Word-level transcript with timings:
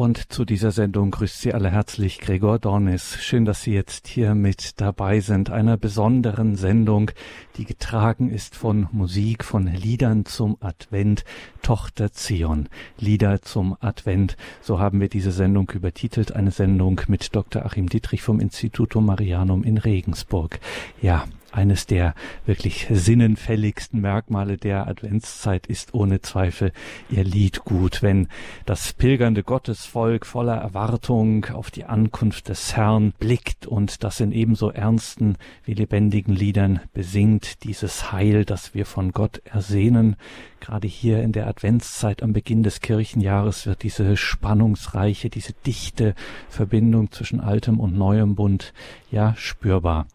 Und 0.00 0.32
zu 0.32 0.46
dieser 0.46 0.70
Sendung 0.70 1.10
grüßt 1.10 1.42
Sie 1.42 1.52
alle 1.52 1.70
herzlich 1.70 2.20
Gregor 2.20 2.58
Dornis. 2.58 3.18
Schön, 3.20 3.44
dass 3.44 3.60
Sie 3.60 3.74
jetzt 3.74 4.08
hier 4.08 4.34
mit 4.34 4.80
dabei 4.80 5.20
sind. 5.20 5.50
Einer 5.50 5.76
besonderen 5.76 6.56
Sendung, 6.56 7.10
die 7.58 7.66
getragen 7.66 8.30
ist 8.30 8.56
von 8.56 8.88
Musik, 8.92 9.44
von 9.44 9.66
Liedern 9.66 10.24
zum 10.24 10.56
Advent. 10.60 11.24
Tochter 11.60 12.12
Zion. 12.12 12.70
Lieder 12.98 13.42
zum 13.42 13.76
Advent. 13.78 14.38
So 14.62 14.78
haben 14.78 15.02
wir 15.02 15.10
diese 15.10 15.32
Sendung 15.32 15.68
übertitelt. 15.68 16.32
Eine 16.32 16.50
Sendung 16.50 17.02
mit 17.08 17.36
Dr. 17.36 17.66
Achim 17.66 17.90
Dietrich 17.90 18.22
vom 18.22 18.40
Instituto 18.40 19.02
Marianum 19.02 19.64
in 19.64 19.76
Regensburg. 19.76 20.60
Ja, 21.02 21.26
eines 21.52 21.86
der 21.86 22.14
wirklich 22.46 22.86
sinnenfälligsten 22.90 24.00
Merkmale 24.00 24.56
der 24.56 24.86
Adventszeit 24.86 25.66
ist 25.66 25.94
ohne 25.94 26.20
Zweifel 26.20 26.72
ihr 27.08 27.24
Liedgut, 27.24 28.02
wenn 28.02 28.28
das 28.66 28.92
pilgernde 28.92 29.42
Gottesvolk 29.42 30.26
voller 30.26 30.56
Erwartung 30.56 31.46
auf 31.46 31.70
die 31.70 31.84
Ankunft 31.84 32.48
des 32.48 32.76
Herrn 32.76 33.12
blickt 33.18 33.66
und 33.66 34.04
das 34.04 34.20
in 34.20 34.32
ebenso 34.32 34.70
ernsten 34.70 35.36
wie 35.64 35.74
lebendigen 35.74 36.34
Liedern 36.34 36.80
besingt, 36.92 37.64
dieses 37.64 38.12
Heil, 38.12 38.44
das 38.44 38.74
wir 38.74 38.86
von 38.86 39.12
Gott 39.12 39.42
ersehnen. 39.44 40.16
Gerade 40.60 40.88
hier 40.88 41.22
in 41.22 41.32
der 41.32 41.46
Adventszeit 41.46 42.22
am 42.22 42.32
Beginn 42.32 42.62
des 42.62 42.80
Kirchenjahres 42.80 43.66
wird 43.66 43.82
diese 43.82 44.16
spannungsreiche, 44.16 45.30
diese 45.30 45.54
dichte 45.66 46.14
Verbindung 46.48 47.10
zwischen 47.10 47.40
altem 47.40 47.80
und 47.80 47.96
neuem 47.96 48.34
Bund 48.34 48.72
ja 49.10 49.34
spürbar. 49.36 50.06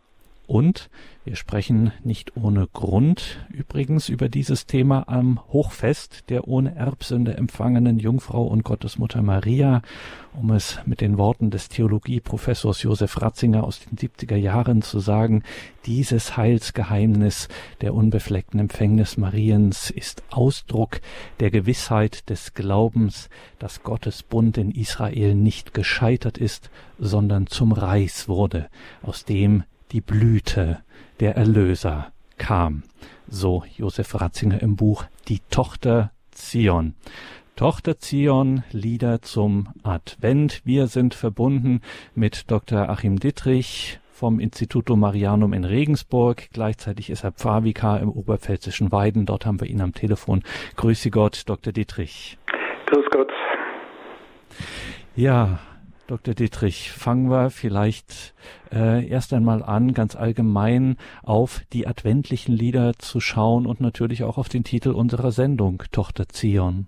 Und 0.47 0.89
wir 1.23 1.35
sprechen 1.35 1.91
nicht 2.03 2.37
ohne 2.37 2.67
Grund 2.67 3.47
übrigens 3.49 4.09
über 4.09 4.29
dieses 4.29 4.67
Thema 4.67 5.09
am 5.09 5.39
Hochfest 5.51 6.29
der 6.29 6.47
ohne 6.47 6.75
Erbsünde 6.75 7.35
empfangenen 7.35 7.97
Jungfrau 7.97 8.43
und 8.43 8.63
Gottesmutter 8.63 9.23
Maria, 9.23 9.81
um 10.39 10.51
es 10.51 10.79
mit 10.85 11.01
den 11.01 11.17
Worten 11.17 11.49
des 11.49 11.69
Theologieprofessors 11.69 12.83
Josef 12.83 13.19
Ratzinger 13.23 13.63
aus 13.63 13.79
den 13.79 13.97
70er 13.97 14.35
Jahren 14.35 14.83
zu 14.83 14.99
sagen, 14.99 15.41
dieses 15.87 16.37
Heilsgeheimnis 16.37 17.47
der 17.81 17.95
unbefleckten 17.95 18.59
Empfängnis 18.59 19.17
Mariens 19.17 19.89
ist 19.89 20.23
Ausdruck 20.29 21.01
der 21.39 21.49
Gewissheit 21.49 22.29
des 22.29 22.53
Glaubens, 22.53 23.29
dass 23.57 23.81
Gottes 23.81 24.21
Bund 24.21 24.59
in 24.59 24.69
Israel 24.69 25.33
nicht 25.33 25.73
gescheitert 25.73 26.37
ist, 26.37 26.69
sondern 26.99 27.47
zum 27.47 27.71
Reis 27.71 28.27
wurde, 28.27 28.67
aus 29.01 29.25
dem 29.25 29.63
die 29.95 30.01
Blüte 30.01 30.79
der 31.21 31.37
Erlöser 31.37 32.11
kam. 32.37 32.83
So 33.29 33.63
Josef 33.77 34.19
Ratzinger 34.19 34.61
im 34.61 34.75
Buch 34.75 35.05
Die 35.29 35.39
Tochter 35.49 36.11
Zion. 36.31 36.95
Tochter 37.55 37.97
Zion, 37.97 38.63
Lieder 38.71 39.21
zum 39.21 39.69
Advent. 39.83 40.61
Wir 40.65 40.87
sind 40.87 41.13
verbunden 41.13 41.79
mit 42.13 42.51
Dr. 42.51 42.89
Achim 42.89 43.19
Dittrich 43.19 44.01
vom 44.11 44.41
Instituto 44.41 44.97
Marianum 44.97 45.53
in 45.53 45.63
Regensburg. 45.63 46.49
Gleichzeitig 46.51 47.09
ist 47.09 47.23
er 47.23 47.31
Pfarrvikar 47.31 48.01
im 48.01 48.09
oberpfälzischen 48.09 48.91
Weiden. 48.91 49.25
Dort 49.25 49.45
haben 49.45 49.61
wir 49.61 49.69
ihn 49.69 49.79
am 49.79 49.93
Telefon. 49.93 50.43
Grüße 50.75 51.09
Gott, 51.09 51.43
Dr. 51.45 51.71
Dittrich. 51.71 52.37
Grüß 52.87 53.05
Gott. 53.11 53.31
Ja, 55.15 55.59
Dr. 56.07 56.35
Dietrich, 56.35 56.91
fangen 56.91 57.31
wir 57.31 57.49
vielleicht 57.49 58.35
äh, 58.71 59.09
erst 59.09 59.33
einmal 59.33 59.63
an, 59.63 59.93
ganz 59.95 60.15
allgemein 60.15 60.97
auf 61.23 61.61
die 61.73 61.87
adventlichen 61.87 62.55
Lieder 62.55 62.93
zu 62.99 63.19
schauen 63.19 63.65
und 63.65 63.81
natürlich 63.81 64.23
auch 64.23 64.37
auf 64.37 64.47
den 64.47 64.63
Titel 64.63 64.91
unserer 64.91 65.31
Sendung, 65.31 65.81
Tochter 65.91 66.29
Zion. 66.29 66.85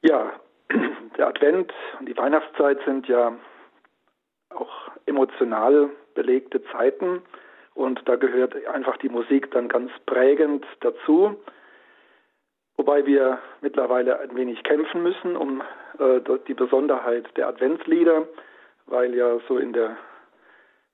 Ja, 0.00 0.32
der 1.18 1.28
Advent 1.28 1.70
und 2.00 2.08
die 2.08 2.16
Weihnachtszeit 2.16 2.78
sind 2.86 3.06
ja 3.08 3.32
auch 4.48 4.90
emotional 5.04 5.90
belegte 6.14 6.62
Zeiten 6.72 7.20
und 7.74 8.00
da 8.06 8.16
gehört 8.16 8.54
einfach 8.68 8.96
die 8.96 9.10
Musik 9.10 9.50
dann 9.50 9.68
ganz 9.68 9.90
prägend 10.06 10.64
dazu. 10.80 11.36
Wobei 12.82 13.06
wir 13.06 13.38
mittlerweile 13.60 14.18
ein 14.18 14.34
wenig 14.34 14.60
kämpfen 14.64 15.04
müssen 15.04 15.36
um 15.36 15.62
äh, 16.00 16.18
die 16.48 16.54
Besonderheit 16.54 17.28
der 17.36 17.46
Adventslieder, 17.46 18.26
weil 18.86 19.14
ja 19.14 19.38
so 19.46 19.56
in 19.56 19.72
der 19.72 19.96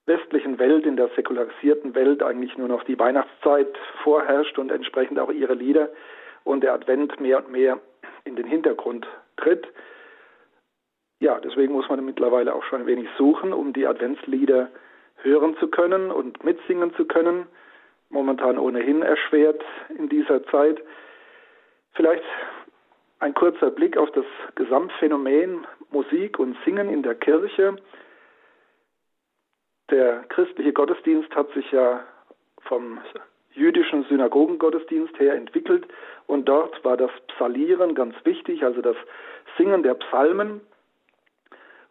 westlichen 0.04 0.58
Welt, 0.58 0.84
in 0.84 0.98
der 0.98 1.08
säkularisierten 1.16 1.94
Welt 1.94 2.22
eigentlich 2.22 2.58
nur 2.58 2.68
noch 2.68 2.84
die 2.84 2.98
Weihnachtszeit 2.98 3.74
vorherrscht 4.02 4.58
und 4.58 4.70
entsprechend 4.70 5.18
auch 5.18 5.30
ihre 5.30 5.54
Lieder 5.54 5.88
und 6.44 6.62
der 6.62 6.74
Advent 6.74 7.18
mehr 7.20 7.38
und 7.38 7.50
mehr 7.50 7.78
in 8.24 8.36
den 8.36 8.46
Hintergrund 8.46 9.06
tritt. 9.38 9.66
Ja, 11.20 11.40
deswegen 11.40 11.72
muss 11.72 11.88
man 11.88 12.04
mittlerweile 12.04 12.54
auch 12.54 12.64
schon 12.64 12.82
ein 12.82 12.86
wenig 12.86 13.08
suchen, 13.16 13.54
um 13.54 13.72
die 13.72 13.86
Adventslieder 13.86 14.68
hören 15.22 15.56
zu 15.56 15.68
können 15.68 16.10
und 16.10 16.44
mitsingen 16.44 16.92
zu 16.96 17.06
können. 17.06 17.46
Momentan 18.10 18.58
ohnehin 18.58 19.00
erschwert 19.00 19.64
in 19.96 20.10
dieser 20.10 20.44
Zeit. 20.48 20.82
Vielleicht 21.94 22.24
ein 23.20 23.34
kurzer 23.34 23.70
Blick 23.70 23.96
auf 23.96 24.10
das 24.12 24.24
Gesamtphänomen 24.54 25.66
Musik 25.90 26.38
und 26.38 26.56
Singen 26.64 26.88
in 26.88 27.02
der 27.02 27.14
Kirche. 27.14 27.76
Der 29.90 30.24
christliche 30.28 30.72
Gottesdienst 30.72 31.34
hat 31.34 31.50
sich 31.52 31.70
ja 31.72 32.04
vom 32.62 33.00
jüdischen 33.52 34.04
Synagogengottesdienst 34.04 35.18
her 35.18 35.34
entwickelt 35.34 35.86
und 36.26 36.48
dort 36.48 36.84
war 36.84 36.96
das 36.96 37.10
Psalieren 37.28 37.94
ganz 37.94 38.14
wichtig, 38.24 38.62
also 38.62 38.82
das 38.82 38.96
Singen 39.56 39.82
der 39.82 39.94
Psalmen. 39.94 40.60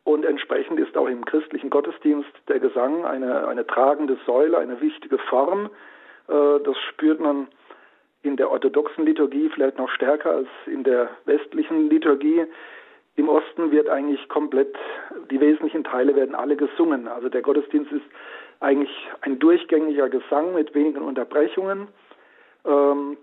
Und 0.03 0.23
entsprechend 0.23 0.79
ist 0.79 0.95
auch 0.95 1.07
im 1.07 1.25
christlichen 1.25 1.69
Gottesdienst 1.69 2.29
der 2.47 2.59
Gesang 2.59 3.03
eine, 3.05 3.45
eine 3.47 3.67
tragende 3.67 4.17
Säule, 4.25 4.57
eine 4.57 4.79
wichtige 4.79 5.17
Form. 5.17 5.69
Äh, 6.29 6.59
das 6.63 6.77
spürt 6.89 7.19
man 7.19 7.47
in 8.27 8.35
der 8.35 8.51
orthodoxen 8.51 9.05
Liturgie 9.05 9.49
vielleicht 9.49 9.77
noch 9.77 9.89
stärker 9.89 10.31
als 10.31 10.47
in 10.65 10.83
der 10.83 11.09
westlichen 11.25 11.89
Liturgie. 11.89 12.45
Im 13.15 13.29
Osten 13.29 13.71
wird 13.71 13.89
eigentlich 13.89 14.27
komplett, 14.29 14.75
die 15.31 15.39
wesentlichen 15.39 15.83
Teile 15.83 16.15
werden 16.15 16.35
alle 16.35 16.55
gesungen. 16.55 17.07
Also 17.07 17.29
der 17.29 17.41
Gottesdienst 17.41 17.91
ist 17.91 18.05
eigentlich 18.59 18.91
ein 19.21 19.39
durchgängiger 19.39 20.09
Gesang 20.09 20.53
mit 20.53 20.75
wenigen 20.75 21.01
Unterbrechungen. 21.01 21.87
Ähm, 22.65 23.17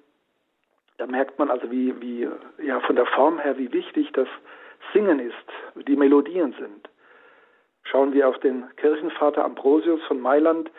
da 0.97 1.07
merkt 1.07 1.39
man 1.39 1.51
also, 1.51 1.71
wie, 1.71 2.01
wie, 2.01 2.29
ja, 2.65 2.81
von 2.81 2.97
der 2.97 3.07
Form 3.07 3.39
her, 3.39 3.59
wie 3.59 3.73
wichtig 3.73 4.11
das 4.13 4.29
Singen 4.93 5.21
ist, 5.21 5.87
die 5.87 5.97
Melodien 5.97 6.55
sind. 6.59 6.89
Schauen 7.85 8.13
wir 8.13 8.29
auf 8.29 8.39
den 8.39 8.65
Kirchenvater 8.77 9.45
Ambrosius 9.45 10.03
von 10.05 10.21
Mailand, 10.21 10.71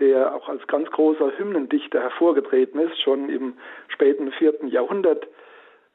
der 0.00 0.34
auch 0.34 0.48
als 0.48 0.66
ganz 0.66 0.90
großer 0.90 1.32
Hymnendichter 1.38 2.00
hervorgetreten 2.00 2.80
ist, 2.80 3.00
schon 3.02 3.28
im 3.28 3.54
späten 3.88 4.30
vierten 4.32 4.68
Jahrhundert, 4.68 5.26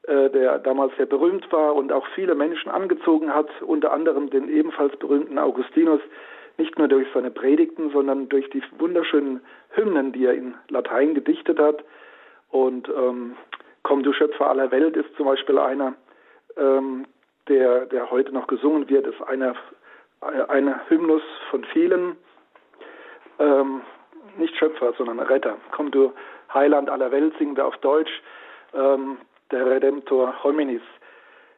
äh, 0.03 0.29
der 0.29 0.59
damals 0.59 0.95
sehr 0.97 1.05
berühmt 1.05 1.51
war 1.51 1.75
und 1.75 1.91
auch 1.91 2.05
viele 2.15 2.35
Menschen 2.35 2.69
angezogen 2.69 3.33
hat, 3.33 3.49
unter 3.61 3.91
anderem 3.91 4.29
den 4.29 4.49
ebenfalls 4.49 4.95
berühmten 4.97 5.37
Augustinus, 5.37 6.01
nicht 6.57 6.77
nur 6.79 6.87
durch 6.87 7.07
seine 7.13 7.31
Predigten, 7.31 7.91
sondern 7.91 8.29
durch 8.29 8.49
die 8.49 8.63
wunderschönen 8.79 9.41
Hymnen, 9.71 10.11
die 10.11 10.25
er 10.25 10.33
in 10.33 10.55
Latein 10.69 11.13
gedichtet 11.13 11.59
hat. 11.59 11.83
Und 12.49 12.89
ähm, 12.89 13.35
Komm, 13.87 14.03
du 14.03 14.11
Schöpfer 14.11 14.49
aller 14.49 14.69
Welt 14.71 14.97
ist 14.97 15.15
zum 15.15 15.27
Beispiel 15.27 15.57
einer, 15.57 15.95
ähm, 16.57 17.05
der, 17.47 17.85
der 17.85 18.11
heute 18.11 18.33
noch 18.33 18.47
gesungen 18.47 18.89
wird, 18.89 19.07
ist 19.07 19.21
einer, 19.21 19.55
einer 20.49 20.81
Hymnus 20.89 21.21
von 21.49 21.63
vielen 21.63 22.17
ähm, 23.39 23.81
nicht 24.37 24.55
Schöpfer, 24.57 24.93
sondern 24.97 25.19
Retter. 25.19 25.57
Komm 25.71 25.91
du 25.91 26.13
Heiland 26.53 26.89
aller 26.89 27.11
Welt, 27.11 27.33
singen 27.37 27.55
wir 27.57 27.65
auf 27.65 27.77
Deutsch, 27.77 28.21
ähm, 28.73 29.17
der 29.51 29.65
Redemptor 29.65 30.43
hominis. 30.43 30.81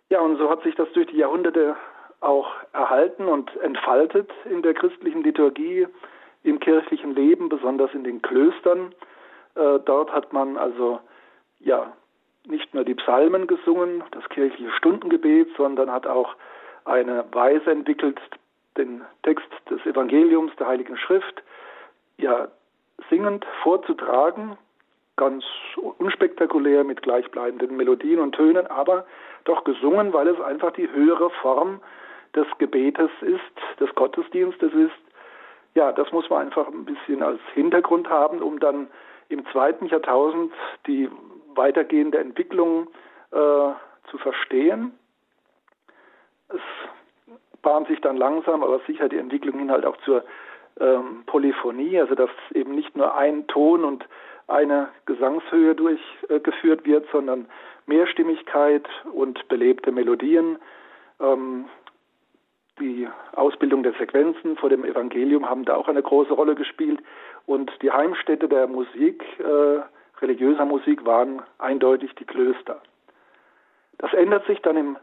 Ja, 0.10 0.22
und 0.22 0.38
so 0.38 0.50
hat 0.50 0.64
sich 0.64 0.76
das 0.76 0.92
durch 0.94 1.08
die 1.08 1.18
Jahrhunderte 1.18 1.76
auch 2.22 2.52
erhalten 2.74 3.26
und 3.26 3.56
entfaltet 3.58 4.32
in 4.46 4.62
der 4.62 4.74
christlichen 4.74 5.24
Liturgie, 5.24 5.88
im 6.44 6.60
kirchlichen 6.60 7.16
Leben, 7.16 7.50
besonders 7.50 7.94
in 7.94 8.04
den 8.04 8.22
Klöstern. 8.22 8.94
Äh, 9.56 9.80
dort 9.86 10.12
hat 10.12 10.34
man 10.34 10.58
also 10.58 11.00
ja 11.60 11.94
nicht 12.48 12.74
nur 12.74 12.84
die 12.84 12.96
Psalmen 12.96 13.48
gesungen, 13.48 14.04
das 14.12 14.28
kirchliche 14.30 14.72
Stundengebet, 14.72 15.50
sondern 15.58 15.92
hat 15.92 16.08
auch 16.08 16.36
eine 16.86 17.26
Weise 17.32 17.72
entwickelt, 17.72 18.20
den 18.78 19.04
Text 19.24 19.48
des 19.70 19.86
Evangeliums, 19.86 20.56
der 20.58 20.68
Heiligen 20.68 20.98
Schrift, 20.98 21.44
ja 22.20 22.50
singend 23.10 23.46
vorzutragen, 23.64 24.58
ganz 25.16 25.44
unspektakulär 25.98 26.84
mit 26.84 27.02
gleichbleibenden 27.02 27.76
Melodien 27.76 28.20
und 28.20 28.36
Tönen, 28.36 28.68
aber 28.68 29.06
doch 29.46 29.64
gesungen, 29.64 30.14
weil 30.14 30.28
es 30.28 30.40
einfach 30.40 30.72
die 30.72 30.90
höhere 30.92 31.30
Form 31.42 31.82
des 32.36 32.46
Gebetes 32.58 33.10
ist, 33.22 33.80
des 33.80 33.94
Gottesdienstes 33.96 34.72
ist. 34.74 34.96
Ja, 35.76 35.92
das 35.92 36.12
muss 36.12 36.30
man 36.30 36.46
einfach 36.46 36.68
ein 36.68 36.86
bisschen 36.86 37.24
als 37.24 37.40
Hintergrund 37.54 38.10
haben, 38.10 38.42
um 38.42 38.60
dann 38.60 38.88
im 39.30 39.46
zweiten 39.52 39.88
Jahrtausend 39.88 40.54
die 40.88 41.10
weitergehende 41.56 42.20
Entwicklung 42.20 42.88
äh, 43.32 43.72
zu 44.10 44.18
verstehen. 44.18 44.98
bahnt 47.62 47.88
sich 47.88 48.02
dann 48.02 48.18
langsam, 48.18 48.64
aber 48.64 48.80
sicher 48.88 49.10
die 49.10 49.18
Entwicklung 49.18 49.60
hin 49.60 49.72
halt 49.72 49.86
auch 49.86 49.98
zur 49.98 50.24
ähm, 50.80 51.24
Polyphonie, 51.26 52.00
also 52.00 52.16
dass 52.16 52.30
eben 52.54 52.76
nicht 52.76 52.96
nur 52.96 53.16
ein 53.16 53.48
Ton 53.48 53.84
und 53.84 54.06
eine 54.48 54.90
Gesangshöhe 55.06 55.76
durchgeführt 55.76 56.86
wird, 56.86 57.08
sondern 57.12 57.48
Mehrstimmigkeit 57.86 58.88
und 59.14 59.48
belebte 59.48 59.92
Melodien. 59.92 60.58
Ähm, 61.20 61.66
die 62.80 63.08
Ausbildung 63.36 63.84
der 63.84 63.94
Sequenzen 63.94 64.56
vor 64.56 64.70
dem 64.70 64.86
Evangelium 64.86 65.50
haben 65.50 65.66
da 65.66 65.76
auch 65.76 65.88
eine 65.88 66.02
große 66.02 66.34
Rolle 66.34 66.56
gespielt. 66.56 67.02
Und 67.46 67.72
die 67.82 67.92
Heimstätte 67.92 68.48
der 68.48 68.68
Musik, 68.68 69.24
äh, 69.40 69.82
religiöser 70.22 70.66
Musik, 70.66 71.06
waren 71.06 71.42
eindeutig 71.58 72.16
die 72.16 72.26
Klöster. 72.26 72.82
Das 73.98 74.14
ändert 74.14 74.46
sich 74.46 74.62
dann 74.62 74.78
in 74.78 74.98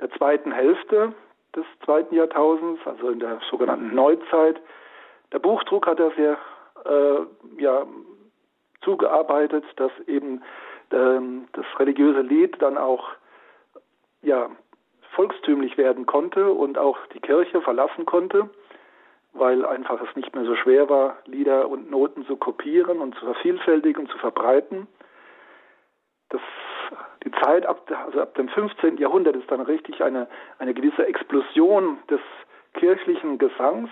der 0.00 0.10
zweiten 0.10 0.52
Hälfte 0.52 1.14
des 1.56 1.64
zweiten 1.84 2.14
Jahrtausends, 2.14 2.80
also 2.86 3.10
in 3.10 3.20
der 3.20 3.40
sogenannten 3.50 3.94
Neuzeit. 3.94 4.60
Der 5.32 5.38
Buchdruck 5.38 5.86
hat 5.86 5.98
da 5.98 6.10
sehr 6.16 6.38
äh, 6.84 7.60
ja, 7.62 7.86
zugearbeitet, 8.82 9.64
dass 9.76 9.92
eben 10.06 10.42
ähm, 10.92 11.48
das 11.52 11.64
religiöse 11.78 12.20
Lied 12.20 12.60
dann 12.60 12.76
auch 12.76 13.08
ja, 14.22 14.50
volkstümlich 15.14 15.76
werden 15.76 16.06
konnte 16.06 16.52
und 16.52 16.78
auch 16.78 16.98
die 17.14 17.20
Kirche 17.20 17.60
verlassen 17.60 18.06
konnte, 18.06 18.50
weil 19.32 19.64
einfach 19.64 20.00
es 20.02 20.14
nicht 20.16 20.34
mehr 20.34 20.44
so 20.44 20.56
schwer 20.56 20.88
war, 20.88 21.16
Lieder 21.26 21.68
und 21.68 21.90
Noten 21.90 22.26
zu 22.26 22.36
kopieren 22.36 23.00
und 23.00 23.14
zu 23.16 23.24
vervielfältigen, 23.24 24.08
zu 24.08 24.18
verbreiten. 24.18 24.86
Das, 26.28 26.40
die 27.24 27.30
Zeit 27.42 27.66
ab, 27.66 27.90
also 28.06 28.20
ab 28.20 28.34
dem 28.34 28.48
15. 28.48 28.98
Jahrhundert 28.98 29.36
ist 29.36 29.50
dann 29.50 29.60
richtig 29.60 30.02
eine, 30.02 30.28
eine 30.58 30.74
gewisse 30.74 31.06
Explosion 31.06 31.98
des 32.10 32.20
kirchlichen 32.74 33.38
Gesangs. 33.38 33.90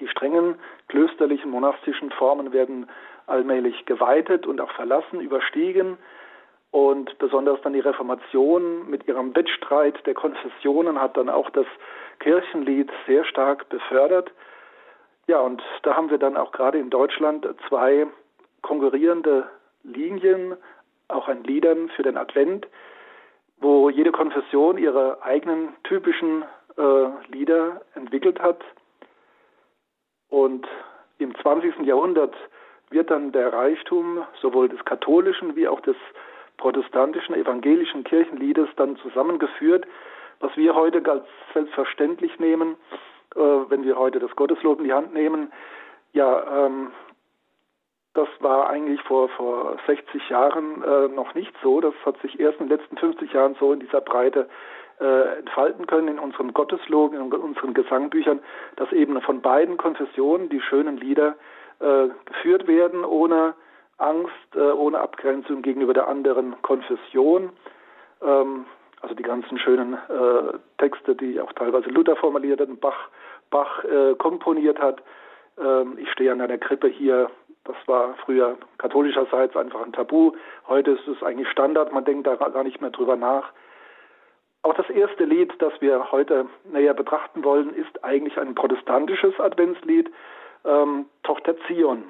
Die 0.00 0.08
strengen 0.08 0.56
klösterlichen 0.88 1.50
monastischen 1.50 2.10
Formen 2.10 2.52
werden 2.52 2.88
allmählich 3.26 3.86
geweitet 3.86 4.46
und 4.46 4.60
auch 4.60 4.70
verlassen, 4.72 5.20
überstiegen. 5.20 5.98
Und 6.70 7.18
besonders 7.18 7.60
dann 7.62 7.72
die 7.72 7.80
Reformation 7.80 8.88
mit 8.90 9.06
ihrem 9.08 9.34
Wettstreit 9.34 10.04
der 10.06 10.14
Konfessionen 10.14 11.00
hat 11.00 11.16
dann 11.16 11.28
auch 11.28 11.48
das 11.50 11.66
Kirchenlied 12.18 12.90
sehr 13.06 13.24
stark 13.24 13.68
befördert. 13.68 14.30
Ja, 15.26 15.40
und 15.40 15.62
da 15.82 15.96
haben 15.96 16.10
wir 16.10 16.18
dann 16.18 16.36
auch 16.36 16.52
gerade 16.52 16.78
in 16.78 16.90
Deutschland 16.90 17.46
zwei 17.68 18.06
konkurrierende 18.62 19.48
Linien, 19.82 20.56
auch 21.08 21.28
an 21.28 21.44
Liedern 21.44 21.88
für 21.90 22.02
den 22.02 22.16
Advent, 22.16 22.66
wo 23.58 23.88
jede 23.88 24.12
Konfession 24.12 24.76
ihre 24.76 25.22
eigenen 25.22 25.74
typischen 25.84 26.44
äh, 26.76 27.32
Lieder 27.32 27.80
entwickelt 27.94 28.40
hat. 28.40 28.62
Und 30.28 30.66
im 31.18 31.34
20. 31.36 31.80
Jahrhundert 31.86 32.34
wird 32.90 33.10
dann 33.10 33.32
der 33.32 33.52
Reichtum 33.52 34.24
sowohl 34.40 34.68
des 34.68 34.84
katholischen 34.84 35.56
wie 35.56 35.68
auch 35.68 35.80
des 35.80 35.96
protestantischen 36.56 37.34
evangelischen 37.34 38.04
Kirchenliedes 38.04 38.68
dann 38.76 38.96
zusammengeführt, 38.98 39.86
was 40.40 40.56
wir 40.56 40.74
heute 40.74 41.02
als 41.10 41.24
selbstverständlich 41.52 42.38
nehmen, 42.38 42.76
äh, 43.34 43.40
wenn 43.40 43.84
wir 43.84 43.98
heute 43.98 44.18
das 44.18 44.34
Gotteslob 44.36 44.78
in 44.78 44.84
die 44.84 44.92
Hand 44.92 45.14
nehmen. 45.14 45.52
Ja, 46.12 46.66
ähm, 46.66 46.92
das 48.14 48.28
war 48.40 48.70
eigentlich 48.70 49.02
vor, 49.02 49.28
vor 49.28 49.76
60 49.86 50.28
Jahren 50.30 50.82
äh, 50.82 51.08
noch 51.08 51.34
nicht 51.34 51.52
so. 51.62 51.80
Das 51.80 51.94
hat 52.04 52.18
sich 52.22 52.40
erst 52.40 52.60
in 52.60 52.68
den 52.68 52.78
letzten 52.78 52.96
50 52.96 53.32
Jahren 53.32 53.56
so 53.60 53.72
in 53.72 53.80
dieser 53.80 54.00
Breite 54.00 54.48
äh, 55.00 55.38
entfalten 55.38 55.86
können 55.86 56.08
in 56.08 56.18
unserem 56.18 56.52
Gotteslob, 56.54 57.12
in 57.14 57.20
unseren 57.20 57.74
Gesangbüchern, 57.74 58.40
dass 58.76 58.90
eben 58.92 59.20
von 59.20 59.42
beiden 59.42 59.76
Konfessionen 59.76 60.48
die 60.48 60.60
schönen 60.60 60.96
Lieder 60.96 61.36
äh, 61.80 62.08
geführt 62.24 62.66
werden, 62.66 63.04
ohne 63.04 63.54
Angst, 63.98 64.54
äh, 64.54 64.60
ohne 64.60 65.00
Abgrenzung 65.00 65.62
gegenüber 65.62 65.94
der 65.94 66.08
anderen 66.08 66.60
Konfession. 66.62 67.50
Ähm, 68.22 68.66
also 69.02 69.14
die 69.14 69.22
ganzen 69.22 69.58
schönen 69.58 69.94
äh, 69.94 70.58
Texte, 70.78 71.14
die 71.14 71.40
auch 71.40 71.52
teilweise 71.52 71.90
Luther 71.90 72.16
formuliert 72.16 72.60
hat, 72.60 72.80
Bach, 72.80 73.08
Bach 73.50 73.84
äh, 73.84 74.14
komponiert 74.14 74.78
hat. 74.78 75.02
Ähm, 75.58 75.98
ich 75.98 76.10
stehe 76.10 76.32
an 76.32 76.40
einer 76.40 76.58
Krippe 76.58 76.88
hier. 76.88 77.30
Das 77.64 77.76
war 77.86 78.14
früher 78.24 78.56
katholischerseits 78.78 79.56
einfach 79.56 79.84
ein 79.84 79.92
Tabu. 79.92 80.32
Heute 80.68 80.92
ist 80.92 81.06
es 81.08 81.22
eigentlich 81.22 81.48
Standard. 81.50 81.92
Man 81.92 82.04
denkt 82.04 82.26
da 82.26 82.36
gar 82.36 82.64
nicht 82.64 82.80
mehr 82.80 82.90
drüber 82.90 83.16
nach. 83.16 83.52
Auch 84.62 84.74
das 84.74 84.90
erste 84.90 85.24
Lied, 85.24 85.52
das 85.60 85.72
wir 85.80 86.10
heute 86.10 86.46
näher 86.64 86.94
betrachten 86.94 87.44
wollen, 87.44 87.74
ist 87.74 88.02
eigentlich 88.04 88.36
ein 88.38 88.54
protestantisches 88.54 89.38
Adventslied 89.38 90.10
ähm, 90.64 91.06
Tochter 91.22 91.56
Zion. 91.66 92.04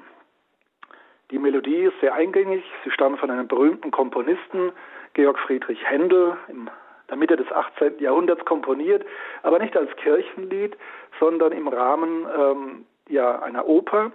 Die 1.29 1.39
Melodie 1.39 1.83
ist 1.83 1.99
sehr 1.99 2.13
eingängig. 2.13 2.63
Sie 2.83 2.91
stammt 2.91 3.19
von 3.19 3.29
einem 3.29 3.47
berühmten 3.47 3.91
Komponisten, 3.91 4.71
Georg 5.13 5.37
Friedrich 5.39 5.83
Händel, 5.83 6.37
in 6.47 6.69
der 7.09 7.17
Mitte 7.17 7.35
des 7.35 7.51
18. 7.51 7.99
Jahrhunderts 7.99 8.43
komponiert, 8.45 9.05
aber 9.43 9.59
nicht 9.59 9.75
als 9.75 9.93
Kirchenlied, 9.97 10.77
sondern 11.19 11.51
im 11.51 11.67
Rahmen 11.67 12.25
ähm, 12.37 12.85
ja, 13.09 13.39
einer 13.41 13.67
Oper, 13.67 14.11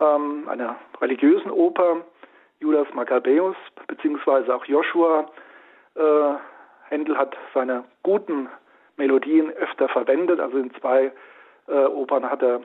ähm, 0.00 0.48
einer 0.48 0.76
religiösen 1.00 1.50
Oper, 1.50 2.04
Judas 2.60 2.86
Maccabäus, 2.94 3.56
beziehungsweise 3.86 4.54
auch 4.54 4.64
Joshua. 4.64 5.30
Äh, 5.94 6.34
Händel 6.88 7.16
hat 7.16 7.36
seine 7.54 7.84
guten 8.02 8.48
Melodien 8.96 9.50
öfter 9.50 9.88
verwendet, 9.88 10.40
also 10.40 10.58
in 10.58 10.72
zwei 10.74 11.12
äh, 11.68 11.84
Opern 11.84 12.28
hat 12.28 12.42
er 12.42 12.60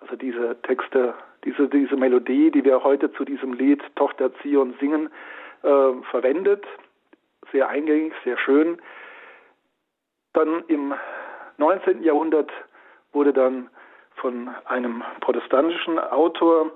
also 0.00 0.16
diese 0.16 0.60
Texte, 0.62 1.14
diese, 1.44 1.68
diese 1.68 1.96
Melodie, 1.96 2.50
die 2.50 2.64
wir 2.64 2.82
heute 2.82 3.12
zu 3.12 3.24
diesem 3.24 3.52
Lied 3.52 3.82
Tochter 3.96 4.32
Zion 4.42 4.74
singen, 4.80 5.10
äh, 5.62 5.92
verwendet. 6.10 6.64
Sehr 7.52 7.68
eingängig, 7.68 8.12
sehr 8.24 8.38
schön. 8.38 8.80
Dann 10.34 10.62
im 10.68 10.94
19. 11.56 12.02
Jahrhundert 12.02 12.50
wurde 13.12 13.32
dann 13.32 13.70
von 14.16 14.50
einem 14.66 15.02
protestantischen 15.20 15.98
Autor, 15.98 16.70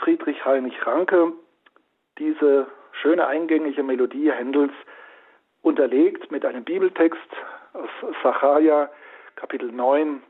Friedrich 0.00 0.44
Heinrich 0.44 0.86
Ranke, 0.86 1.32
diese 2.18 2.66
schöne 2.92 3.26
eingängige 3.26 3.82
Melodie 3.82 4.30
Händels 4.30 4.72
unterlegt 5.64 6.30
mit 6.30 6.44
einem 6.44 6.62
Bibeltext 6.62 7.18
aus 7.72 7.88
Sacharja 8.22 8.90
Kapitel 9.36 9.72
9, 9.72 10.22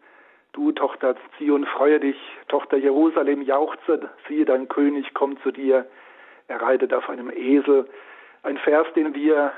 Du, 0.52 0.70
Tochter 0.70 1.16
Zion, 1.37 1.66
freue 1.66 1.99
dich, 1.99 2.16
Tochter 2.49 2.76
Jerusalem, 2.76 3.42
jauchze, 3.42 4.08
siehe, 4.28 4.44
dein 4.44 4.68
König 4.68 5.12
kommt 5.12 5.42
zu 5.42 5.50
dir, 5.50 5.85
er 6.47 6.62
reitet 6.62 6.94
auf 6.94 7.11
einem 7.11 7.30
Esel. 7.30 7.88
Ein 8.44 8.56
Vers, 8.58 8.87
den 8.94 9.14
wir 9.14 9.52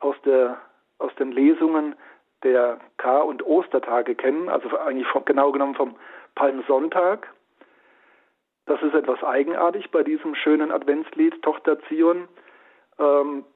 aus, 0.00 0.16
der, 0.24 0.58
aus 0.98 1.14
den 1.16 1.32
Lesungen 1.32 1.94
der 2.42 2.80
Kar- 2.96 3.26
und 3.26 3.44
Ostertage 3.44 4.14
kennen, 4.14 4.48
also 4.48 4.76
eigentlich 4.78 5.06
vom, 5.08 5.24
genau 5.26 5.52
genommen 5.52 5.74
vom 5.74 5.96
Palmsonntag. 6.34 7.28
Das 8.64 8.80
ist 8.82 8.94
etwas 8.94 9.22
eigenartig 9.22 9.90
bei 9.90 10.02
diesem 10.02 10.34
schönen 10.34 10.72
Adventslied 10.72 11.42
Tochter 11.42 11.78
Zion, 11.88 12.28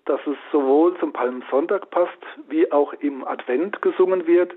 dass 0.06 0.20
es 0.26 0.36
sowohl 0.50 0.98
zum 0.98 1.12
Palmsonntag 1.12 1.90
passt, 1.90 2.18
wie 2.48 2.70
auch 2.72 2.92
im 2.94 3.24
Advent 3.26 3.80
gesungen 3.82 4.26
wird. 4.26 4.54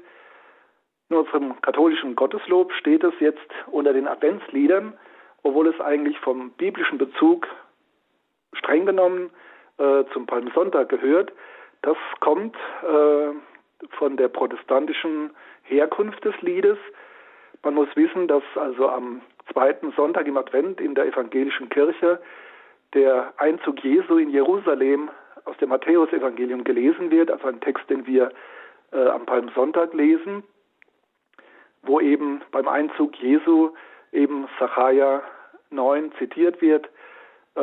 In 1.10 1.17
unserem 1.17 1.62
katholischen 1.62 2.15
Gotteslob 2.15 2.72
steht 2.74 3.03
es 3.03 3.13
jetzt 3.19 3.50
unter 3.72 3.93
den 3.93 4.08
Adventsliedern, 4.08 4.93
obwohl 5.43 5.67
es 5.67 5.79
eigentlich 5.79 6.19
vom 6.19 6.51
biblischen 6.51 6.98
Bezug 6.98 7.48
streng 8.53 8.86
genommen 8.86 9.31
äh, 9.77 10.03
zum 10.13 10.25
Palmsonntag 10.25 10.89
gehört. 10.89 11.31
Das 11.81 11.98
kommt 12.19 12.55
äh, 12.84 13.31
von 13.98 14.17
der 14.17 14.27
protestantischen 14.27 15.31
Herkunft 15.63 16.24
des 16.25 16.39
Liedes. 16.41 16.77
Man 17.63 17.75
muss 17.75 17.89
wissen, 17.96 18.27
dass 18.27 18.43
also 18.55 18.89
am 18.89 19.22
zweiten 19.51 19.91
Sonntag 19.93 20.27
im 20.27 20.38
Advent 20.38 20.79
in 20.81 20.96
der 20.96 21.05
evangelischen 21.05 21.69
Kirche 21.69 22.19
der 22.93 23.34
Einzug 23.38 23.84
Jesu 23.84 24.17
in 24.17 24.29
Jerusalem 24.29 25.10
aus 25.46 25.58
dem 25.58 25.69
Matthäusevangelium 25.69 26.63
gelesen 26.63 27.12
wird, 27.12 27.31
also 27.31 27.48
ein 27.48 27.62
Text, 27.62 27.89
den 27.89 28.05
wir 28.05 28.31
äh, 28.91 29.08
am 29.08 29.25
Palmsonntag 29.25 29.93
lesen 29.93 30.43
wo 31.84 32.00
eben 32.00 32.41
beim 32.51 32.67
Einzug 32.67 33.15
Jesu 33.17 33.72
eben 34.12 34.48
Sacharja 34.60 35.22
9 35.69 36.12
zitiert 36.17 36.62
wird. 36.62 36.88
Äh, 37.55 37.62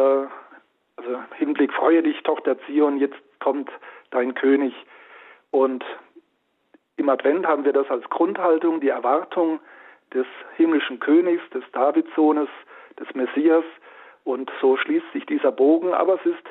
also 0.96 1.22
Hinblick, 1.36 1.72
freue 1.72 2.02
dich, 2.02 2.22
Tochter 2.22 2.56
Zion, 2.66 2.98
jetzt 2.98 3.16
kommt 3.40 3.70
dein 4.10 4.34
König. 4.34 4.74
Und 5.50 5.84
im 6.96 7.08
Advent 7.08 7.46
haben 7.46 7.64
wir 7.64 7.72
das 7.72 7.88
als 7.90 8.08
Grundhaltung, 8.08 8.80
die 8.80 8.88
Erwartung 8.88 9.60
des 10.14 10.26
himmlischen 10.56 10.98
Königs, 11.00 11.42
des 11.50 11.64
Davidsohnes, 11.72 12.48
des 12.98 13.12
Messias. 13.14 13.64
Und 14.26 14.50
so 14.60 14.76
schließt 14.76 15.10
sich 15.14 15.24
dieser 15.24 15.52
Bogen. 15.52 15.94
Aber 15.94 16.16
es 16.16 16.26
ist 16.26 16.46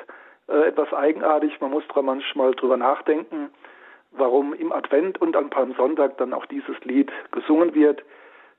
äh, 0.48 0.68
etwas 0.68 0.92
eigenartig. 0.92 1.60
Man 1.60 1.70
muss 1.70 1.84
da 1.94 2.02
manchmal 2.02 2.52
drüber 2.54 2.76
nachdenken 2.76 3.50
warum 4.18 4.54
im 4.54 4.72
Advent 4.72 5.20
und 5.20 5.36
an 5.36 5.50
Palmsonntag 5.50 6.16
dann 6.18 6.32
auch 6.32 6.46
dieses 6.46 6.78
Lied 6.84 7.10
gesungen 7.32 7.74
wird. 7.74 8.00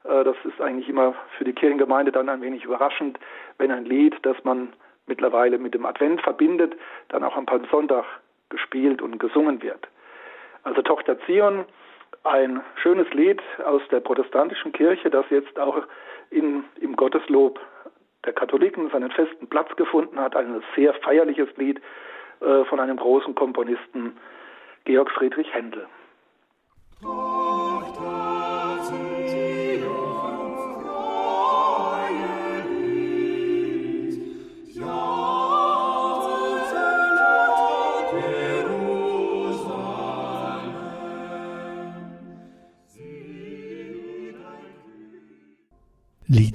Äh, 0.04 0.24
das 0.24 0.36
ist 0.44 0.60
eigentlich 0.62 0.90
immer 0.90 1.16
für 1.38 1.44
die 1.44 1.54
Kirchengemeinde 1.54 2.12
dann 2.12 2.30
ein 2.30 2.42
wenig 2.42 2.64
überraschend, 2.64 3.20
wenn 3.58 3.72
ein 3.72 3.86
Lied, 3.86 4.16
das 4.24 4.38
man 4.44 4.74
mittlerweile 5.06 5.58
mit 5.58 5.74
dem 5.74 5.86
Advent 5.86 6.22
verbindet, 6.22 6.76
dann 7.10 7.24
auch 7.24 7.36
am 7.36 7.46
Palmsonntag 7.46 8.06
gespielt 8.50 9.02
und 9.02 9.20
gesungen 9.20 9.62
wird. 9.62 9.88
Also 10.64 10.82
Tochter 10.82 11.18
Zion, 11.26 11.66
ein 12.24 12.62
schönes 12.76 13.10
Lied 13.14 13.42
aus 13.66 13.82
der 13.90 14.02
protestantischen 14.02 14.74
Kirche, 14.74 15.10
das 15.10 15.26
jetzt 15.30 15.58
auch 15.60 15.82
in, 16.30 16.66
im 16.82 16.96
Gotteslob 16.96 17.60
der 18.26 18.34
Katholiken 18.34 18.90
seinen 18.90 19.12
festen 19.12 19.48
Platz 19.48 19.76
gefunden 19.76 20.20
hat. 20.20 20.36
Ein 20.36 20.64
sehr 20.76 20.94
feierliches 20.96 21.50
Lied 21.58 21.82
äh, 22.42 22.66
von 22.66 22.80
einem 22.80 22.98
großen 22.98 23.36
Komponisten, 23.36 24.18
Georg 24.86 25.12
Friedrich 25.12 25.54
Händel. 25.54 25.88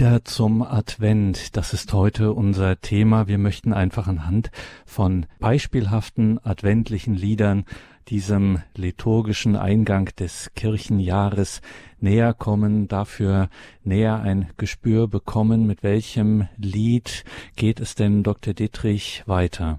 Lieder 0.03 0.25
zum 0.25 0.63
Advent, 0.63 1.57
das 1.57 1.73
ist 1.73 1.93
heute 1.93 2.33
unser 2.33 2.81
Thema. 2.81 3.29
Wir 3.29 3.39
möchten 3.39 3.73
einfach 3.73 4.09
anhand 4.09 4.51
von 4.85 5.27
beispielhaften 5.39 6.41
adventlichen 6.43 7.15
Liedern 7.15 7.67
diesem 8.09 8.59
liturgischen 8.77 9.55
Eingang 9.55 10.07
des 10.19 10.53
Kirchenjahres 10.57 11.61
näher 12.01 12.35
kommen, 12.35 12.89
dafür 12.89 13.47
näher 13.85 14.21
ein 14.21 14.51
Gespür 14.59 15.07
bekommen. 15.07 15.69
Mit 15.69 15.85
welchem 15.85 16.49
Lied 16.59 17.23
geht 17.57 17.79
es 17.79 17.95
denn, 17.95 18.25
Dr. 18.25 18.55
Dietrich, 18.55 19.23
weiter? 19.29 19.79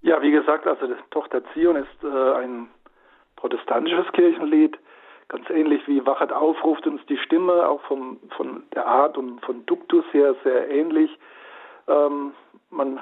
Ja, 0.00 0.22
wie 0.22 0.30
gesagt, 0.30 0.66
also 0.66 0.86
Tochter 1.10 1.42
Zion 1.52 1.76
ist 1.76 2.02
äh, 2.02 2.32
ein 2.38 2.68
protestantisches 3.36 4.10
Kirchenlied 4.12 4.78
ganz 5.28 5.48
ähnlich 5.50 5.86
wie 5.86 6.04
Wachet 6.06 6.32
auf, 6.32 6.62
ruft 6.64 6.86
uns 6.86 7.04
die 7.06 7.18
Stimme, 7.18 7.68
auch 7.68 7.82
vom, 7.82 8.18
von 8.36 8.62
der 8.74 8.86
Art 8.86 9.18
und 9.18 9.44
von 9.44 9.64
Duktus 9.66 10.04
her 10.12 10.34
sehr 10.42 10.70
ähnlich. 10.70 11.10
Ähm, 11.86 12.32
man 12.70 13.00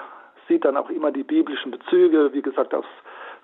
sieht 0.49 0.64
dann 0.64 0.76
auch 0.76 0.90
immer 0.90 1.11
die 1.11 1.23
biblischen 1.23 1.71
Bezüge, 1.71 2.33
wie 2.33 2.42
gesagt, 2.42 2.75
aus, 2.75 2.85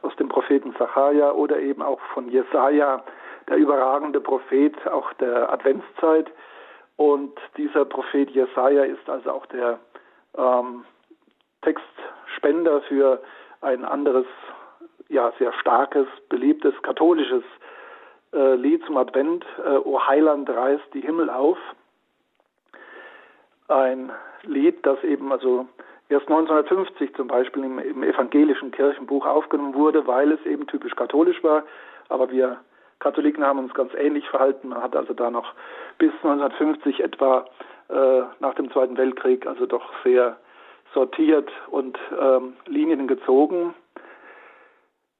aus 0.03 0.15
dem 0.17 0.29
Propheten 0.29 0.75
Sacharja 0.79 1.33
oder 1.33 1.59
eben 1.59 1.83
auch 1.83 2.01
von 2.15 2.29
Jesaja, 2.29 3.03
der 3.49 3.57
überragende 3.57 4.21
Prophet 4.21 4.75
auch 4.89 5.13
der 5.15 5.53
Adventszeit. 5.53 6.31
Und 6.97 7.39
dieser 7.57 7.85
Prophet 7.85 8.31
Jesaja 8.31 8.85
ist 8.85 9.09
also 9.09 9.31
auch 9.31 9.47
der 9.47 9.79
ähm, 10.37 10.85
Textspender 11.63 12.83
für 12.83 13.23
ein 13.61 13.85
anderes, 13.85 14.27
ja, 15.09 15.33
sehr 15.39 15.53
starkes, 15.55 16.07
beliebtes 16.29 16.75
katholisches 16.83 17.45
äh, 18.33 18.55
Lied 18.55 18.85
zum 18.87 18.97
Advent, 18.97 19.45
äh, 19.65 19.77
O 19.77 20.01
Heiland 20.07 20.49
reißt 20.49 20.95
die 20.95 21.01
Himmel 21.01 21.31
auf. 21.31 21.59
Ein 23.69 24.11
Lied, 24.43 24.85
das 24.85 25.03
eben 25.05 25.33
also 25.33 25.67
erst 26.09 26.29
1950 26.29 27.15
zum 27.15 27.29
Beispiel 27.29 27.65
im, 27.65 27.79
im 27.79 28.03
evangelischen 28.03 28.71
Kirchenbuch 28.71 29.27
aufgenommen 29.27 29.75
wurde, 29.75 30.07
weil 30.07 30.33
es 30.33 30.45
eben 30.47 30.67
typisch 30.67 30.95
katholisch 30.95 31.43
war. 31.43 31.65
Aber 32.09 32.31
wir 32.31 32.59
Katholiken 32.99 33.45
haben 33.45 33.59
uns 33.59 33.75
ganz 33.75 33.93
ähnlich 33.95 34.29
verhalten. 34.29 34.69
Man 34.69 34.83
hat 34.83 34.95
also 34.95 35.13
da 35.13 35.31
noch 35.31 35.55
bis 35.99 36.13
1950 36.23 37.01
etwa 37.01 37.45
äh, 37.89 38.23
nach 38.39 38.55
dem 38.55 38.71
Zweiten 38.71 38.97
Weltkrieg 38.97 39.47
also 39.47 39.67
doch 39.67 39.93
sehr 40.05 40.37
sortiert 40.95 41.51
und 41.71 41.99
ähm, 42.21 42.55
Linien 42.67 43.09
gezogen. 43.09 43.75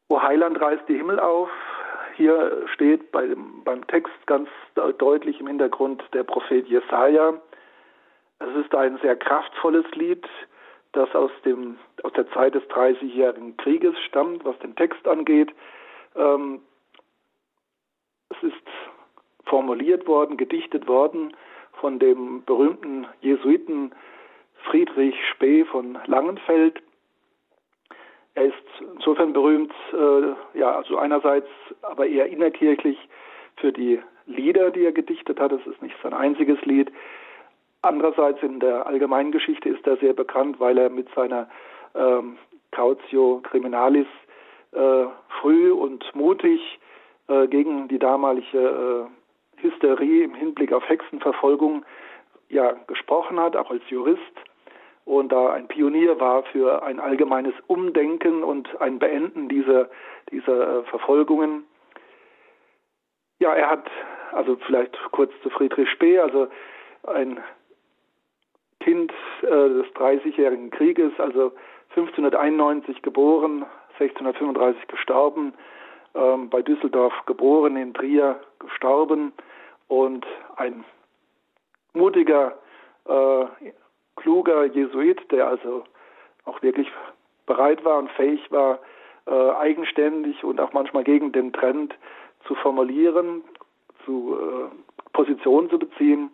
O 0.09 0.23
Heiland 0.23 0.61
reißt 0.61 0.89
die 0.89 0.97
Himmel 0.97 1.19
auf, 1.19 1.49
hier 2.17 2.67
steht 2.75 3.11
bei 3.13 3.29
beim 3.65 3.87
Text 3.87 4.13
ganz 4.27 4.49
deutlich 4.99 5.41
im 5.41 5.47
Hintergrund 5.47 6.03
der 6.13 6.25
Prophet 6.25 6.67
Jesaja. 6.67 7.35
Es 8.39 8.57
ist 8.57 8.75
ein 8.75 8.99
sehr 8.99 9.17
kraftvolles 9.17 9.87
Lied, 9.95 10.27
das 10.93 11.15
aus, 11.15 11.31
dem, 11.45 11.79
aus 12.03 12.13
der 12.15 12.29
Zeit 12.33 12.55
des 12.55 12.67
Dreißigjährigen 12.69 13.57
Krieges 13.57 13.95
stammt, 14.09 14.45
was 14.45 14.59
den 14.59 14.75
Text 14.75 15.07
angeht. 15.07 15.53
Ähm, 16.17 16.61
es 18.31 18.43
ist 18.43 18.69
formuliert 19.45 20.07
worden, 20.07 20.37
gedichtet 20.37 20.87
worden 20.89 21.37
von 21.81 21.99
dem 21.99 22.45
berühmten 22.45 23.07
Jesuiten 23.21 23.93
Friedrich 24.65 25.17
Spee 25.31 25.65
von 25.65 25.99
Langenfeld. 26.07 26.83
Er 28.35 28.45
ist 28.45 28.55
insofern 28.95 29.33
berühmt, 29.33 29.73
äh, 29.93 30.59
ja, 30.59 30.77
also 30.77 30.97
einerseits 30.97 31.49
aber 31.83 32.07
eher 32.07 32.27
innerkirchlich 32.27 32.99
für 33.57 33.73
die 33.73 34.01
Lieder, 34.27 34.71
die 34.71 34.85
er 34.85 34.93
gedichtet 34.93 35.39
hat. 35.39 35.53
Das 35.53 35.67
ist 35.67 35.83
nicht 35.83 35.95
sein 36.03 36.15
einziges 36.15 36.61
Lied. 36.65 36.91
Andererseits 37.83 38.43
in 38.43 38.61
der 38.61 38.87
allgemeinen 38.87 39.33
Geschichte 39.33 39.69
ist 39.69 39.87
er 39.87 39.97
sehr 39.97 40.15
bekannt, 40.15 40.61
weil 40.61 40.79
er 40.79 40.89
mit 40.89 41.09
seiner 41.15 41.49
ähm, 41.95 42.39
Cautio 42.71 43.41
Criminalis 43.43 44.07
äh, 44.73 45.05
früh 45.41 45.73
und 45.73 46.05
mutig 46.15 46.61
äh, 47.29 47.47
gegen 47.49 47.89
die 47.89 47.99
damalige 47.99 49.09
äh, 49.59 49.63
Hysterie 49.63 50.25
im 50.25 50.35
Hinblick 50.35 50.73
auf 50.73 50.89
Hexenverfolgung 50.89 51.85
ja 52.49 52.73
gesprochen 52.87 53.39
hat, 53.39 53.57
auch 53.57 53.71
als 53.71 53.83
Jurist 53.89 54.21
und 55.05 55.33
da 55.33 55.53
ein 55.53 55.69
Pionier 55.69 56.21
war 56.21 56.45
für 56.45 56.83
ein 56.83 57.01
allgemeines 57.01 57.55
Umdenken 57.67 58.43
und 58.45 58.81
ein 58.81 58.99
Beenden 58.99 59.49
dieser, 59.49 59.89
dieser 60.31 60.79
äh, 60.79 60.83
Verfolgungen. 60.85 61.65
Ja, 63.41 63.55
er 63.55 63.71
hat, 63.71 63.91
also 64.33 64.57
vielleicht 64.67 64.97
kurz 65.11 65.33
zu 65.43 65.51
Friedrich 65.51 65.91
Spee, 65.91 66.19
also 66.19 66.49
ein 67.05 67.41
Kind 68.81 69.13
äh, 69.43 69.47
des 69.47 69.93
Dreißigjährigen 69.95 70.71
Krieges, 70.71 71.13
also 71.19 71.53
1591 71.91 73.03
geboren, 73.03 73.65
1635 73.99 74.87
gestorben, 74.89 75.55
ähm, 76.15 76.49
bei 76.49 76.63
Düsseldorf 76.63 77.15
geboren, 77.27 77.77
in 77.77 77.93
Trier 77.95 78.41
gestorben 78.59 79.33
und 79.89 80.27
ein 80.57 80.85
mutiger 81.93 82.59
äh, 83.07 83.45
kluger 84.23 84.65
Jesuit, 84.67 85.21
der 85.31 85.49
also 85.49 85.85
auch 86.45 86.63
wirklich 86.63 86.89
bereit 87.47 87.85
war 87.85 87.99
und 87.99 88.11
fähig 88.13 88.51
war, 88.51 88.79
äh, 89.27 89.51
eigenständig 89.51 90.43
und 90.45 90.61
auch 90.61 90.73
manchmal 90.73 91.05
gegen 91.05 91.33
den 91.33 91.53
Trend 91.53 91.95
zu 92.47 92.55
formulieren, 92.55 93.43
zu 94.05 94.37
äh, 94.37 95.13
Positionen 95.13 95.71
zu 95.71 95.79
beziehen. 95.79 96.31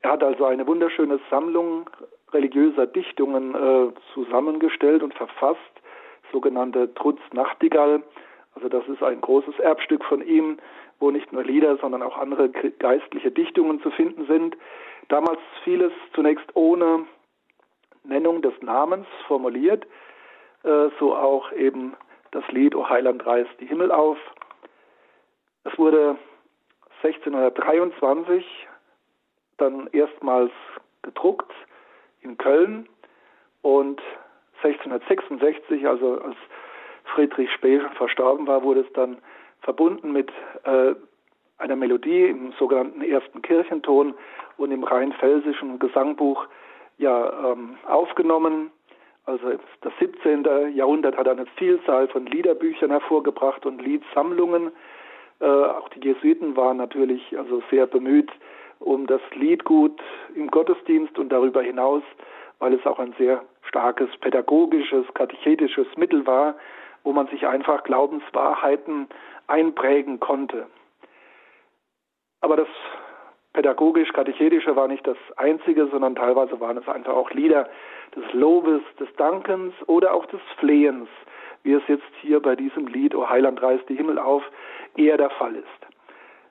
Er 0.00 0.12
hat 0.12 0.24
also 0.24 0.44
eine 0.44 0.66
wunderschöne 0.66 1.20
Sammlung 1.30 1.88
religiöser 2.32 2.86
Dichtungen 2.86 3.54
äh, 3.54 3.92
zusammengestellt 4.14 5.02
und 5.02 5.14
verfasst, 5.14 5.60
sogenannte 6.32 6.92
Trutz 6.94 7.20
Nachtigall. 7.32 8.02
Also 8.54 8.68
das 8.68 8.86
ist 8.88 9.02
ein 9.02 9.20
großes 9.20 9.58
Erbstück 9.58 10.04
von 10.04 10.26
ihm, 10.26 10.58
wo 10.98 11.10
nicht 11.10 11.32
nur 11.32 11.44
Lieder, 11.44 11.76
sondern 11.78 12.02
auch 12.02 12.16
andere 12.18 12.48
geistliche 12.48 13.30
Dichtungen 13.30 13.80
zu 13.82 13.90
finden 13.90 14.26
sind. 14.26 14.56
Damals 15.12 15.40
vieles 15.62 15.92
zunächst 16.14 16.46
ohne 16.56 17.04
Nennung 18.02 18.40
des 18.40 18.54
Namens 18.62 19.06
formuliert, 19.26 19.84
äh, 20.64 20.88
so 20.98 21.14
auch 21.14 21.52
eben 21.52 21.94
das 22.30 22.48
Lied 22.48 22.74
O 22.74 22.88
Heiland 22.88 23.26
reißt 23.26 23.50
die 23.60 23.66
Himmel 23.66 23.92
auf. 23.92 24.16
Es 25.64 25.78
wurde 25.78 26.16
1623 27.02 28.42
dann 29.58 29.86
erstmals 29.92 30.50
gedruckt 31.02 31.52
in 32.22 32.38
Köln 32.38 32.88
und 33.60 34.00
1666, 34.62 35.86
also 35.86 36.22
als 36.22 36.36
Friedrich 37.14 37.52
Spee 37.52 37.80
verstorben 37.98 38.46
war, 38.46 38.62
wurde 38.62 38.80
es 38.80 38.92
dann 38.94 39.18
verbunden 39.60 40.12
mit 40.12 40.32
äh, 40.64 40.94
einer 41.62 41.76
Melodie 41.76 42.24
im 42.24 42.52
sogenannten 42.58 43.02
ersten 43.02 43.40
Kirchenton 43.40 44.14
und 44.56 44.70
im 44.70 44.84
rheinfelsischen 44.84 45.78
Gesangbuch 45.78 46.46
ja 46.98 47.52
ähm, 47.52 47.76
aufgenommen. 47.86 48.70
Also 49.24 49.52
das 49.82 49.92
17. 50.00 50.74
Jahrhundert 50.74 51.16
hat 51.16 51.28
eine 51.28 51.46
Vielzahl 51.56 52.08
von 52.08 52.26
Liederbüchern 52.26 52.90
hervorgebracht 52.90 53.64
und 53.64 53.80
Liedsammlungen. 53.80 54.72
Äh, 55.40 55.46
auch 55.46 55.88
die 55.90 56.00
Jesuiten 56.00 56.56
waren 56.56 56.76
natürlich 56.76 57.36
also 57.38 57.62
sehr 57.70 57.86
bemüht 57.86 58.30
um 58.84 59.06
das 59.06 59.20
Liedgut 59.34 60.00
im 60.34 60.48
Gottesdienst 60.48 61.18
und 61.18 61.30
darüber 61.30 61.62
hinaus, 61.62 62.02
weil 62.58 62.74
es 62.74 62.84
auch 62.84 62.98
ein 62.98 63.14
sehr 63.18 63.42
starkes 63.68 64.08
pädagogisches, 64.20 65.06
katechetisches 65.14 65.86
Mittel 65.96 66.26
war, 66.26 66.56
wo 67.04 67.12
man 67.12 67.26
sich 67.28 67.46
einfach 67.46 67.84
Glaubenswahrheiten 67.84 69.08
einprägen 69.46 70.20
konnte. 70.20 70.66
Aber 72.42 72.56
das 72.56 72.68
pädagogisch-katechetische 73.54 74.76
war 74.76 74.88
nicht 74.88 75.06
das 75.06 75.16
einzige, 75.36 75.86
sondern 75.86 76.14
teilweise 76.14 76.60
waren 76.60 76.76
es 76.76 76.88
einfach 76.88 77.14
auch 77.14 77.30
Lieder 77.30 77.68
des 78.14 78.24
Lobes, 78.32 78.82
des 78.98 79.08
Dankens 79.16 79.74
oder 79.86 80.12
auch 80.12 80.26
des 80.26 80.40
Flehens, 80.58 81.08
wie 81.62 81.72
es 81.72 81.82
jetzt 81.86 82.12
hier 82.20 82.40
bei 82.40 82.56
diesem 82.56 82.86
Lied 82.86 83.14
O 83.14 83.28
Heiland 83.28 83.62
reißt 83.62 83.88
die 83.88 83.96
Himmel 83.96 84.18
auf 84.18 84.42
eher 84.96 85.16
der 85.16 85.30
Fall 85.30 85.54
ist. 85.54 85.66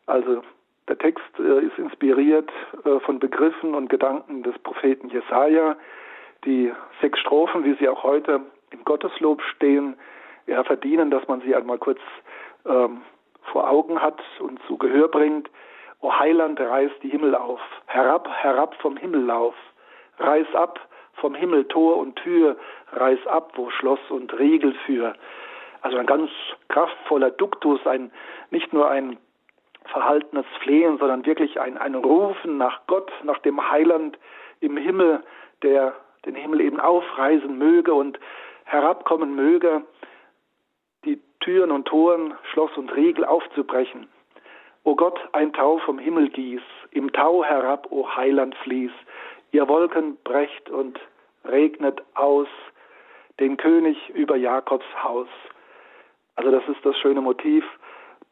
Also 0.08 0.42
der 0.88 0.98
Text 0.98 1.40
äh, 1.40 1.66
ist 1.66 1.78
inspiriert 1.78 2.50
äh, 2.86 3.00
von 3.02 3.20
Begriffen 3.20 3.76
und 3.76 3.90
Gedanken 3.90 4.44
des 4.44 4.58
Propheten 4.60 5.10
Jesaja. 5.10 5.76
Die 6.46 6.72
sechs 7.02 7.20
Strophen, 7.20 7.64
wie 7.64 7.76
sie 7.76 7.88
auch 7.88 8.04
heute 8.04 8.42
im 8.72 8.84
Gotteslob 8.84 9.42
stehen, 9.44 9.96
ja, 10.48 10.64
verdienen, 10.64 11.12
dass 11.12 11.28
man 11.28 11.42
sie 11.42 11.56
einmal 11.56 11.78
kurz 11.78 12.00
ähm, 12.66 13.02
vor 13.52 13.70
Augen 13.70 14.02
hat 14.02 14.20
und 14.40 14.60
zu 14.68 14.78
Gehör 14.78 15.08
bringt. 15.08 15.50
O 16.02 16.12
Heiland, 16.12 16.60
reiß 16.60 16.92
die 17.04 17.10
Himmel 17.10 17.36
auf, 17.36 17.62
herab, 17.86 18.28
herab 18.28 18.76
vom 18.82 18.98
Himmellauf, 18.98 19.54
reiß 20.18 20.54
ab 20.56 20.80
vom 21.14 21.36
Himmel 21.36 21.66
Tor 21.66 21.98
und 21.98 22.16
Tür, 22.16 22.58
reiß 22.94 23.28
ab, 23.28 23.52
wo 23.56 23.70
Schloss 23.70 24.00
und 24.10 24.38
Riegel 24.40 24.74
für. 24.86 25.14
Also 25.82 25.98
ein 25.98 26.08
ganz 26.08 26.30
kraftvoller 26.70 27.30
Duktus, 27.30 27.86
ein, 27.86 28.12
nicht 28.50 28.74
nur 28.74 28.90
ein 28.90 29.18
verhaltenes 29.86 30.46
Flehen, 30.62 30.98
sondern 30.98 31.26
wirklich 31.26 31.60
ein, 31.60 31.78
ein 31.78 31.96
Rufen 31.96 32.58
nach 32.58 32.82
Gott, 32.88 33.12
nach 33.24 33.40
dem 33.40 33.70
Heiland 33.70 34.18
im 34.60 34.78
Himmel, 34.78 35.24
der 35.62 35.94
den 36.26 36.36
Himmel 36.36 36.62
eben 36.62 36.80
aufreisen 36.80 37.58
möge 37.58 37.94
und 37.94 38.20
herabkommen 38.64 39.36
möge, 39.36 39.84
die 41.04 41.20
Türen 41.40 41.72
und 41.72 41.88
Toren, 41.88 42.36
Schloss 42.52 42.76
und 42.78 42.96
Riegel 42.96 43.26
aufzubrechen. 43.26 44.08
O 44.84 44.96
Gott, 44.96 45.20
ein 45.34 45.54
Tau 45.54 45.78
vom 45.80 46.00
Himmel 46.00 46.30
gieß, 46.30 46.62
im 46.92 47.12
Tau 47.14 47.44
herab, 47.44 47.88
o 47.92 48.08
Heiland 48.16 48.56
fließ, 48.56 48.92
ihr 49.52 49.68
Wolken 49.68 50.18
brecht 50.24 50.70
und 50.70 51.00
regnet 51.46 52.02
aus, 52.16 52.48
den 53.40 53.58
König 53.58 54.10
über 54.10 54.36
Jakobs 54.36 54.86
Haus. 55.04 55.28
Also 56.36 56.52
das 56.52 56.64
ist 56.68 56.86
das 56.86 56.98
schöne 56.98 57.22
Motiv 57.22 57.64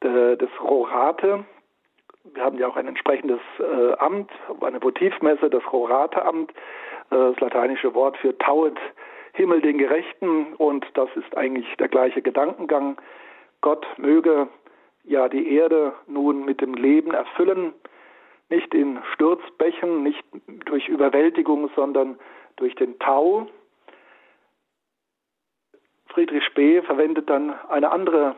des 0.01 0.49
Rorate. 0.61 1.45
Wir 2.23 2.43
haben 2.43 2.57
ja 2.57 2.67
auch 2.67 2.75
ein 2.75 2.87
entsprechendes 2.87 3.39
äh, 3.59 3.93
Amt, 3.97 4.31
eine 4.61 4.81
Votivmesse, 4.81 5.49
das 5.49 5.63
Rorate-Amt, 5.71 6.51
äh, 6.51 6.53
das 7.09 7.39
lateinische 7.39 7.93
Wort 7.93 8.17
für 8.17 8.37
tauet 8.37 8.77
Himmel 9.33 9.61
den 9.61 9.77
Gerechten 9.77 10.53
und 10.55 10.85
das 10.95 11.09
ist 11.15 11.35
eigentlich 11.37 11.67
der 11.77 11.87
gleiche 11.87 12.21
Gedankengang. 12.21 12.97
Gott 13.61 13.85
möge 13.97 14.47
ja 15.09 15.27
die 15.27 15.53
Erde 15.55 15.93
nun 16.07 16.45
mit 16.45 16.61
dem 16.61 16.73
Leben 16.75 17.11
erfüllen, 17.11 17.73
nicht 18.49 18.73
in 18.73 18.99
Sturzbächen, 19.13 20.03
nicht 20.03 20.23
durch 20.65 20.87
Überwältigung, 20.87 21.69
sondern 21.75 22.17
durch 22.55 22.75
den 22.75 22.97
Tau. 22.99 23.47
Friedrich 26.07 26.43
Spee 26.45 26.81
verwendet 26.81 27.29
dann 27.29 27.53
eine 27.69 27.91
andere 27.91 28.35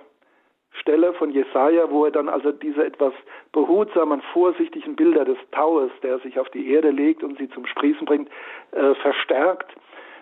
Stelle 0.71 1.13
von 1.13 1.31
Jesaja, 1.31 1.89
wo 1.89 2.05
er 2.05 2.11
dann 2.11 2.29
also 2.29 2.51
diese 2.51 2.85
etwas 2.85 3.13
behutsamen, 3.51 4.21
vorsichtigen 4.33 4.95
Bilder 4.95 5.25
des 5.25 5.37
Taues, 5.51 5.91
der 6.01 6.19
sich 6.19 6.39
auf 6.39 6.49
die 6.49 6.71
Erde 6.71 6.91
legt 6.91 7.23
und 7.23 7.37
sie 7.37 7.49
zum 7.49 7.65
Sprießen 7.65 8.05
bringt, 8.05 8.29
äh, 8.71 8.95
verstärkt. 8.95 9.73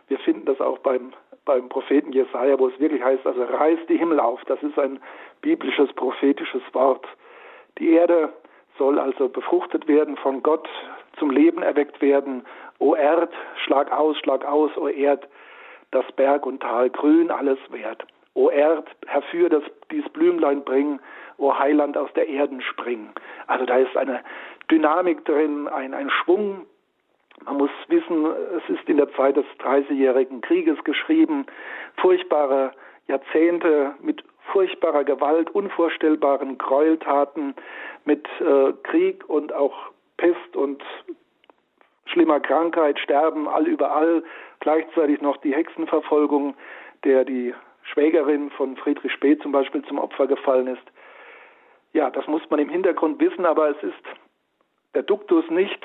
Wir 0.09 0.19
finden 0.19 0.45
das 0.45 0.59
auch 0.59 0.79
beim, 0.79 1.13
beim 1.45 1.69
Propheten 1.69 2.11
Jesaja, 2.11 2.59
wo 2.59 2.67
es 2.67 2.79
wirklich 2.79 3.03
heißt, 3.03 3.25
also 3.25 3.43
reißt 3.43 3.87
die 3.87 3.97
Himmel 3.97 4.19
auf. 4.19 4.43
Das 4.45 4.61
ist 4.61 4.77
ein 4.77 4.99
biblisches, 5.41 5.91
prophetisches 5.93 6.63
Wort. 6.73 7.07
Die 7.77 7.91
Erde 7.93 8.33
soll 8.77 8.99
also 8.99 9.29
befruchtet 9.29 9.87
werden 9.87 10.17
von 10.17 10.43
Gott, 10.43 10.67
zum 11.17 11.31
Leben 11.31 11.61
erweckt 11.61 12.01
werden. 12.01 12.43
O 12.79 12.95
Erd, 12.95 13.33
schlag 13.63 13.91
aus, 13.91 14.17
schlag 14.17 14.45
aus, 14.45 14.75
o 14.77 14.87
Erd, 14.87 15.27
das 15.91 16.05
Berg 16.13 16.45
und 16.45 16.61
Tal 16.61 16.89
grün 16.89 17.31
alles 17.31 17.59
wert. 17.69 18.03
O 18.33 18.49
Erd, 18.49 18.87
herfür 19.07 19.49
das, 19.49 19.63
dies 19.91 20.07
Blümlein 20.09 20.63
bring, 20.63 20.99
O 21.37 21.57
Heiland 21.57 21.97
aus 21.97 22.11
der 22.13 22.27
Erden 22.27 22.61
spring. 22.61 23.09
Also 23.47 23.65
da 23.65 23.77
ist 23.77 23.95
eine 23.95 24.21
Dynamik 24.69 25.25
drin, 25.25 25.67
ein, 25.67 25.93
ein 25.93 26.09
Schwung. 26.09 26.65
Man 27.45 27.57
muss 27.57 27.71
wissen, 27.87 28.25
es 28.57 28.69
ist 28.69 28.87
in 28.89 28.97
der 28.97 29.11
Zeit 29.13 29.37
des 29.37 29.45
Dreißigjährigen 29.59 30.41
Krieges 30.41 30.83
geschrieben, 30.83 31.45
furchtbare 31.97 32.71
Jahrzehnte 33.07 33.95
mit 34.01 34.23
furchtbarer 34.51 35.03
Gewalt, 35.03 35.49
unvorstellbaren 35.51 36.57
Gräueltaten, 36.57 37.55
mit 38.05 38.27
äh, 38.39 38.73
Krieg 38.83 39.27
und 39.27 39.53
auch 39.53 39.91
Pest 40.17 40.55
und 40.55 40.83
schlimmer 42.05 42.39
Krankheit, 42.39 42.99
Sterben 42.99 43.47
all 43.47 43.67
überall, 43.67 44.23
gleichzeitig 44.59 45.21
noch 45.21 45.37
die 45.37 45.53
Hexenverfolgung, 45.53 46.55
der 47.03 47.25
die 47.25 47.53
Schwägerin 47.83 48.49
von 48.51 48.75
Friedrich 48.77 49.11
Spee 49.13 49.37
zum 49.39 49.51
Beispiel 49.51 49.83
zum 49.85 49.99
Opfer 49.99 50.27
gefallen 50.27 50.67
ist. 50.67 50.83
Ja, 51.93 52.09
das 52.09 52.27
muss 52.27 52.41
man 52.49 52.59
im 52.59 52.69
Hintergrund 52.69 53.19
wissen, 53.19 53.45
aber 53.45 53.69
es 53.69 53.83
ist 53.83 54.03
der 54.93 55.03
Duktus 55.03 55.49
nicht 55.49 55.79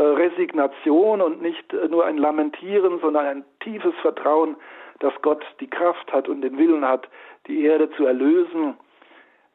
Resignation 0.00 1.20
und 1.20 1.42
nicht 1.42 1.72
äh, 1.72 1.88
nur 1.88 2.04
ein 2.04 2.18
Lamentieren, 2.18 3.00
sondern 3.00 3.26
ein 3.26 3.44
tiefes 3.60 3.94
Vertrauen, 4.02 4.56
dass 5.00 5.12
Gott 5.22 5.44
die 5.60 5.68
Kraft 5.68 6.12
hat 6.12 6.28
und 6.28 6.42
den 6.42 6.58
Willen 6.58 6.86
hat, 6.86 7.08
die 7.46 7.64
Erde 7.64 7.90
zu 7.92 8.06
erlösen. 8.06 8.76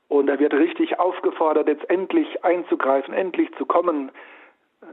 Und 0.08 0.30
er 0.30 0.40
wird 0.40 0.54
richtig 0.54 1.00
aufgefordert, 1.00 1.68
jetzt 1.68 1.90
endlich 1.90 2.44
einzugreifen, 2.44 3.14
endlich 3.14 3.54
zu 3.56 3.66
kommen. 3.66 4.12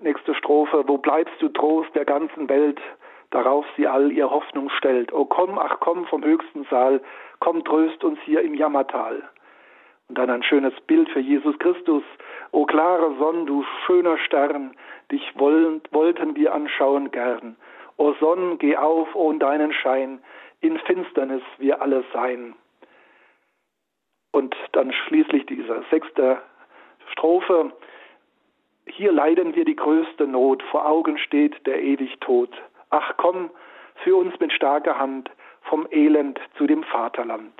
Nächste 0.00 0.34
Strophe, 0.34 0.84
wo 0.86 0.98
bleibst 0.98 1.34
du 1.40 1.48
Trost 1.48 1.94
der 1.94 2.04
ganzen 2.04 2.48
Welt? 2.48 2.80
darauf 3.30 3.66
sie 3.76 3.86
all 3.86 4.10
ihr 4.12 4.30
Hoffnung 4.30 4.70
stellt. 4.70 5.12
O 5.12 5.24
komm, 5.24 5.58
ach 5.58 5.78
komm 5.80 6.06
vom 6.06 6.24
höchsten 6.24 6.64
Saal, 6.70 7.00
komm, 7.40 7.64
tröst 7.64 8.02
uns 8.04 8.18
hier 8.24 8.42
im 8.42 8.54
Jammertal. 8.54 9.22
Und 10.08 10.16
dann 10.16 10.30
ein 10.30 10.42
schönes 10.42 10.72
Bild 10.86 11.08
für 11.10 11.20
Jesus 11.20 11.58
Christus. 11.58 12.02
O 12.52 12.64
klare 12.64 13.14
Sonn, 13.18 13.44
du 13.44 13.62
schöner 13.86 14.16
Stern, 14.18 14.74
dich 15.10 15.38
wollen, 15.38 15.80
wollten 15.90 16.36
wir 16.36 16.54
anschauen 16.54 17.10
gern. 17.10 17.56
O 17.96 18.12
Sonn, 18.20 18.58
geh 18.58 18.76
auf 18.76 19.14
ohn 19.14 19.38
deinen 19.38 19.72
Schein, 19.72 20.20
in 20.60 20.78
Finsternis 20.78 21.42
wir 21.58 21.82
alle 21.82 22.04
sein. 22.12 22.54
Und 24.32 24.54
dann 24.72 24.92
schließlich 24.92 25.46
diese 25.46 25.84
sechste 25.90 26.40
Strophe. 27.12 27.72
Hier 28.86 29.12
leiden 29.12 29.54
wir 29.54 29.64
die 29.64 29.76
größte 29.76 30.26
Not, 30.26 30.62
vor 30.64 30.86
Augen 30.86 31.18
steht 31.18 31.66
der 31.66 31.82
ewig 31.82 32.18
Tod. 32.20 32.50
Ach 32.90 33.14
komm, 33.16 33.50
für 34.04 34.16
uns 34.16 34.38
mit 34.40 34.52
starker 34.52 34.98
Hand 34.98 35.30
vom 35.62 35.86
Elend 35.90 36.38
zu 36.56 36.66
dem 36.66 36.82
Vaterland. 36.84 37.52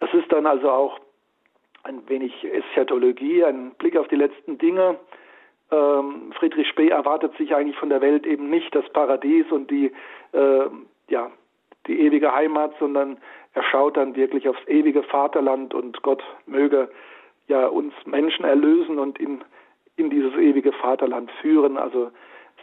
Es 0.00 0.12
ist 0.14 0.30
dann 0.32 0.46
also 0.46 0.70
auch 0.70 1.00
ein 1.84 2.08
wenig 2.08 2.44
Eschatologie, 2.44 3.44
ein 3.44 3.72
Blick 3.72 3.96
auf 3.96 4.08
die 4.08 4.16
letzten 4.16 4.58
Dinge. 4.58 4.98
Ähm, 5.70 6.32
Friedrich 6.38 6.68
Spee 6.68 6.88
erwartet 6.88 7.36
sich 7.36 7.54
eigentlich 7.54 7.76
von 7.76 7.90
der 7.90 8.00
Welt 8.00 8.26
eben 8.26 8.48
nicht 8.50 8.74
das 8.74 8.88
Paradies 8.90 9.46
und 9.50 9.70
die, 9.70 9.92
äh, 10.32 10.66
ja, 11.08 11.30
die 11.86 12.00
ewige 12.00 12.34
Heimat, 12.34 12.74
sondern 12.78 13.18
er 13.54 13.62
schaut 13.62 13.96
dann 13.96 14.16
wirklich 14.16 14.48
aufs 14.48 14.66
ewige 14.66 15.02
Vaterland 15.02 15.74
und 15.74 16.02
Gott 16.02 16.22
möge 16.46 16.90
ja 17.48 17.66
uns 17.66 17.94
Menschen 18.04 18.44
erlösen 18.44 18.98
und 18.98 19.18
in, 19.18 19.42
in 19.96 20.10
dieses 20.10 20.34
ewige 20.34 20.72
Vaterland 20.72 21.30
führen. 21.40 21.76
Also 21.76 22.10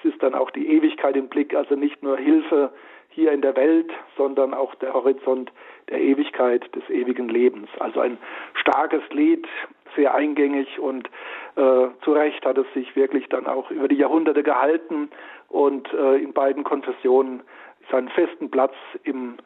ist 0.06 0.22
dann 0.22 0.36
auch 0.36 0.52
die 0.52 0.68
Ewigkeit 0.68 1.18
im 1.18 1.28
Blick, 1.28 1.54
also 1.54 1.76
nicht 1.76 2.02
nur 2.04 2.18
Hilfe 2.18 2.72
hier 3.16 3.32
in 3.32 3.42
der 3.42 3.56
Welt, 3.56 3.90
sondern 4.18 4.54
auch 4.54 4.76
der 4.76 4.94
Horizont 4.94 5.52
der 5.90 6.02
Ewigkeit, 6.02 6.64
des 6.76 6.88
ewigen 6.90 7.30
Lebens. 7.30 7.70
Also 7.80 8.02
ein 8.02 8.18
starkes 8.54 9.02
Lied, 9.12 9.48
sehr 9.96 10.14
eingängig 10.14 10.80
und 10.80 11.08
äh, 11.56 11.88
zu 12.04 12.12
Recht 12.12 12.46
hat 12.46 12.58
es 12.58 12.66
sich 12.74 12.96
wirklich 12.96 13.30
dann 13.30 13.48
auch 13.48 13.72
über 13.72 13.88
die 13.88 13.96
Jahrhunderte 13.96 14.44
gehalten 14.44 15.10
und 15.48 15.92
äh, 15.94 16.18
in 16.18 16.34
beiden 16.34 16.66
Konfessionen 16.66 17.42
seinen 17.90 18.10
festen 18.10 18.52
Platz 18.52 18.74
im 19.04 19.38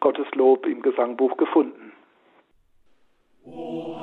Gotteslob 0.00 0.66
im 0.66 0.82
Gesangbuch 0.82 1.36
gefunden. 1.36 1.92
Oh, 3.46 3.96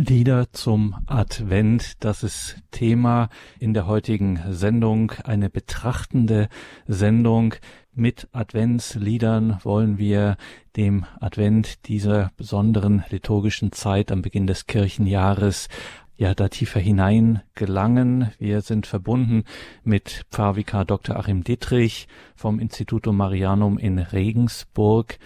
Lieder 0.00 0.52
zum 0.52 0.94
Advent, 1.06 2.04
das 2.04 2.22
ist 2.22 2.62
Thema 2.70 3.30
in 3.58 3.74
der 3.74 3.88
heutigen 3.88 4.38
Sendung, 4.48 5.10
eine 5.24 5.50
betrachtende 5.50 6.48
Sendung. 6.86 7.56
Mit 7.94 8.28
Adventsliedern 8.30 9.58
wollen 9.64 9.98
wir 9.98 10.36
dem 10.76 11.04
Advent 11.18 11.88
dieser 11.88 12.30
besonderen 12.36 13.02
liturgischen 13.10 13.72
Zeit 13.72 14.12
am 14.12 14.22
Beginn 14.22 14.46
des 14.46 14.68
Kirchenjahres 14.68 15.66
ja 16.16 16.32
da 16.32 16.46
tiefer 16.46 16.78
hinein 16.78 17.42
gelangen. 17.56 18.30
Wir 18.38 18.60
sind 18.60 18.86
verbunden 18.86 19.42
mit 19.82 20.26
Pfarrvikar 20.30 20.84
Dr. 20.84 21.16
Achim 21.16 21.42
Dittrich 21.42 22.06
vom 22.36 22.60
Institutum 22.60 23.16
Marianum 23.16 23.78
in 23.78 23.98
Regensburg. 23.98 25.18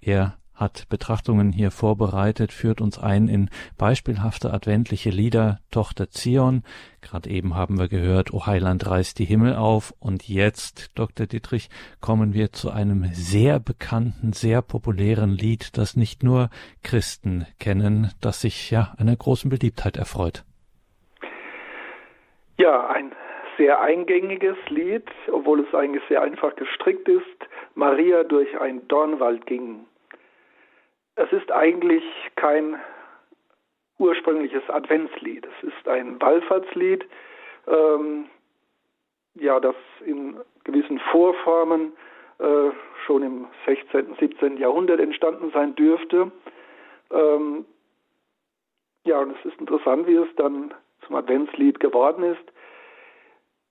Er 0.00 0.36
hat 0.56 0.88
Betrachtungen 0.88 1.52
hier 1.52 1.70
vorbereitet, 1.70 2.52
führt 2.52 2.80
uns 2.80 2.98
ein 2.98 3.28
in 3.28 3.50
beispielhafte 3.78 4.52
adventliche 4.52 5.10
Lieder, 5.10 5.58
Tochter 5.70 6.10
Zion. 6.10 6.62
Gerade 7.02 7.30
eben 7.30 7.54
haben 7.54 7.78
wir 7.78 7.88
gehört, 7.88 8.32
O 8.32 8.46
Heiland 8.46 8.86
reißt 8.88 9.18
die 9.18 9.24
Himmel 9.26 9.54
auf. 9.54 9.94
Und 10.00 10.28
jetzt, 10.28 10.98
Dr. 10.98 11.26
Dietrich, 11.26 11.68
kommen 12.00 12.34
wir 12.34 12.52
zu 12.52 12.70
einem 12.70 13.04
sehr 13.12 13.60
bekannten, 13.60 14.32
sehr 14.32 14.62
populären 14.62 15.30
Lied, 15.30 15.76
das 15.76 15.96
nicht 15.96 16.22
nur 16.22 16.48
Christen 16.82 17.46
kennen, 17.60 18.12
das 18.20 18.40
sich 18.40 18.70
ja 18.70 18.94
einer 18.98 19.14
großen 19.14 19.50
Beliebtheit 19.50 19.96
erfreut. 19.96 20.44
Ja, 22.58 22.88
ein 22.88 23.12
sehr 23.58 23.80
eingängiges 23.80 24.56
Lied, 24.68 25.04
obwohl 25.30 25.60
es 25.60 25.74
eigentlich 25.74 26.02
sehr 26.08 26.22
einfach 26.22 26.56
gestrickt 26.56 27.08
ist. 27.08 27.24
Maria 27.74 28.24
durch 28.24 28.58
ein 28.60 28.86
Dornwald 28.88 29.46
ging. 29.46 29.86
Es 31.16 31.32
ist 31.32 31.50
eigentlich 31.50 32.04
kein 32.36 32.78
ursprüngliches 33.98 34.68
Adventslied. 34.68 35.46
Es 35.46 35.68
ist 35.68 35.88
ein 35.88 36.20
Wallfahrtslied, 36.20 37.06
ähm, 37.66 38.26
ja, 39.34 39.58
das 39.58 39.74
in 40.04 40.36
gewissen 40.64 40.98
Vorformen 41.10 41.92
äh, 42.38 42.70
schon 43.06 43.22
im 43.22 43.46
16., 43.64 44.14
17. 44.20 44.58
Jahrhundert 44.58 45.00
entstanden 45.00 45.50
sein 45.52 45.74
dürfte. 45.74 46.30
Ähm, 47.10 47.64
ja, 49.04 49.18
und 49.20 49.36
es 49.38 49.44
ist 49.44 49.58
interessant, 49.58 50.06
wie 50.06 50.16
es 50.16 50.28
dann 50.36 50.74
zum 51.06 51.16
Adventslied 51.16 51.80
geworden 51.80 52.24
ist. 52.24 52.52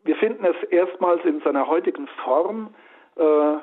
Wir 0.03 0.15
finden 0.15 0.45
es 0.45 0.55
erstmals 0.69 1.23
in 1.25 1.41
seiner 1.41 1.67
heutigen 1.67 2.08
Form 2.23 2.73
äh, 3.17 3.58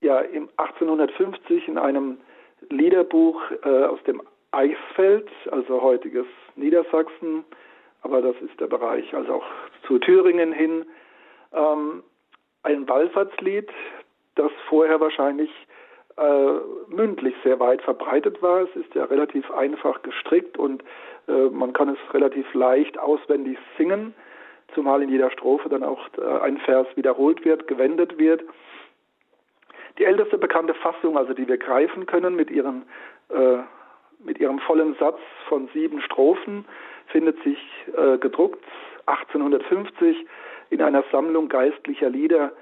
ja 0.00 0.20
im 0.20 0.48
1850 0.56 1.68
in 1.68 1.78
einem 1.78 2.18
Liederbuch 2.68 3.40
äh, 3.64 3.84
aus 3.84 4.02
dem 4.04 4.22
Eichsfeld, 4.52 5.28
also 5.50 5.80
heutiges 5.80 6.26
Niedersachsen, 6.56 7.44
aber 8.02 8.22
das 8.22 8.36
ist 8.40 8.58
der 8.60 8.66
Bereich, 8.66 9.14
also 9.14 9.34
auch 9.34 9.46
zu 9.86 9.98
Thüringen 9.98 10.52
hin, 10.52 10.86
ähm, 11.52 12.02
ein 12.62 12.88
Wallfahrtslied, 12.88 13.68
das 14.34 14.50
vorher 14.68 15.00
wahrscheinlich 15.00 15.50
äh, 16.16 16.52
mündlich 16.88 17.34
sehr 17.44 17.58
weit 17.60 17.82
verbreitet 17.82 18.42
war. 18.42 18.62
Es 18.62 18.76
ist 18.76 18.94
ja 18.94 19.04
relativ 19.04 19.50
einfach 19.50 20.02
gestrickt 20.02 20.58
und 20.58 20.82
äh, 21.28 21.48
man 21.50 21.72
kann 21.72 21.88
es 21.88 22.14
relativ 22.14 22.52
leicht 22.54 22.98
auswendig 22.98 23.58
singen, 23.78 24.14
zumal 24.74 25.02
in 25.02 25.08
jeder 25.08 25.30
Strophe 25.30 25.68
dann 25.68 25.82
auch 25.82 26.08
äh, 26.18 26.40
ein 26.42 26.58
Vers 26.58 26.86
wiederholt 26.94 27.44
wird, 27.44 27.66
gewendet 27.68 28.18
wird. 28.18 28.42
Die 29.98 30.04
älteste 30.04 30.38
bekannte 30.38 30.74
Fassung, 30.74 31.16
also 31.16 31.34
die 31.34 31.46
wir 31.48 31.58
greifen 31.58 32.06
können 32.06 32.36
mit, 32.36 32.50
ihren, 32.50 32.82
äh, 33.28 33.58
mit 34.20 34.38
ihrem 34.38 34.58
vollen 34.60 34.94
Satz 34.94 35.18
von 35.48 35.68
sieben 35.74 36.00
Strophen, 36.02 36.64
findet 37.06 37.42
sich 37.42 37.58
äh, 37.96 38.18
gedruckt 38.18 38.64
1850 39.06 40.26
in 40.70 40.82
einer 40.82 41.02
Sammlung 41.10 41.48
geistlicher 41.48 42.08
Lieder 42.08 42.52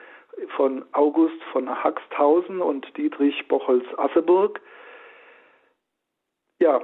von 0.56 0.84
August 0.92 1.42
von 1.52 1.68
Haxthausen 1.82 2.60
und 2.60 2.96
Dietrich 2.96 3.48
Bochholz-Asseburg. 3.48 4.60
Ja, 6.60 6.80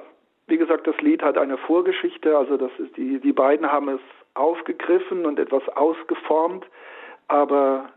wie 0.47 0.59
gesagt, 0.59 0.87
das 0.87 0.97
Lied 1.01 1.23
hat 1.23 1.39
eine 1.39 1.57
Vorgeschichte, 1.57 2.37
also 2.37 2.57
das 2.57 2.71
ist 2.79 2.97
die, 2.97 3.19
die 3.19 3.33
beiden 3.33 3.71
haben 3.71 3.89
es 3.89 4.01
aufgegriffen 4.35 5.25
und 5.25 5.39
etwas 5.39 5.67
ausgeformt, 5.71 6.67
aber 7.29 7.89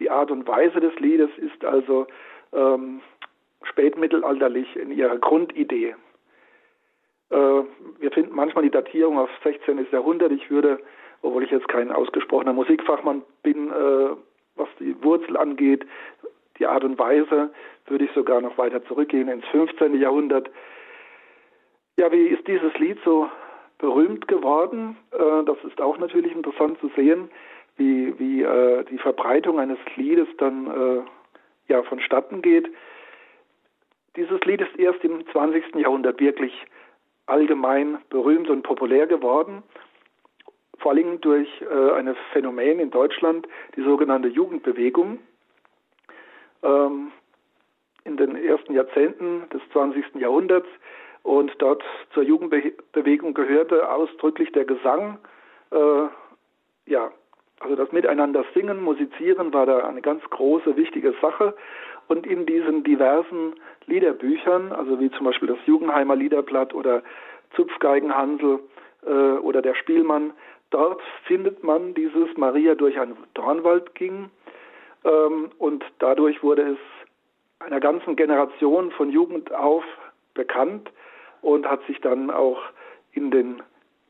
die 0.00 0.10
Art 0.10 0.30
und 0.30 0.48
Weise 0.48 0.80
des 0.80 0.98
Liedes 0.98 1.30
ist 1.36 1.64
also 1.64 2.06
ähm, 2.52 3.00
spätmittelalterlich 3.62 4.74
in 4.76 4.90
ihrer 4.90 5.18
Grundidee. 5.18 5.94
Äh, 7.30 7.36
wir 7.36 8.10
finden 8.12 8.34
manchmal 8.34 8.64
die 8.64 8.70
Datierung 8.70 9.18
auf 9.18 9.30
16. 9.44 9.86
Jahrhundert. 9.92 10.32
Ich 10.32 10.50
würde, 10.50 10.80
obwohl 11.22 11.44
ich 11.44 11.50
jetzt 11.50 11.68
kein 11.68 11.92
ausgesprochener 11.92 12.54
Musikfachmann 12.54 13.22
bin, 13.42 13.70
äh, 13.70 14.16
was 14.56 14.68
die 14.80 14.96
Wurzel 15.04 15.36
angeht, 15.36 15.86
die 16.58 16.66
Art 16.66 16.82
und 16.82 16.98
Weise, 16.98 17.50
würde 17.86 18.04
ich 18.04 18.12
sogar 18.12 18.40
noch 18.40 18.56
weiter 18.58 18.84
zurückgehen 18.86 19.28
ins 19.28 19.46
15. 19.46 20.00
Jahrhundert. 20.00 20.50
Ja, 21.98 22.10
wie 22.10 22.28
ist 22.28 22.46
dieses 22.48 22.72
Lied 22.78 22.98
so 23.04 23.28
berühmt 23.78 24.28
geworden? 24.28 24.96
Äh, 25.12 25.44
das 25.44 25.58
ist 25.64 25.80
auch 25.80 25.98
natürlich 25.98 26.34
interessant 26.34 26.78
zu 26.80 26.90
sehen 26.96 27.30
wie, 27.80 28.16
wie 28.18 28.42
äh, 28.42 28.84
die 28.84 28.98
Verbreitung 28.98 29.58
eines 29.58 29.78
Liedes 29.96 30.28
dann 30.36 30.66
äh, 30.66 31.02
ja 31.68 31.82
vonstatten 31.82 32.42
geht. 32.42 32.70
Dieses 34.16 34.40
Lied 34.42 34.60
ist 34.60 34.78
erst 34.78 35.02
im 35.02 35.26
20. 35.32 35.76
Jahrhundert 35.76 36.20
wirklich 36.20 36.52
allgemein 37.24 37.98
berühmt 38.10 38.50
und 38.50 38.62
populär 38.62 39.06
geworden, 39.06 39.62
vor 40.78 40.92
allem 40.92 41.20
durch 41.22 41.48
äh, 41.62 41.92
ein 41.92 42.14
Phänomen 42.32 42.80
in 42.80 42.90
Deutschland, 42.90 43.48
die 43.76 43.82
sogenannte 43.82 44.28
Jugendbewegung. 44.28 45.18
Ähm, 46.62 47.12
in 48.04 48.16
den 48.16 48.36
ersten 48.36 48.74
Jahrzehnten 48.74 49.48
des 49.50 49.62
20. 49.72 50.16
Jahrhunderts 50.16 50.68
und 51.22 51.52
dort 51.58 51.82
zur 52.12 52.24
Jugendbewegung 52.24 53.32
gehörte 53.34 53.90
ausdrücklich 53.90 54.52
der 54.52 54.64
Gesang, 54.64 55.18
äh, 55.70 56.06
ja, 56.86 57.10
also 57.60 57.76
das 57.76 57.92
Miteinander 57.92 58.44
singen, 58.54 58.82
musizieren 58.82 59.52
war 59.52 59.66
da 59.66 59.80
eine 59.80 60.00
ganz 60.00 60.22
große, 60.30 60.76
wichtige 60.76 61.14
Sache. 61.20 61.54
Und 62.08 62.26
in 62.26 62.46
diesen 62.46 62.82
diversen 62.82 63.54
Liederbüchern, 63.86 64.72
also 64.72 64.98
wie 64.98 65.10
zum 65.10 65.26
Beispiel 65.26 65.48
das 65.48 65.58
Jugendheimer 65.66 66.16
Liederblatt 66.16 66.74
oder 66.74 67.02
Zupfgeigenhansel 67.54 68.60
äh, 69.06 69.10
oder 69.10 69.60
der 69.60 69.74
Spielmann, 69.74 70.32
dort 70.70 71.02
findet 71.24 71.62
man 71.62 71.94
dieses 71.94 72.34
Maria 72.36 72.74
durch 72.74 72.98
einen 72.98 73.16
Dornwald 73.34 73.94
ging. 73.94 74.30
Ähm, 75.04 75.50
und 75.58 75.84
dadurch 75.98 76.42
wurde 76.42 76.62
es 76.62 76.78
einer 77.64 77.80
ganzen 77.80 78.16
Generation 78.16 78.90
von 78.92 79.10
Jugend 79.10 79.54
auf 79.54 79.84
bekannt 80.32 80.90
und 81.42 81.68
hat 81.68 81.84
sich 81.86 82.00
dann 82.00 82.30
auch 82.30 82.62
in 83.12 83.30
den 83.30 83.62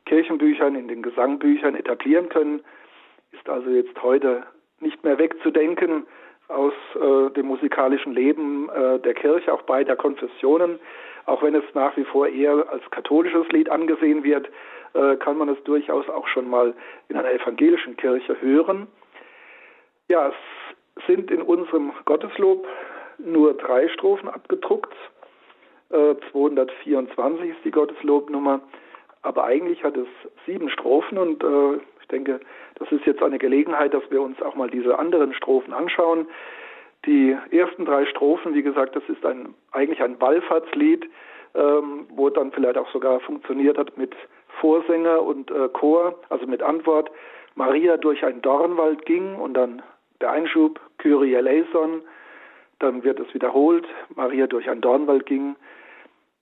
Kirchenbüchern, 0.06 0.76
in 0.76 0.86
den 0.86 1.02
Gesangbüchern 1.02 1.74
etablieren 1.74 2.28
können 2.28 2.62
ist 3.32 3.48
also 3.48 3.70
jetzt 3.70 4.02
heute 4.02 4.44
nicht 4.80 5.02
mehr 5.04 5.18
wegzudenken 5.18 6.06
aus 6.48 6.72
äh, 6.94 7.30
dem 7.30 7.46
musikalischen 7.46 8.12
Leben 8.12 8.68
äh, 8.70 8.98
der 8.98 9.14
Kirche, 9.14 9.52
auch 9.52 9.62
beider 9.62 9.96
Konfessionen. 9.96 10.80
Auch 11.26 11.42
wenn 11.42 11.54
es 11.54 11.64
nach 11.74 11.96
wie 11.96 12.04
vor 12.04 12.26
eher 12.26 12.68
als 12.70 12.82
katholisches 12.90 13.48
Lied 13.50 13.68
angesehen 13.68 14.24
wird, 14.24 14.48
äh, 14.94 15.16
kann 15.16 15.38
man 15.38 15.48
es 15.48 15.62
durchaus 15.64 16.08
auch 16.08 16.26
schon 16.26 16.48
mal 16.48 16.74
in 17.08 17.16
einer 17.16 17.30
evangelischen 17.30 17.96
Kirche 17.96 18.40
hören. 18.40 18.88
Ja, 20.08 20.28
es 20.28 21.06
sind 21.06 21.30
in 21.30 21.42
unserem 21.42 21.92
Gotteslob 22.04 22.66
nur 23.18 23.54
drei 23.54 23.88
Strophen 23.88 24.28
abgedruckt. 24.28 24.94
224 25.90 27.44
äh, 27.44 27.50
ist 27.50 27.64
die 27.64 27.70
Gotteslobnummer, 27.70 28.60
aber 29.22 29.44
eigentlich 29.44 29.82
hat 29.82 29.96
es 29.96 30.06
sieben 30.46 30.70
Strophen 30.70 31.18
und 31.18 31.42
äh, 31.42 31.78
denke, 32.10 32.40
das 32.76 32.90
ist 32.92 33.06
jetzt 33.06 33.22
eine 33.22 33.38
Gelegenheit, 33.38 33.94
dass 33.94 34.02
wir 34.10 34.20
uns 34.20 34.40
auch 34.42 34.54
mal 34.54 34.70
diese 34.70 34.98
anderen 34.98 35.32
Strophen 35.34 35.72
anschauen. 35.72 36.26
Die 37.06 37.36
ersten 37.50 37.86
drei 37.86 38.04
Strophen, 38.06 38.54
wie 38.54 38.62
gesagt, 38.62 38.94
das 38.94 39.02
ist 39.08 39.24
ein, 39.24 39.54
eigentlich 39.72 40.02
ein 40.02 40.20
Wallfahrtslied, 40.20 41.08
ähm, 41.54 42.06
wo 42.10 42.28
dann 42.28 42.52
vielleicht 42.52 42.76
auch 42.76 42.90
sogar 42.92 43.20
funktioniert 43.20 43.78
hat 43.78 43.96
mit 43.96 44.14
Vorsänger 44.60 45.22
und 45.22 45.50
äh, 45.50 45.68
Chor, 45.68 46.18
also 46.28 46.46
mit 46.46 46.62
Antwort. 46.62 47.10
Maria 47.54 47.96
durch 47.96 48.24
einen 48.24 48.42
Dornwald 48.42 49.06
ging 49.06 49.36
und 49.36 49.54
dann 49.54 49.82
der 50.20 50.30
Einschub, 50.30 50.80
Kyrie 50.98 51.34
eleison, 51.34 52.02
dann 52.78 53.02
wird 53.02 53.20
es 53.20 53.32
wiederholt, 53.34 53.86
Maria 54.14 54.46
durch 54.46 54.68
einen 54.68 54.80
Dornwald 54.80 55.26
ging. 55.26 55.56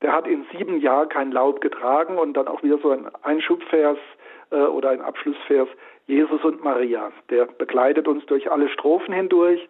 Der 0.02 0.12
hat 0.12 0.26
in 0.26 0.46
sieben 0.52 0.80
Jahren 0.80 1.08
kein 1.08 1.32
Laub 1.32 1.60
getragen 1.60 2.18
und 2.18 2.34
dann 2.34 2.48
auch 2.48 2.62
wieder 2.62 2.78
so 2.78 2.90
ein 2.90 3.08
Einschubvers, 3.22 3.98
äh, 4.50 4.56
oder 4.56 4.90
ein 4.90 5.00
Abschlussvers, 5.00 5.68
Jesus 6.06 6.42
und 6.44 6.64
Maria. 6.64 7.12
Der 7.30 7.46
begleitet 7.46 8.08
uns 8.08 8.24
durch 8.26 8.50
alle 8.50 8.68
Strophen 8.70 9.12
hindurch. 9.12 9.68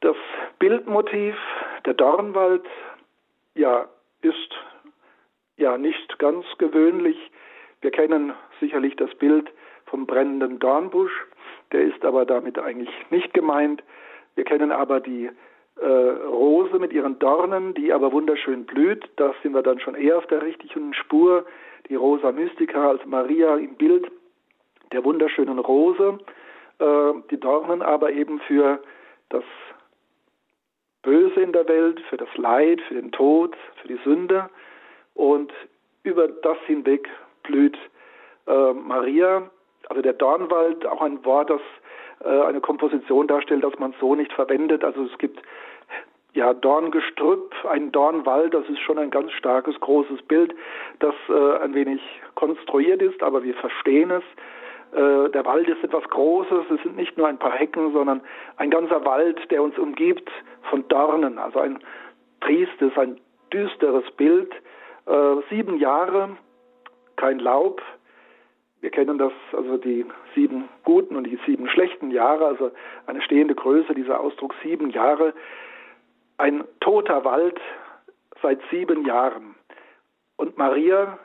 Das 0.00 0.16
Bildmotiv, 0.58 1.36
der 1.84 1.94
Dornwald, 1.94 2.64
ja, 3.54 3.86
ist 4.22 4.54
ja 5.56 5.76
nicht 5.76 6.18
ganz 6.18 6.46
gewöhnlich. 6.58 7.16
Wir 7.80 7.90
kennen 7.90 8.32
sicherlich 8.60 8.96
das 8.96 9.14
Bild 9.16 9.50
vom 9.86 10.06
brennenden 10.06 10.58
Dornbusch, 10.58 11.12
der 11.72 11.82
ist 11.82 12.04
aber 12.04 12.24
damit 12.24 12.58
eigentlich 12.58 12.90
nicht 13.10 13.34
gemeint. 13.34 13.82
Wir 14.36 14.44
kennen 14.44 14.72
aber 14.72 15.00
die 15.00 15.30
äh, 15.80 15.86
Rose 15.86 16.78
mit 16.78 16.92
ihren 16.92 17.18
Dornen, 17.18 17.74
die 17.74 17.92
aber 17.92 18.12
wunderschön 18.12 18.64
blüht. 18.64 19.08
Da 19.16 19.34
sind 19.42 19.54
wir 19.54 19.62
dann 19.62 19.80
schon 19.80 19.94
eher 19.94 20.18
auf 20.18 20.26
der 20.26 20.42
richtigen 20.42 20.94
Spur. 20.94 21.44
Die 21.88 21.94
Rosa 21.94 22.32
Mystica 22.32 22.90
als 22.90 23.04
Maria 23.06 23.56
im 23.56 23.74
Bild 23.74 24.10
der 24.92 25.04
wunderschönen 25.04 25.58
Rose. 25.58 26.18
Äh, 26.78 27.12
die 27.30 27.38
Dornen 27.38 27.82
aber 27.82 28.12
eben 28.12 28.40
für 28.40 28.80
das 29.28 29.44
Böse 31.02 31.40
in 31.40 31.52
der 31.52 31.68
Welt, 31.68 32.00
für 32.08 32.16
das 32.16 32.28
Leid, 32.36 32.80
für 32.82 32.94
den 32.94 33.12
Tod, 33.12 33.56
für 33.80 33.88
die 33.88 34.00
Sünde. 34.04 34.50
Und 35.14 35.52
über 36.02 36.28
das 36.28 36.58
hinweg 36.66 37.08
blüht 37.42 37.78
äh, 38.46 38.72
Maria, 38.72 39.50
also 39.88 40.02
der 40.02 40.12
Dornwald, 40.12 40.86
auch 40.86 41.02
ein 41.02 41.24
Wort, 41.24 41.50
das 41.50 41.60
äh, 42.24 42.28
eine 42.28 42.60
Komposition 42.60 43.26
darstellt, 43.26 43.64
das 43.64 43.78
man 43.78 43.94
so 44.00 44.14
nicht 44.14 44.32
verwendet. 44.32 44.84
Also 44.84 45.04
es 45.04 45.18
gibt 45.18 45.40
ja, 46.34 46.52
Dorngestrüpp, 46.54 47.54
ein 47.68 47.90
Dornwald, 47.90 48.54
das 48.54 48.68
ist 48.68 48.80
schon 48.80 48.98
ein 48.98 49.10
ganz 49.10 49.32
starkes, 49.32 49.78
großes 49.80 50.22
Bild, 50.22 50.54
das 50.98 51.14
äh, 51.28 51.58
ein 51.62 51.74
wenig 51.74 52.00
konstruiert 52.34 53.02
ist, 53.02 53.22
aber 53.22 53.42
wir 53.42 53.54
verstehen 53.54 54.10
es. 54.10 54.22
Äh, 54.92 55.30
der 55.30 55.44
Wald 55.44 55.68
ist 55.68 55.82
etwas 55.82 56.04
Großes, 56.04 56.70
es 56.70 56.82
sind 56.82 56.96
nicht 56.96 57.16
nur 57.16 57.28
ein 57.28 57.38
paar 57.38 57.52
Hecken, 57.52 57.92
sondern 57.92 58.20
ein 58.56 58.70
ganzer 58.70 59.04
Wald, 59.04 59.38
der 59.50 59.62
uns 59.62 59.78
umgibt 59.78 60.30
von 60.70 60.86
Dornen, 60.88 61.38
also 61.38 61.60
ein 61.60 61.78
triestes, 62.40 62.96
ein 62.96 63.18
düsteres 63.52 64.10
Bild. 64.12 64.52
Äh, 65.06 65.36
sieben 65.50 65.78
Jahre, 65.78 66.36
kein 67.16 67.38
Laub. 67.38 67.82
Wir 68.80 68.90
kennen 68.90 69.18
das, 69.18 69.32
also 69.52 69.76
die 69.76 70.06
sieben 70.34 70.68
guten 70.84 71.16
und 71.16 71.24
die 71.24 71.38
sieben 71.46 71.68
schlechten 71.68 72.10
Jahre, 72.10 72.46
also 72.46 72.70
eine 73.06 73.20
stehende 73.22 73.54
Größe, 73.54 73.94
dieser 73.94 74.20
Ausdruck 74.20 74.54
sieben 74.62 74.90
Jahre. 74.90 75.34
Ein 76.38 76.64
toter 76.80 77.24
Wald 77.24 77.60
seit 78.42 78.60
sieben 78.70 79.04
Jahren. 79.04 79.54
Und 80.36 80.56
Maria 80.56 81.18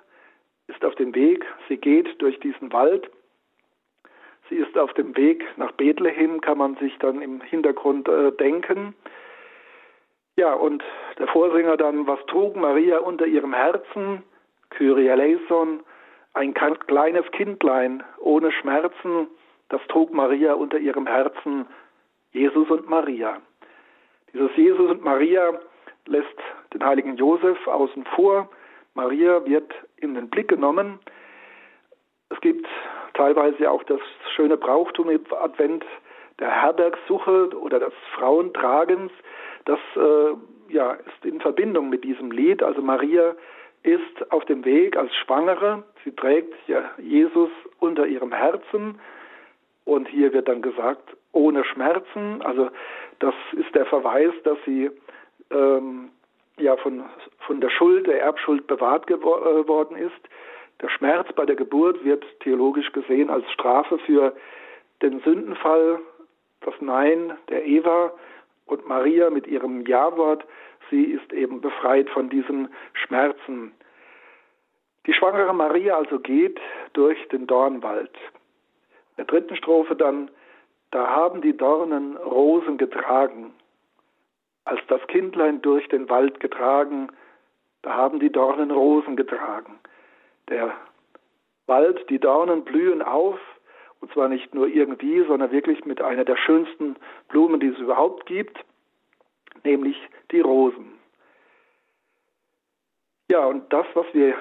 ist 0.68 0.84
auf 0.84 0.96
dem 0.96 1.14
Weg, 1.16 1.46
sie 1.68 1.78
geht 1.78 2.22
durch 2.22 2.40
diesen 2.40 2.74
Wald 2.74 3.10
Sie 4.50 4.56
ist 4.56 4.78
auf 4.78 4.94
dem 4.94 5.16
Weg 5.16 5.44
nach 5.58 5.72
Bethlehem, 5.72 6.42
kann 6.42 6.58
man 6.58 6.76
sich 6.76 6.98
dann 7.00 7.22
im 7.22 7.42
Hintergrund 7.42 8.08
äh, 8.08 8.32
denken. 8.34 8.94
Ja, 10.36 10.54
und 10.54 10.84
der 11.18 11.28
Vorsänger 11.28 11.78
dann, 11.78 12.08
was 12.08 12.24
trug 12.28 12.56
Maria 12.56 13.00
unter 13.00 13.26
ihrem 13.26 13.54
Herzen? 13.54 14.24
Kyrie 14.72 15.08
eleison, 15.08 15.82
ein 16.34 16.54
kleines 16.54 17.26
Kindlein 17.32 18.04
ohne 18.20 18.52
Schmerzen, 18.52 19.28
das 19.70 19.82
trug 19.88 20.12
Maria 20.12 20.54
unter 20.54 20.80
ihrem 20.80 21.06
Herzen, 21.06 21.68
Jesus 22.32 22.70
und 22.70 22.90
Maria. 22.90 23.40
Dieses 24.34 24.56
Jesus 24.56 24.90
und 24.90 25.04
Maria 25.04 25.60
lässt 26.08 26.28
den 26.74 26.84
heiligen 26.84 27.16
Josef 27.16 27.68
außen 27.68 28.04
vor. 28.16 28.50
Maria 28.96 29.46
wird 29.46 29.72
in 29.98 30.16
den 30.16 30.30
Blick 30.30 30.48
genommen. 30.48 31.00
Es 32.30 32.42
gibt 32.42 32.68
teilweise 33.14 33.70
auch 33.70 33.84
das 33.84 34.00
schöne 34.36 34.58
Brauchtum 34.58 35.10
im 35.10 35.22
Advent 35.40 35.86
der 36.40 36.50
Herbergsuche 36.50 37.50
oder 37.60 37.80
des 37.80 37.94
Frauentragens. 38.16 39.12
Das 39.66 39.80
äh, 39.96 40.74
ja, 40.74 40.94
ist 40.94 41.26
in 41.26 41.40
Verbindung 41.40 41.90
mit 41.90 42.04
diesem 42.04 42.32
Lied. 42.32 42.64
Also 42.64 42.82
Maria 42.82 43.36
ist 43.84 44.32
auf 44.32 44.46
dem 44.46 44.66
Weg 44.66 44.98
als 44.98 45.14
Schwangere. 45.16 45.84
Sie 46.04 46.12
trägt 46.12 46.54
ja 46.68 46.90
Jesus 46.98 47.50
unter 47.80 48.08
ihrem 48.08 48.32
Herzen. 48.32 49.00
Und 49.86 50.08
hier 50.08 50.34
wird 50.34 50.48
dann 50.48 50.62
gesagt, 50.62 51.16
ohne 51.34 51.66
Schmerzen. 51.66 52.42
Also 52.42 52.70
das 53.20 53.36
ist 53.54 53.76
der 53.76 53.86
Verweis, 53.86 54.34
dass 54.44 54.58
sie 54.66 54.90
ähm, 55.52 56.10
ja 56.58 56.78
von, 56.78 57.04
von 57.40 57.60
der 57.60 57.70
Schuld, 57.70 58.08
der 58.08 58.22
Erbschuld 58.22 58.68
bewahrt 58.68 59.08
geworden 59.08 59.98
äh, 59.98 60.06
ist. 60.06 60.30
Der 60.82 60.90
Schmerz 60.90 61.32
bei 61.34 61.46
der 61.46 61.56
Geburt 61.56 62.04
wird 62.04 62.26
theologisch 62.40 62.92
gesehen 62.92 63.30
als 63.30 63.50
Strafe 63.52 63.98
für 64.00 64.36
den 65.02 65.20
Sündenfall, 65.22 66.00
das 66.62 66.74
Nein 66.80 67.38
der 67.50 67.66
Eva 67.66 68.14
und 68.66 68.88
Maria 68.88 69.30
mit 69.30 69.48
ihrem 69.48 69.86
Ja-Wort. 69.86 70.46
Sie 70.90 71.04
ist 71.04 71.32
eben 71.34 71.62
befreit 71.62 72.10
von 72.10 72.30
diesen 72.30 72.70
Schmerzen. 72.94 73.74
Die 75.06 75.14
schwangere 75.14 75.54
Maria 75.54 75.98
also 75.98 76.20
geht 76.20 76.60
durch 76.94 77.28
den 77.30 77.48
Dornwald. 77.48 78.12
In 79.12 79.18
der 79.18 79.26
dritten 79.26 79.56
Strophe 79.56 79.96
dann, 79.96 80.30
da 80.94 81.10
haben 81.10 81.42
die 81.42 81.58
Dornen 81.58 82.18
Rosen 82.18 82.78
getragen. 82.78 83.52
Als 84.64 84.80
das 84.88 85.02
Kindlein 85.08 85.60
durch 85.64 85.88
den 85.90 86.08
Wald 86.08 86.40
getragen, 86.40 87.10
da 87.82 87.96
haben 87.96 88.20
die 88.20 88.32
Dornen 88.32 88.70
Rosen 88.70 89.16
getragen. 89.16 89.80
Der 90.50 90.72
Wald, 91.66 92.08
die 92.12 92.20
Dornen 92.20 92.64
blühen 92.64 93.02
auf, 93.02 93.40
und 94.02 94.14
zwar 94.14 94.30
nicht 94.30 94.54
nur 94.54 94.68
irgendwie, 94.68 95.26
sondern 95.26 95.52
wirklich 95.52 95.84
mit 95.84 96.00
einer 96.00 96.26
der 96.26 96.38
schönsten 96.38 96.96
Blumen, 97.28 97.60
die 97.60 97.70
es 97.70 97.80
überhaupt 97.80 98.28
gibt, 98.28 98.64
nämlich 99.64 99.98
die 100.32 100.42
Rosen. 100.42 100.94
Ja, 103.32 103.48
und 103.48 103.74
das, 103.74 103.88
was 103.96 104.06
wir 104.14 104.36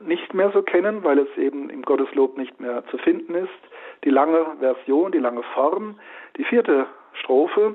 nicht 0.00 0.32
mehr 0.32 0.50
so 0.52 0.62
kennen, 0.62 1.04
weil 1.04 1.18
es 1.18 1.36
eben 1.36 1.68
im 1.68 1.82
Gotteslob 1.82 2.38
nicht 2.38 2.58
mehr 2.60 2.82
zu 2.86 2.96
finden 2.96 3.34
ist, 3.34 3.50
die 4.04 4.10
lange 4.10 4.56
Version, 4.58 5.12
die 5.12 5.18
lange 5.18 5.42
Form, 5.54 5.98
die 6.36 6.44
vierte 6.44 6.86
Strophe, 7.14 7.74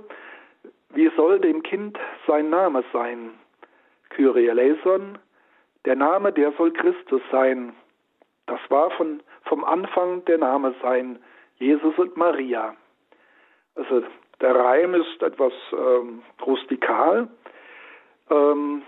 wie 0.94 1.12
soll 1.16 1.40
dem 1.40 1.64
Kind 1.64 1.98
sein 2.26 2.50
Name 2.50 2.84
sein? 2.94 3.32
Kyrie 4.10 4.48
eleison, 4.48 5.18
der 5.86 5.96
Name, 5.96 6.32
der 6.32 6.52
soll 6.54 6.72
Christus 6.72 7.22
sein. 7.32 7.74
Das 8.46 8.60
war 8.70 8.92
von, 8.92 9.22
vom 9.44 9.64
Anfang 9.64 10.24
der 10.26 10.38
Name 10.38 10.74
sein, 10.82 11.20
Jesus 11.58 11.98
und 11.98 12.16
Maria. 12.18 12.76
Also 13.76 14.04
der 14.42 14.56
Reim 14.56 14.96
ist 14.96 15.22
etwas 15.22 15.54
ähm, 15.74 16.22
rustikal. 16.46 17.28
Ähm, 18.30 18.84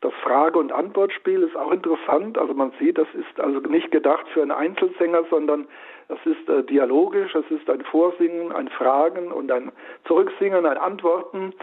das 0.00 0.12
Frage- 0.22 0.58
und 0.58 0.70
Antwortspiel 0.70 1.42
ist 1.42 1.56
auch 1.56 1.72
interessant. 1.72 2.36
Also 2.36 2.52
man 2.52 2.72
sieht, 2.78 2.98
das 2.98 3.08
ist 3.14 3.40
also 3.40 3.60
nicht 3.60 3.90
gedacht 3.90 4.26
für 4.34 4.42
einen 4.42 4.50
Einzelsänger, 4.50 5.24
sondern 5.30 5.66
es 6.08 6.18
ist 6.26 6.48
äh, 6.48 6.62
dialogisch, 6.64 7.34
es 7.34 7.50
ist 7.50 7.68
ein 7.68 7.82
Vorsingen, 7.82 8.52
ein 8.52 8.68
Fragen 8.68 9.32
und 9.32 9.50
ein 9.50 9.72
Zurücksingen, 10.06 10.66
ein 10.66 10.78
Antworten. 10.78 11.54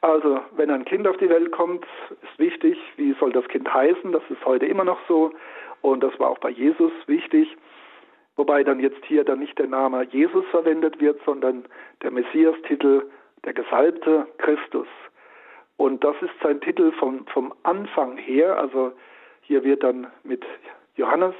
Also, 0.00 0.40
wenn 0.56 0.70
ein 0.70 0.84
Kind 0.84 1.06
auf 1.06 1.16
die 1.16 1.28
Welt 1.28 1.52
kommt, 1.52 1.84
ist 2.22 2.38
wichtig, 2.38 2.78
wie 2.96 3.14
soll 3.18 3.32
das 3.32 3.46
Kind 3.48 3.72
heißen? 3.72 4.12
Das 4.12 4.22
ist 4.30 4.44
heute 4.44 4.66
immer 4.66 4.84
noch 4.84 4.98
so 5.08 5.32
und 5.82 6.02
das 6.02 6.18
war 6.18 6.30
auch 6.30 6.38
bei 6.38 6.50
Jesus 6.50 6.92
wichtig. 7.06 7.56
Wobei 8.36 8.62
dann 8.62 8.80
jetzt 8.80 9.04
hier 9.06 9.24
dann 9.24 9.38
nicht 9.38 9.58
der 9.58 9.66
Name 9.66 10.04
Jesus 10.10 10.44
verwendet 10.50 11.00
wird, 11.00 11.18
sondern 11.24 11.64
der 12.02 12.10
Messias-Titel, 12.10 13.10
der 13.44 13.54
Gesalbte 13.54 14.26
Christus. 14.38 14.88
Und 15.78 16.04
das 16.04 16.16
ist 16.20 16.32
sein 16.42 16.60
Titel 16.60 16.92
vom, 16.92 17.26
vom 17.28 17.52
Anfang 17.62 18.16
her. 18.18 18.58
Also 18.58 18.92
hier 19.40 19.64
wird 19.64 19.82
dann 19.82 20.06
mit 20.22 20.44
Johannes, 20.96 21.34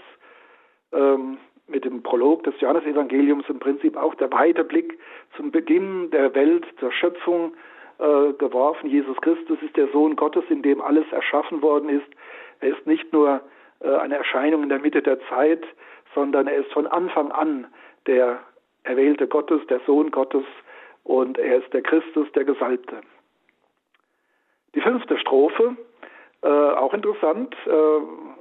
ähm, 0.92 1.38
mit 1.68 1.84
dem 1.84 2.02
Prolog 2.02 2.44
des 2.44 2.60
Johannesevangeliums 2.60 3.48
im 3.48 3.58
Prinzip 3.58 3.96
auch 3.96 4.14
der 4.14 4.30
Weiterblick 4.32 4.98
zum 5.36 5.50
Beginn 5.50 6.10
der 6.10 6.34
Welt, 6.34 6.64
zur 6.78 6.92
Schöpfung 6.92 7.54
äh, 7.98 8.32
geworfen. 8.34 8.88
Jesus 8.88 9.16
Christus 9.20 9.58
ist 9.62 9.76
der 9.76 9.88
Sohn 9.88 10.16
Gottes, 10.16 10.44
in 10.48 10.62
dem 10.62 10.80
alles 10.80 11.10
erschaffen 11.10 11.62
worden 11.62 11.88
ist. 11.88 12.06
Er 12.60 12.76
ist 12.76 12.86
nicht 12.86 13.12
nur 13.12 13.40
äh, 13.80 13.88
eine 13.88 14.16
Erscheinung 14.16 14.62
in 14.62 14.68
der 14.68 14.78
Mitte 14.78 15.02
der 15.02 15.18
Zeit, 15.28 15.64
sondern 16.14 16.46
er 16.46 16.56
ist 16.56 16.72
von 16.72 16.86
Anfang 16.86 17.32
an 17.32 17.66
der 18.06 18.40
Erwählte 18.84 19.26
Gottes, 19.26 19.60
der 19.68 19.80
Sohn 19.86 20.10
Gottes 20.10 20.44
und 21.04 21.38
er 21.38 21.58
ist 21.58 21.72
der 21.72 21.82
Christus, 21.82 22.30
der 22.32 22.44
Gesalbte. 22.44 23.00
Die 24.74 24.80
fünfte 24.80 25.18
Strophe, 25.18 25.76
äh, 26.42 26.48
auch 26.48 26.94
interessant, 26.94 27.56
äh, 27.66 28.35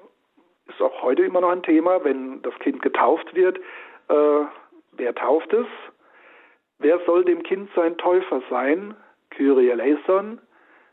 ist 0.67 0.81
auch 0.81 1.01
heute 1.01 1.23
immer 1.23 1.41
noch 1.41 1.51
ein 1.51 1.63
Thema, 1.63 2.03
wenn 2.03 2.41
das 2.41 2.57
Kind 2.59 2.81
getauft 2.81 3.35
wird. 3.35 3.57
Äh, 4.09 4.45
wer 4.93 5.15
tauft 5.15 5.53
es? 5.53 5.67
Wer 6.79 6.99
soll 7.05 7.23
dem 7.23 7.43
Kind 7.43 7.69
sein 7.75 7.97
Täufer 7.97 8.41
sein? 8.49 8.95
Kyrie 9.29 9.69
eleison, 9.69 10.39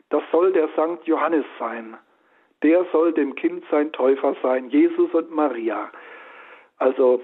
das 0.09 0.23
soll 0.31 0.51
der 0.51 0.69
Sankt 0.75 1.05
Johannes 1.05 1.45
sein. 1.59 1.97
Der 2.61 2.85
soll 2.91 3.13
dem 3.13 3.35
Kind 3.35 3.63
sein 3.71 3.91
Täufer 3.91 4.35
sein, 4.41 4.69
Jesus 4.69 5.13
und 5.13 5.31
Maria. 5.31 5.91
Also 6.77 7.21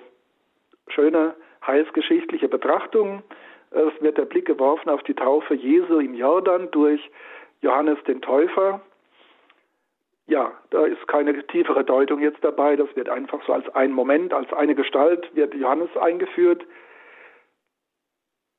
schöne 0.89 1.35
heilsgeschichtliche 1.65 2.47
Betrachtung. 2.47 3.23
Es 3.71 4.01
wird 4.01 4.17
der 4.17 4.25
Blick 4.25 4.45
geworfen 4.45 4.89
auf 4.89 5.03
die 5.03 5.13
Taufe 5.13 5.53
Jesu 5.53 5.99
im 5.99 6.13
Jordan 6.15 6.69
durch 6.71 7.09
Johannes 7.61 7.97
den 8.05 8.21
Täufer. 8.21 8.81
Ja, 10.29 10.53
da 10.69 10.85
ist 10.85 11.07
keine 11.07 11.45
tiefere 11.47 11.83
Deutung 11.83 12.21
jetzt 12.21 12.43
dabei. 12.43 12.75
Das 12.75 12.95
wird 12.95 13.09
einfach 13.09 13.43
so 13.45 13.53
als 13.53 13.67
ein 13.75 13.91
Moment, 13.91 14.33
als 14.33 14.51
eine 14.53 14.75
Gestalt 14.75 15.29
wird 15.35 15.53
Johannes 15.55 15.89
eingeführt. 15.97 16.65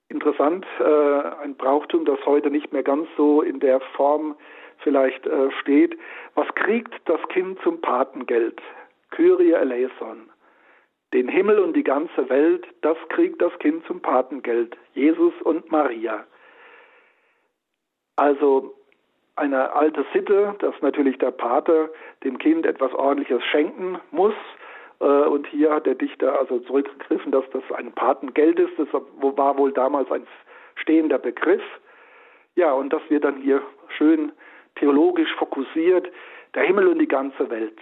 Interessant, 0.08 0.66
äh, 0.80 1.42
ein 1.42 1.54
Brauchtum, 1.56 2.04
das 2.04 2.18
heute 2.26 2.50
nicht 2.50 2.72
mehr 2.72 2.82
ganz 2.82 3.08
so 3.16 3.42
in 3.42 3.60
der 3.60 3.80
Form 3.94 4.36
vielleicht 4.78 5.24
äh, 5.26 5.52
steht. 5.60 5.96
Was 6.34 6.48
kriegt 6.56 6.92
das 7.04 7.20
Kind 7.28 7.60
zum 7.62 7.80
Patengeld? 7.80 8.60
Kyrie 9.10 9.52
eleison. 9.52 10.28
Den 11.14 11.28
Himmel 11.28 11.60
und 11.60 11.74
die 11.76 11.84
ganze 11.84 12.28
Welt, 12.28 12.66
das 12.82 12.96
kriegt 13.08 13.40
das 13.40 13.56
Kind 13.60 13.84
zum 13.86 14.00
Patengeld. 14.00 14.76
Jesus 14.94 15.34
und 15.42 15.70
Maria. 15.70 16.24
Also 18.16 18.74
eine 19.40 19.74
alte 19.74 20.04
Sitte, 20.12 20.54
dass 20.58 20.74
natürlich 20.82 21.18
der 21.18 21.30
Pater 21.30 21.88
dem 22.22 22.38
Kind 22.38 22.66
etwas 22.66 22.92
Ordentliches 22.92 23.42
schenken 23.44 23.98
muss. 24.10 24.34
Äh, 25.00 25.04
und 25.04 25.46
hier 25.46 25.72
hat 25.74 25.86
der 25.86 25.94
Dichter 25.94 26.38
also 26.38 26.60
zurückgegriffen, 26.60 27.32
dass 27.32 27.44
das 27.50 27.62
ein 27.74 27.92
Patengeld 27.92 28.58
ist. 28.58 28.78
Das 28.78 28.88
war 28.92 29.58
wohl 29.58 29.72
damals 29.72 30.10
ein 30.12 30.26
stehender 30.76 31.18
Begriff. 31.18 31.62
Ja, 32.54 32.72
und 32.72 32.92
das 32.92 33.02
wird 33.08 33.24
dann 33.24 33.40
hier 33.40 33.62
schön 33.96 34.32
theologisch 34.76 35.34
fokussiert. 35.36 36.08
Der 36.54 36.64
Himmel 36.64 36.88
und 36.88 36.98
die 36.98 37.08
ganze 37.08 37.48
Welt. 37.50 37.78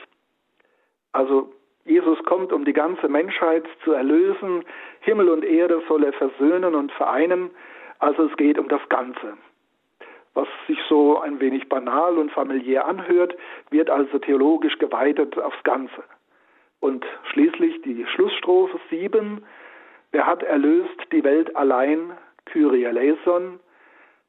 Also 1.12 1.52
Jesus 1.84 2.22
kommt, 2.24 2.52
um 2.52 2.64
die 2.64 2.72
ganze 2.72 3.08
Menschheit 3.08 3.64
zu 3.82 3.92
erlösen. 3.92 4.64
Himmel 5.00 5.30
und 5.30 5.44
Erde 5.44 5.82
soll 5.88 6.04
er 6.04 6.12
versöhnen 6.12 6.74
und 6.74 6.92
vereinen. 6.92 7.50
Also 7.98 8.26
es 8.26 8.36
geht 8.36 8.58
um 8.58 8.68
das 8.68 8.86
Ganze 8.90 9.36
was 10.38 10.46
sich 10.68 10.78
so 10.88 11.18
ein 11.18 11.40
wenig 11.40 11.68
banal 11.68 12.16
und 12.16 12.30
familiär 12.30 12.86
anhört, 12.86 13.36
wird 13.70 13.90
also 13.90 14.20
theologisch 14.20 14.78
geweitet 14.78 15.36
aufs 15.36 15.60
Ganze. 15.64 16.04
Und 16.78 17.04
schließlich 17.32 17.82
die 17.82 18.06
Schlussstrophe 18.06 18.78
7, 18.88 19.44
wer 20.12 20.26
hat 20.26 20.44
erlöst 20.44 20.96
die 21.10 21.24
Welt 21.24 21.56
allein, 21.56 22.12
Kyrie 22.44 22.84
eleison, 22.84 23.58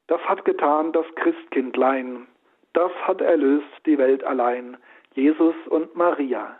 das 0.08 0.20
hat 0.22 0.46
getan 0.46 0.92
das 0.94 1.06
Christkindlein, 1.14 2.26
das 2.74 2.92
hat 3.04 3.22
erlöst 3.22 3.70
die 3.86 4.00
Welt 4.00 4.24
allein, 4.24 4.78
Jesus 5.14 5.56
und 5.68 5.96
Maria. 5.96 6.60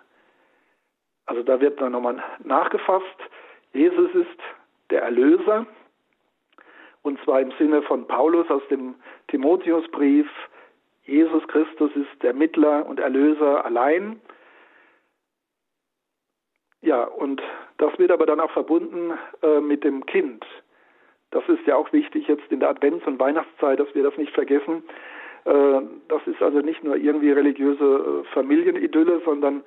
Also 1.26 1.42
da 1.42 1.60
wird 1.60 1.82
dann 1.82 1.94
nochmal 1.94 2.24
nachgefasst, 2.44 3.20
Jesus 3.74 4.14
ist 4.14 4.40
der 4.92 5.02
Erlöser, 5.02 5.66
und 7.02 7.20
zwar 7.24 7.42
im 7.42 7.52
Sinne 7.58 7.82
von 7.84 8.08
Paulus 8.08 8.50
aus 8.50 8.62
dem 8.70 8.96
Timotheusbrief, 9.28 10.28
Jesus 11.04 11.48
Christus 11.48 11.92
ist 11.96 12.24
der 12.24 12.34
Mittler 12.34 12.86
und 12.86 13.00
Erlöser 13.00 13.66
allein. 13.66 14.22
Ja, 16.82 17.04
und 17.04 17.42
das 17.78 17.98
wird 17.98 18.12
aber 18.12 18.26
dann 18.26 18.40
auch 18.40 18.52
verbunden 18.52 19.18
äh, 19.42 19.60
mit 19.60 19.84
dem 19.84 20.06
Kind. 20.06 20.46
Das 21.32 21.48
ist 21.48 21.66
ja 21.66 21.76
auch 21.76 21.92
wichtig 21.94 22.28
jetzt 22.28 22.52
in 22.52 22.60
der 22.60 22.70
Advents- 22.70 23.06
und 23.06 23.20
Weihnachtszeit, 23.20 23.80
dass 23.80 23.94
wir 23.94 24.04
das 24.04 24.18
nicht 24.18 24.34
vergessen. 24.34 24.84
Äh, 25.46 25.82
das 26.08 26.22
ist 26.26 26.42
also 26.42 26.60
nicht 26.60 26.84
nur 26.84 26.96
irgendwie 26.96 27.32
religiöse 27.32 28.24
äh, 28.24 28.34
Familienidylle, 28.34 29.22
sondern 29.26 29.64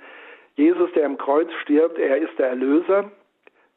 Jesus, 0.54 0.90
der 0.92 1.06
am 1.06 1.18
Kreuz 1.18 1.50
stirbt, 1.62 1.98
er 1.98 2.18
ist 2.18 2.38
der 2.38 2.48
Erlöser. 2.48 3.10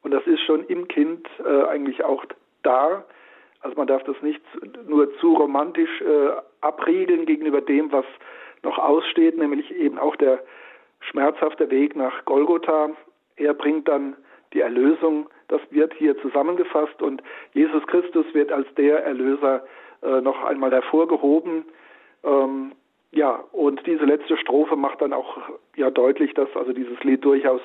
Und 0.02 0.12
das 0.12 0.26
ist 0.28 0.42
schon 0.42 0.66
im 0.68 0.88
Kind 0.88 1.28
äh, 1.44 1.64
eigentlich 1.64 2.04
auch 2.04 2.26
da. 2.64 3.04
Also 3.66 3.78
man 3.78 3.88
darf 3.88 4.04
das 4.04 4.22
nicht 4.22 4.42
nur 4.88 5.12
zu 5.18 5.34
romantisch 5.34 6.00
äh, 6.02 6.30
abriegeln 6.62 7.26
gegenüber 7.26 7.62
dem, 7.62 7.92
was 7.92 8.06
noch 8.62 8.78
aussteht, 8.78 9.40
nämlich 9.40 9.74
eben 9.76 9.98
auch 9.98 10.16
der 10.18 10.44
schmerzhafte 11.00 11.72
Weg 11.72 11.96
nach 11.96 12.26
Golgotha. 12.26 12.92
Er 13.38 13.56
bringt 13.56 13.88
dann 13.88 14.18
die 14.54 14.60
Erlösung. 14.60 15.28
Das 15.48 15.62
wird 15.72 15.96
hier 15.96 16.16
zusammengefasst 16.22 17.02
und 17.02 17.24
Jesus 17.54 17.86
Christus 17.88 18.28
wird 18.34 18.52
als 18.52 18.68
der 18.76 19.04
Erlöser 19.04 19.66
äh, 20.04 20.22
noch 20.22 20.44
einmal 20.44 20.70
hervorgehoben. 20.70 21.66
Ähm, 22.24 22.74
ja, 23.14 23.44
und 23.52 23.84
diese 23.88 24.06
letzte 24.06 24.38
Strophe 24.38 24.76
macht 24.76 25.02
dann 25.02 25.12
auch 25.12 25.40
ja 25.76 25.90
deutlich, 25.90 26.36
dass 26.36 26.56
also 26.56 26.72
dieses 26.72 27.04
Lied 27.04 27.26
durchaus 27.26 27.62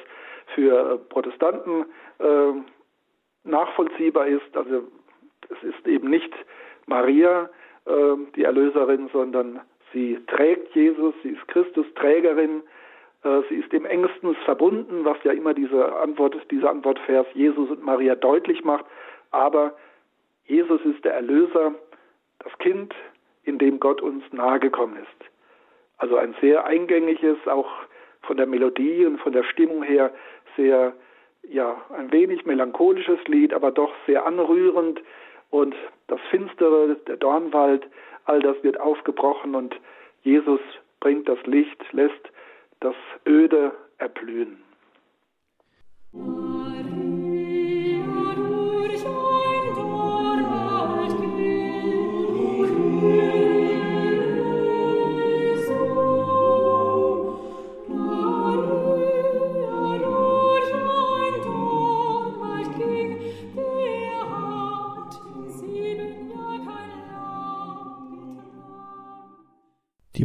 für 0.54 0.98
Protestanten 1.10 1.84
äh, 2.20 2.52
nachvollziehbar 3.44 4.28
ist. 4.28 4.56
Also 4.56 4.84
es 5.48 5.62
ist 5.62 5.86
eben 5.86 6.10
nicht 6.10 6.32
Maria, 6.86 7.48
äh, 7.86 8.16
die 8.36 8.44
Erlöserin, 8.44 9.08
sondern 9.12 9.60
sie 9.92 10.18
trägt 10.26 10.74
Jesus, 10.74 11.14
sie 11.22 11.30
ist 11.30 11.48
Christus-Trägerin, 11.48 12.62
äh, 13.24 13.40
sie 13.48 13.56
ist 13.56 13.72
dem 13.72 13.84
engstens 13.84 14.36
verbunden, 14.44 15.04
was 15.04 15.16
ja 15.24 15.32
immer 15.32 15.54
diese 15.54 15.96
Antwort, 15.96 16.36
dieser 16.50 16.70
Antwortvers 16.70 17.26
Jesus 17.34 17.70
und 17.70 17.82
Maria 17.82 18.14
deutlich 18.14 18.64
macht. 18.64 18.84
Aber 19.30 19.74
Jesus 20.44 20.80
ist 20.84 21.04
der 21.04 21.14
Erlöser, 21.14 21.74
das 22.40 22.56
Kind, 22.58 22.94
in 23.44 23.58
dem 23.58 23.80
Gott 23.80 24.02
uns 24.02 24.24
nahegekommen 24.32 24.96
ist. 24.96 25.30
Also 25.98 26.16
ein 26.16 26.34
sehr 26.40 26.64
eingängiges, 26.64 27.36
auch 27.46 27.70
von 28.22 28.36
der 28.36 28.46
Melodie 28.46 29.06
und 29.06 29.20
von 29.20 29.32
der 29.32 29.44
Stimmung 29.44 29.82
her 29.82 30.12
sehr, 30.56 30.94
ja, 31.42 31.76
ein 31.96 32.12
wenig 32.12 32.44
melancholisches 32.46 33.18
Lied, 33.26 33.52
aber 33.52 33.70
doch 33.70 33.92
sehr 34.06 34.26
anrührend, 34.26 35.00
und 35.50 35.74
das 36.06 36.20
Finstere, 36.30 36.96
der 37.06 37.16
Dornwald, 37.16 37.86
all 38.24 38.40
das 38.40 38.62
wird 38.62 38.78
aufgebrochen 38.80 39.54
und 39.54 39.74
Jesus 40.22 40.60
bringt 41.00 41.28
das 41.28 41.38
Licht, 41.46 41.80
lässt 41.92 42.30
das 42.80 42.94
Öde 43.26 43.72
erblühen. 43.98 44.62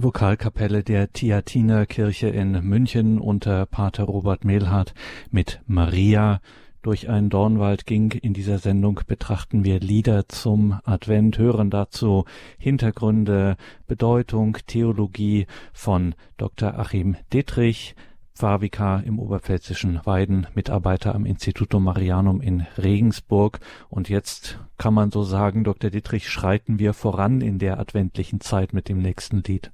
Vokalkapelle 0.06 0.84
der 0.84 1.12
Theatinerkirche 1.12 2.28
in 2.28 2.52
München 2.64 3.20
unter 3.20 3.66
Pater 3.66 4.04
Robert 4.04 4.46
Mehlhardt 4.46 4.94
mit 5.32 5.62
Maria 5.66 6.42
durch 6.84 7.10
einen 7.10 7.32
Dornwald 7.32 7.88
ging. 7.88 8.12
In 8.12 8.36
dieser 8.36 8.60
Sendung 8.60 9.02
betrachten 9.08 9.64
wir 9.64 9.80
Lieder 9.80 10.30
zum 10.30 10.80
Advent, 10.84 11.40
hören 11.40 11.72
dazu 11.72 12.26
Hintergründe, 12.60 13.58
Bedeutung, 13.88 14.60
Theologie 14.68 15.48
von 15.74 16.14
Dr. 16.38 16.78
Achim 16.78 17.16
Dittrich, 17.34 17.96
Pfarrvikar 18.36 19.04
im 19.06 19.18
oberpfälzischen 19.18 20.02
Weiden, 20.04 20.46
Mitarbeiter 20.54 21.16
am 21.16 21.26
Instituto 21.26 21.80
Marianum 21.80 22.42
in 22.42 22.68
Regensburg. 22.78 23.60
Und 23.90 24.08
jetzt 24.08 24.60
kann 24.78 24.94
man 24.94 25.10
so 25.10 25.24
sagen, 25.24 25.64
Dr. 25.64 25.90
Dittrich, 25.90 26.30
schreiten 26.30 26.78
wir 26.78 26.94
voran 26.94 27.42
in 27.42 27.58
der 27.58 27.80
adventlichen 27.80 28.40
Zeit 28.40 28.72
mit 28.72 28.88
dem 28.88 29.00
nächsten 29.00 29.42
Lied. 29.42 29.72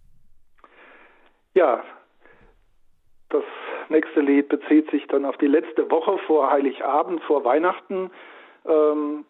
Ja, 1.54 1.84
das 3.30 3.44
nächste 3.90 4.22
Lied 4.22 4.48
bezieht 4.48 4.90
sich 4.90 5.06
dann 5.08 5.26
auf 5.26 5.38
die 5.38 5.48
letzte 5.48 5.90
Woche 5.92 6.18
vor 6.20 6.50
Heiligabend, 6.50 7.22
vor 7.24 7.44
Weihnachten. 7.44 8.10
Ähm, 8.66 9.26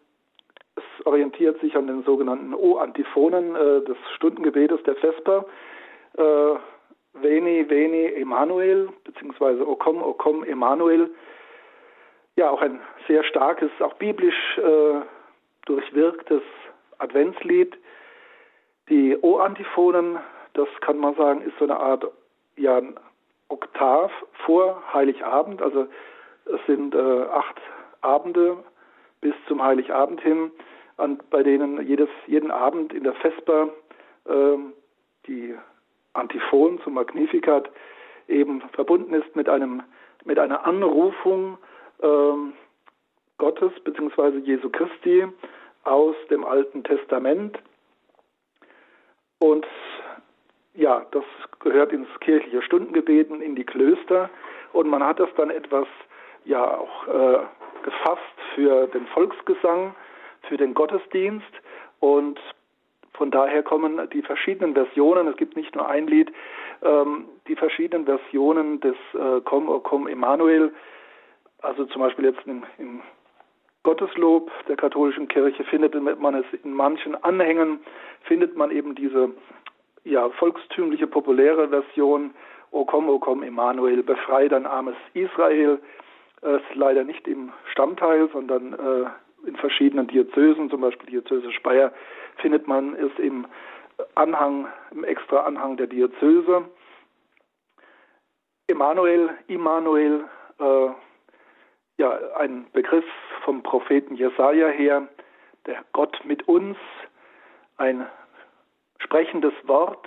es 0.76 1.06
orientiert 1.06 1.60
sich 1.60 1.76
an 1.76 1.88
den 1.88 2.04
sogenannten 2.04 2.54
O-Antiphonen 2.54 3.56
äh, 3.56 3.84
des 3.84 3.96
Stundengebetes 4.14 4.82
der 4.84 4.94
Vesper. 4.96 5.46
Äh, 6.16 6.54
Veni, 7.14 7.68
Veni, 7.68 8.06
Emanuel, 8.14 8.88
beziehungsweise 9.04 9.68
O 9.68 9.74
komm, 9.74 10.02
O 10.02 10.14
komm, 10.14 10.44
Emanuel. 10.44 11.10
Ja, 12.36 12.50
auch 12.50 12.62
ein 12.62 12.80
sehr 13.08 13.24
starkes, 13.24 13.70
auch 13.80 13.94
biblisch 13.94 14.58
äh, 14.58 15.00
durchwirktes 15.66 16.42
Adventslied. 16.98 17.76
Die 18.88 19.18
O-Antiphonen 19.20 20.18
das 20.54 20.68
kann 20.80 20.98
man 20.98 21.14
sagen, 21.14 21.42
ist 21.42 21.58
so 21.58 21.64
eine 21.64 21.78
Art 21.78 22.04
ja, 22.56 22.80
Oktav 23.48 24.10
vor 24.44 24.82
Heiligabend. 24.92 25.62
Also 25.62 25.86
es 26.46 26.60
sind 26.66 26.94
äh, 26.94 27.22
acht 27.30 27.60
Abende 28.00 28.56
bis 29.20 29.34
zum 29.46 29.62
Heiligabend 29.62 30.20
hin, 30.20 30.50
an, 30.96 31.20
bei 31.30 31.42
denen 31.42 31.86
jedes, 31.86 32.08
jeden 32.26 32.50
Abend 32.50 32.92
in 32.92 33.04
der 33.04 33.14
Vesper 33.14 33.68
äh, 34.26 34.56
die 35.26 35.54
Antiphon 36.14 36.80
zum 36.82 36.94
Magnificat 36.94 37.70
eben 38.28 38.62
verbunden 38.72 39.14
ist 39.14 39.34
mit 39.36 39.48
einem 39.48 39.82
mit 40.24 40.38
einer 40.38 40.64
Anrufung 40.66 41.58
äh, 42.00 42.52
Gottes 43.38 43.72
bzw. 43.84 44.38
Jesu 44.38 44.70
Christi 44.70 45.26
aus 45.84 46.14
dem 46.30 46.44
Alten 46.44 46.84
Testament. 46.84 47.58
Und 49.40 49.66
ja, 50.74 51.04
das 51.10 51.24
gehört 51.60 51.92
ins 51.92 52.08
kirchliche 52.20 52.62
Stundengebeten, 52.62 53.42
in 53.42 53.54
die 53.54 53.64
Klöster. 53.64 54.30
Und 54.72 54.88
man 54.88 55.04
hat 55.04 55.20
das 55.20 55.28
dann 55.36 55.50
etwas 55.50 55.86
ja 56.44 56.78
auch 56.78 57.08
äh, 57.08 57.38
gefasst 57.82 58.22
für 58.54 58.86
den 58.88 59.06
Volksgesang, 59.08 59.94
für 60.48 60.56
den 60.56 60.74
Gottesdienst. 60.74 61.52
Und 62.00 62.40
von 63.12 63.30
daher 63.30 63.62
kommen 63.62 64.08
die 64.10 64.22
verschiedenen 64.22 64.74
Versionen, 64.74 65.28
es 65.28 65.36
gibt 65.36 65.56
nicht 65.56 65.74
nur 65.76 65.88
ein 65.88 66.06
Lied, 66.06 66.32
ähm, 66.82 67.26
die 67.46 67.56
verschiedenen 67.56 68.06
Versionen 68.06 68.80
des 68.80 68.96
äh, 69.14 69.40
Komm, 69.44 69.68
o 69.68 69.80
komm, 69.80 70.08
Emanuel, 70.08 70.72
also 71.60 71.84
zum 71.84 72.02
Beispiel 72.02 72.24
jetzt 72.24 72.44
im, 72.46 72.64
im 72.78 73.02
Gotteslob 73.84 74.50
der 74.68 74.76
katholischen 74.76 75.28
Kirche 75.28 75.64
findet 75.64 75.94
man 75.94 76.34
es 76.34 76.46
in 76.64 76.72
manchen 76.72 77.14
Anhängen, 77.22 77.80
findet 78.22 78.56
man 78.56 78.70
eben 78.70 78.94
diese 78.94 79.30
ja, 80.04 80.28
volkstümliche, 80.30 81.06
populäre 81.06 81.68
Version, 81.68 82.34
O 82.72 82.86
komm, 82.86 83.08
o 83.10 83.18
komm, 83.18 83.42
Emanuel, 83.42 84.02
befrei 84.02 84.48
dein 84.48 84.64
armes 84.64 84.96
Israel. 85.12 85.78
Es 86.40 86.62
ist 86.62 86.74
leider 86.74 87.04
nicht 87.04 87.28
im 87.28 87.52
Stammteil, 87.70 88.30
sondern 88.32 88.72
äh, 88.72 89.46
in 89.46 89.56
verschiedenen 89.56 90.06
Diözesen, 90.06 90.70
zum 90.70 90.80
Beispiel 90.80 91.10
Diözese 91.10 91.52
Speyer, 91.52 91.92
findet 92.36 92.66
man 92.66 92.94
es 92.94 93.12
im 93.18 93.46
Anhang, 94.14 94.68
im 94.90 95.04
extra 95.04 95.40
Anhang 95.40 95.76
der 95.76 95.86
Diözese. 95.86 96.64
Emanuel, 98.68 99.28
Immanuel, 99.48 100.24
äh, 100.58 100.88
ja, 101.98 102.18
ein 102.38 102.66
Begriff 102.72 103.04
vom 103.44 103.62
Propheten 103.62 104.14
Jesaja 104.14 104.68
her, 104.68 105.08
der 105.66 105.84
Gott 105.92 106.18
mit 106.24 106.48
uns, 106.48 106.78
ein 107.76 108.06
sprechendes 109.02 109.54
Wort, 109.64 110.06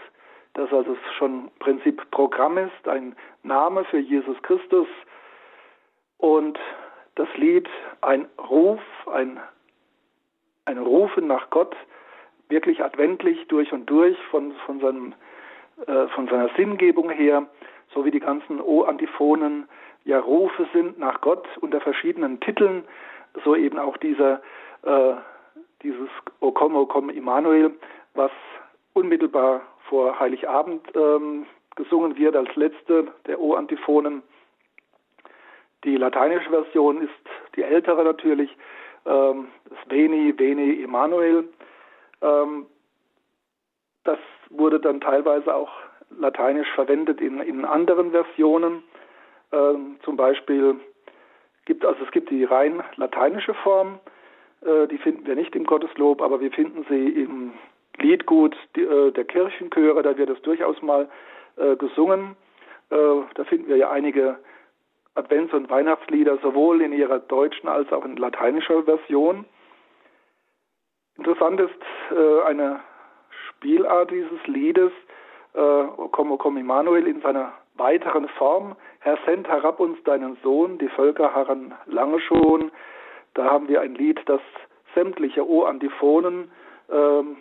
das 0.54 0.72
also 0.72 0.98
schon 1.18 1.52
Prinzip 1.60 2.10
Programm 2.12 2.58
ist, 2.58 2.88
ein 2.88 3.16
Name 3.44 3.84
für 3.86 4.00
Jesus 4.00 4.42
Christus 4.42 4.88
und 6.18 6.58
das 7.16 7.28
Lied 7.36 7.68
ein 8.02 8.28
Ruf, 8.50 8.82
ein, 9.12 9.40
ein 10.66 10.78
Rufen 10.78 11.28
nach 11.28 11.50
Gott, 11.50 11.76
wirklich 12.50 12.84
adventlich 12.84 13.48
durch 13.48 13.72
und 13.74 13.90
durch 13.90 14.18
von, 14.30 14.54
von, 14.66 14.80
seinem, 14.80 15.14
äh, 15.88 16.08
von 16.10 16.28
seiner 16.28 16.50
Sinngebung 16.56 17.10
her, 17.10 17.46
so 17.94 18.06
wie 18.06 18.12
die 18.12 18.20
ganzen 18.20 18.62
O-Antiphonen 18.62 19.68
ja 20.04 20.20
Rufe 20.20 20.68
sind 20.74 21.00
nach 21.00 21.22
Gott 21.22 21.48
unter 21.62 21.82
verschiedenen 21.82 22.40
Titeln, 22.40 22.84
so 23.44 23.56
eben 23.56 23.80
auch 23.80 23.98
dieser, 23.98 24.42
äh, 24.84 25.16
dieses 25.82 26.10
O 26.40 26.52
komm, 26.52 26.76
O 26.76 26.86
komm, 26.86 27.10
Immanuel, 27.10 27.72
was 28.14 28.32
unmittelbar 28.96 29.62
vor 29.90 30.20
Heiligabend 30.20 30.82
ähm, 30.96 31.46
gesungen 31.76 32.18
wird 32.18 32.36
als 32.36 32.54
letzte 32.56 33.08
der 33.28 33.40
O-Antiphonen. 33.40 34.24
Die 35.84 35.98
lateinische 35.98 36.50
Version 36.50 37.02
ist 37.02 37.12
die 37.56 37.62
ältere 37.62 38.04
natürlich, 38.04 38.50
ähm, 39.06 39.50
das 39.70 39.78
Veni, 39.88 40.34
Veni, 40.38 40.72
Immanuel. 40.82 41.48
Ähm, 42.22 42.66
das 44.04 44.18
wurde 44.50 44.80
dann 44.80 45.02
teilweise 45.02 45.54
auch 45.54 45.72
lateinisch 46.18 46.72
verwendet 46.74 47.22
in, 47.22 47.40
in 47.42 47.66
anderen 47.66 48.12
Versionen. 48.12 48.82
Ähm, 49.52 49.98
zum 50.04 50.16
Beispiel 50.16 50.80
gibt 51.66 51.86
also 51.86 52.04
es 52.04 52.12
gibt 52.12 52.30
die 52.30 52.44
rein 52.44 52.84
lateinische 52.96 53.54
Form, 53.56 54.00
äh, 54.62 54.88
die 54.88 54.98
finden 54.98 55.26
wir 55.26 55.36
nicht 55.36 55.56
im 55.56 55.66
Gotteslob, 55.66 56.22
aber 56.22 56.40
wir 56.40 56.52
finden 56.52 56.86
sie 56.90 57.10
im 57.24 57.54
Liedgut 57.98 58.56
äh, 58.76 59.12
der 59.12 59.26
Kirchenchöre, 59.26 60.04
da 60.04 60.18
wird 60.18 60.30
es 60.30 60.42
durchaus 60.42 60.82
mal 60.82 61.10
äh, 61.58 61.76
gesungen. 61.76 62.36
Äh, 62.90 62.96
da 63.34 63.44
finden 63.46 63.68
wir 63.68 63.78
ja 63.78 63.92
einige 63.92 64.40
Advents- 65.16 65.54
und 65.54 65.70
Weihnachtslieder 65.70 66.38
sowohl 66.40 66.82
in 66.82 66.92
ihrer 66.92 67.20
deutschen 67.20 67.70
als 67.70 67.92
auch 67.94 68.04
in 68.04 68.18
lateinischer 68.18 68.84
Version. 68.84 69.46
Interessant 71.18 71.62
ist 71.62 71.80
eine 72.46 72.82
Spielart 73.48 74.12
dieses 74.12 74.46
Liedes, 74.48 74.92
äh, 75.54 75.60
O 75.60 76.10
komm, 76.12 76.32
O 76.32 76.38
komm, 76.38 76.58
Immanuel, 76.58 77.08
in 77.08 77.22
seiner 77.22 77.54
weiteren 77.76 78.28
Form. 78.30 78.76
Herr, 79.00 79.18
send 79.26 79.48
herab 79.48 79.80
uns 79.80 80.02
deinen 80.04 80.38
Sohn, 80.44 80.78
die 80.78 80.90
Völker 80.90 81.34
harren 81.34 81.74
lange 81.86 82.20
schon. 82.20 82.72
Da 83.34 83.46
haben 83.46 83.68
wir 83.68 83.82
ein 83.82 83.96
Lied, 83.96 84.20
das 84.26 84.42
sämtliche 84.94 85.48
O-Antiphonen 85.48 86.52
ähm, 86.92 87.38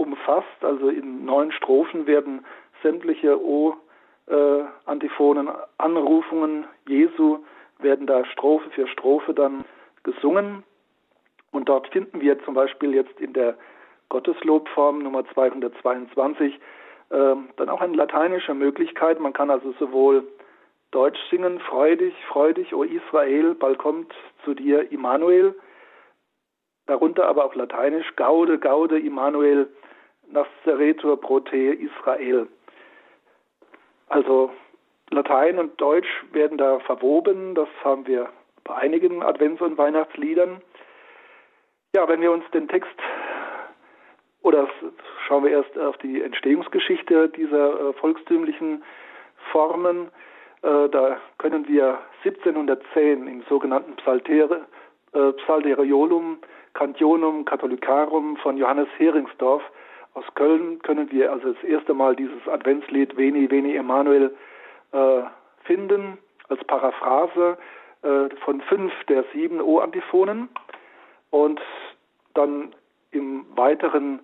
umfasst. 0.00 0.62
Also 0.62 0.88
in 0.88 1.24
neun 1.24 1.52
Strophen 1.52 2.06
werden 2.06 2.44
sämtliche 2.82 3.40
O-Antiphonen, 3.40 5.48
Anrufungen 5.78 6.64
Jesu 6.86 7.38
werden 7.78 8.06
da 8.06 8.24
Strophe 8.26 8.68
für 8.70 8.86
Strophe 8.88 9.32
dann 9.34 9.64
gesungen. 10.02 10.64
Und 11.52 11.68
dort 11.68 11.88
finden 11.88 12.20
wir 12.20 12.42
zum 12.44 12.54
Beispiel 12.54 12.94
jetzt 12.94 13.20
in 13.20 13.32
der 13.32 13.56
Gotteslobform 14.08 15.02
Nummer 15.02 15.24
222 15.34 16.54
äh, 17.10 17.34
dann 17.56 17.68
auch 17.68 17.80
eine 17.80 17.96
lateinische 17.96 18.54
Möglichkeit. 18.54 19.18
Man 19.20 19.32
kann 19.32 19.50
also 19.50 19.72
sowohl 19.78 20.26
Deutsch 20.90 21.20
singen, 21.30 21.60
freudig, 21.60 22.14
freudig, 22.28 22.74
o 22.74 22.82
Israel, 22.82 23.54
bald 23.54 23.78
kommt 23.78 24.12
zu 24.44 24.54
dir 24.54 24.90
Immanuel, 24.90 25.54
darunter 26.86 27.26
aber 27.26 27.44
auch 27.44 27.54
lateinisch, 27.54 28.16
Gaude, 28.16 28.58
Gaude, 28.58 28.98
Immanuel, 28.98 29.68
Nasceretur 30.32 31.20
prote 31.20 31.56
Israel. 31.56 32.48
Also 34.08 34.52
Latein 35.10 35.58
und 35.58 35.80
Deutsch 35.80 36.24
werden 36.32 36.58
da 36.58 36.78
verwoben, 36.80 37.54
das 37.54 37.68
haben 37.82 38.06
wir 38.06 38.28
bei 38.64 38.74
einigen 38.76 39.22
Advents- 39.22 39.62
und 39.62 39.78
Weihnachtsliedern. 39.78 40.60
Ja, 41.94 42.08
wenn 42.08 42.20
wir 42.20 42.30
uns 42.30 42.44
den 42.52 42.68
Text 42.68 42.94
oder 44.42 44.68
schauen 45.26 45.44
wir 45.44 45.50
erst 45.50 45.76
auf 45.78 45.96
die 45.98 46.22
Entstehungsgeschichte 46.22 47.28
dieser 47.30 47.90
äh, 47.90 47.92
volkstümlichen 47.94 48.82
Formen, 49.52 50.08
äh, 50.62 50.88
da 50.88 51.20
können 51.38 51.66
wir 51.68 51.98
1710 52.24 53.26
im 53.26 53.42
sogenannten 53.48 53.96
Psaltere, 53.96 54.66
äh, 55.12 55.32
Psalteriolum 55.32 56.38
Cantionum 56.74 57.44
Catholicarum 57.44 58.36
von 58.36 58.56
Johannes 58.56 58.88
Heringsdorf 58.96 59.62
aus 60.20 60.34
Köln 60.34 60.80
können 60.82 61.10
wir 61.10 61.32
also 61.32 61.52
das 61.54 61.64
erste 61.64 61.94
Mal 61.94 62.14
dieses 62.14 62.46
Adventslied 62.46 63.16
Veni, 63.16 63.50
Veni 63.50 63.74
Emanuel 63.74 64.34
äh, 64.92 65.22
finden, 65.64 66.18
als 66.48 66.62
Paraphrase 66.64 67.56
äh, 68.02 68.28
von 68.44 68.60
fünf 68.62 68.92
der 69.08 69.24
sieben 69.32 69.60
O-Antiphonen. 69.62 70.48
Und 71.30 71.60
dann 72.34 72.74
im 73.12 73.46
weiteren 73.54 74.20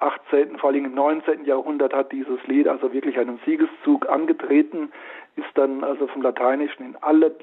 18., 0.00 0.58
vor 0.58 0.70
allem 0.70 0.86
im 0.86 0.94
19. 0.94 1.44
Jahrhundert 1.44 1.94
hat 1.94 2.10
dieses 2.10 2.44
Lied 2.46 2.66
also 2.66 2.92
wirklich 2.92 3.16
einen 3.18 3.38
Siegeszug 3.46 4.08
angetreten, 4.08 4.90
ist 5.36 5.48
dann 5.54 5.84
also 5.84 6.08
vom 6.08 6.22
Lateinischen 6.22 6.84
in 6.84 6.96
alle 7.02 7.36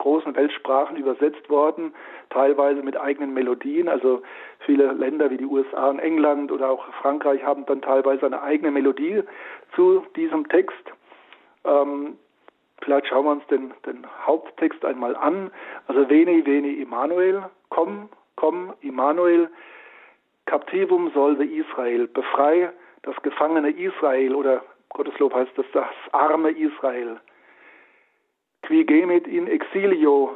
großen 0.00 0.34
Weltsprachen 0.34 0.96
übersetzt 0.96 1.48
worden, 1.48 1.94
teilweise 2.30 2.82
mit 2.82 2.96
eigenen 2.96 3.32
Melodien. 3.32 3.88
Also 3.88 4.22
viele 4.60 4.92
Länder 4.92 5.30
wie 5.30 5.36
die 5.36 5.44
USA 5.44 5.88
und 5.90 6.00
England 6.00 6.50
oder 6.50 6.70
auch 6.70 6.84
Frankreich 7.00 7.44
haben 7.44 7.64
dann 7.66 7.82
teilweise 7.82 8.26
eine 8.26 8.42
eigene 8.42 8.72
Melodie 8.72 9.22
zu 9.76 10.04
diesem 10.16 10.48
Text. 10.48 10.82
Ähm, 11.64 12.16
vielleicht 12.82 13.06
schauen 13.06 13.26
wir 13.26 13.32
uns 13.32 13.46
den, 13.46 13.72
den 13.86 14.06
Haupttext 14.26 14.84
einmal 14.84 15.14
an. 15.14 15.50
Also 15.86 16.08
Veni, 16.08 16.44
Veni, 16.44 16.72
Immanuel, 16.82 17.44
komm, 17.68 18.08
komm, 18.36 18.72
Immanuel, 18.80 19.48
Captivum 20.46 21.10
solve 21.14 21.44
Israel, 21.44 22.08
befrei 22.08 22.70
das 23.02 23.14
gefangene 23.22 23.70
Israel 23.70 24.34
oder 24.34 24.62
Gotteslob 24.88 25.34
heißt 25.34 25.52
das 25.56 25.66
das 25.72 25.86
arme 26.12 26.50
Israel 26.50 27.20
qui 28.70 28.86
gemit 28.86 29.26
in 29.26 29.48
exilio, 29.48 30.30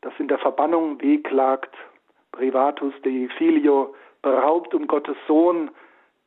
das 0.00 0.14
in 0.18 0.28
der 0.28 0.38
Verbannung 0.38 1.00
wehklagt, 1.02 1.74
privatus 2.32 2.94
dei 3.02 3.28
filio, 3.36 3.94
beraubt 4.22 4.74
um 4.74 4.86
Gottes 4.86 5.18
Sohn, 5.26 5.70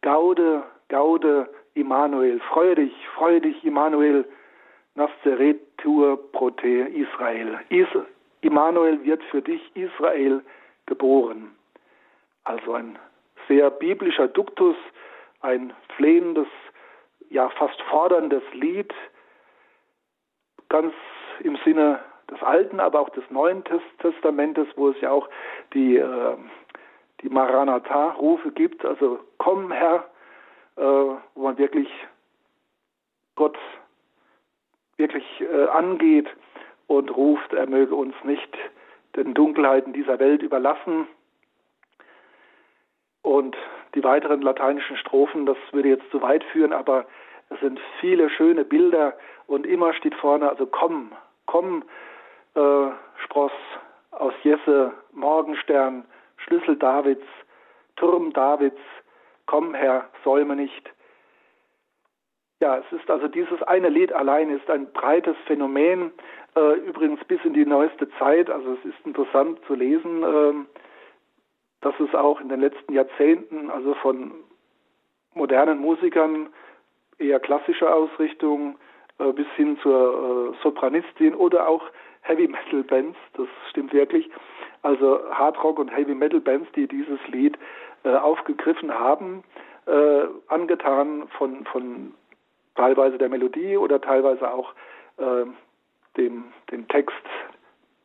gaude, 0.01 0.63
gaude, 0.89 1.49
Immanuel, 1.73 2.39
freu 2.41 2.75
dich, 2.75 2.93
freu 3.15 3.39
dich, 3.39 3.63
Immanuel, 3.63 4.23
nasceretur 4.93 6.31
prote 6.31 6.67
Israel. 6.67 7.59
Is, 7.69 7.87
Immanuel 8.41 9.03
wird 9.03 9.23
für 9.31 9.41
dich 9.41 9.61
Israel 9.75 10.43
geboren. 10.85 11.55
Also 12.43 12.73
ein 12.73 12.99
sehr 13.47 13.71
biblischer 13.71 14.27
Duktus, 14.27 14.75
ein 15.39 15.73
flehendes, 15.95 16.47
ja 17.31 17.49
fast 17.49 17.81
forderndes 17.89 18.43
Lied, 18.53 18.93
ganz 20.69 20.93
im 21.43 21.57
Sinne 21.65 21.99
des 22.29 22.41
Alten, 22.41 22.79
aber 22.79 22.99
auch 22.99 23.09
des 23.09 23.29
Neuen 23.29 23.63
Testamentes, 23.99 24.67
wo 24.75 24.89
es 24.89 25.01
ja 25.01 25.11
auch 25.11 25.29
die, 25.73 25.97
äh, 25.97 26.37
die 27.21 27.29
Maranatha-Rufe 27.29 28.51
gibt, 28.51 28.85
also 28.85 29.19
komm 29.37 29.71
Herr, 29.71 30.05
äh, 30.77 30.81
wo 30.81 31.19
man 31.35 31.57
wirklich 31.57 31.89
Gott 33.35 33.57
wirklich 34.97 35.25
äh, 35.41 35.67
angeht 35.67 36.27
und 36.87 37.15
ruft, 37.15 37.53
er 37.53 37.67
möge 37.67 37.95
uns 37.95 38.15
nicht 38.23 38.55
den 39.15 39.33
Dunkelheiten 39.33 39.93
dieser 39.93 40.19
Welt 40.19 40.41
überlassen. 40.41 41.07
Und 43.23 43.55
die 43.93 44.03
weiteren 44.03 44.41
lateinischen 44.41 44.97
Strophen, 44.97 45.45
das 45.45 45.57
würde 45.71 45.89
jetzt 45.89 46.09
zu 46.11 46.21
weit 46.21 46.43
führen, 46.45 46.73
aber 46.73 47.05
es 47.49 47.59
sind 47.59 47.79
viele 47.99 48.29
schöne 48.29 48.63
Bilder 48.63 49.17
und 49.47 49.65
immer 49.65 49.93
steht 49.93 50.15
vorne, 50.15 50.49
also 50.49 50.65
komm, 50.65 51.11
komm, 51.51 51.83
äh, 52.55 52.87
Spross 53.25 53.51
aus 54.11 54.33
Jesse, 54.43 54.93
Morgenstern, 55.11 56.05
Schlüssel 56.37 56.77
Davids, 56.77 57.25
Turm 57.97 58.31
Davids, 58.31 58.79
komm 59.47 59.73
Herr, 59.73 60.09
säume 60.23 60.55
nicht. 60.55 60.93
Ja, 62.61 62.77
es 62.77 62.91
ist 62.91 63.09
also 63.09 63.27
dieses 63.27 63.61
eine 63.63 63.89
Lied 63.89 64.13
allein 64.13 64.49
ist 64.49 64.69
ein 64.69 64.91
breites 64.93 65.35
Phänomen, 65.45 66.11
äh, 66.55 66.75
übrigens 66.87 67.19
bis 67.25 67.43
in 67.43 67.53
die 67.53 67.65
neueste 67.65 68.07
Zeit. 68.17 68.49
Also 68.49 68.73
es 68.73 68.85
ist 68.85 69.05
interessant 69.05 69.59
zu 69.67 69.73
lesen, 69.73 70.23
äh, 70.23 70.53
dass 71.81 71.99
es 71.99 72.13
auch 72.15 72.39
in 72.39 72.47
den 72.47 72.61
letzten 72.61 72.93
Jahrzehnten, 72.93 73.69
also 73.69 73.93
von 73.95 74.31
modernen 75.33 75.79
Musikern 75.79 76.49
eher 77.17 77.39
klassischer 77.39 77.93
Ausrichtung 77.93 78.77
bis 79.17 79.47
hin 79.55 79.77
zur 79.81 80.53
äh, 80.53 80.63
Sopranistin 80.63 81.35
oder 81.35 81.67
auch 81.67 81.83
Heavy 82.21 82.47
Metal 82.47 82.83
Bands, 82.83 83.17
das 83.33 83.47
stimmt 83.69 83.93
wirklich. 83.93 84.29
Also 84.83 85.19
Hard 85.31 85.63
Rock 85.63 85.79
und 85.79 85.89
Heavy 85.89 86.15
Metal 86.15 86.39
Bands, 86.39 86.67
die 86.75 86.87
dieses 86.87 87.19
Lied 87.27 87.57
äh, 88.03 88.15
aufgegriffen 88.15 88.93
haben, 88.93 89.43
äh, 89.85 90.23
angetan 90.47 91.27
von, 91.37 91.65
von 91.65 92.13
teilweise 92.75 93.17
der 93.17 93.29
Melodie 93.29 93.77
oder 93.77 93.99
teilweise 93.99 94.51
auch 94.51 94.73
äh, 95.17 95.45
dem, 96.17 96.45
dem 96.71 96.87
Text 96.87 97.15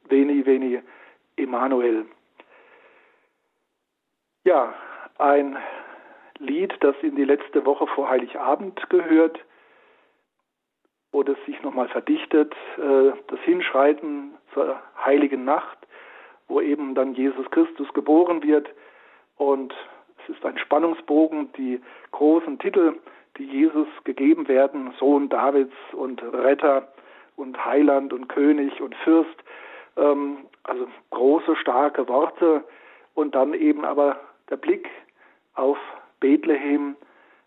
Veni, 0.08 0.44
Veni, 0.44 0.80
Emanuel. 1.36 2.06
Ja, 4.44 4.74
ein 5.18 5.56
Lied, 6.38 6.74
das 6.80 6.94
in 7.02 7.16
die 7.16 7.24
letzte 7.24 7.64
Woche 7.64 7.86
vor 7.88 8.08
Heiligabend 8.08 8.88
gehört, 8.90 9.38
wo 11.16 11.22
das 11.22 11.38
sich 11.46 11.62
nochmal 11.62 11.88
verdichtet, 11.88 12.52
äh, 12.76 13.12
das 13.28 13.40
Hinschreiten 13.40 14.34
zur 14.52 14.76
heiligen 15.02 15.46
Nacht, 15.46 15.78
wo 16.46 16.60
eben 16.60 16.94
dann 16.94 17.14
Jesus 17.14 17.50
Christus 17.52 17.90
geboren 17.94 18.42
wird. 18.42 18.68
Und 19.38 19.72
es 20.18 20.36
ist 20.36 20.44
ein 20.44 20.58
Spannungsbogen, 20.58 21.50
die 21.54 21.80
großen 22.10 22.58
Titel, 22.58 22.96
die 23.38 23.44
Jesus 23.44 23.88
gegeben 24.04 24.46
werden, 24.46 24.92
Sohn 24.98 25.30
Davids 25.30 25.72
und 25.94 26.22
Retter 26.22 26.86
und 27.36 27.64
Heiland 27.64 28.12
und 28.12 28.28
König 28.28 28.82
und 28.82 28.94
Fürst, 28.96 29.42
ähm, 29.96 30.44
also 30.64 30.86
große, 31.12 31.56
starke 31.56 32.06
Worte. 32.08 32.62
Und 33.14 33.34
dann 33.34 33.54
eben 33.54 33.86
aber 33.86 34.20
der 34.50 34.58
Blick 34.58 34.90
auf 35.54 35.78
Bethlehem, 36.20 36.94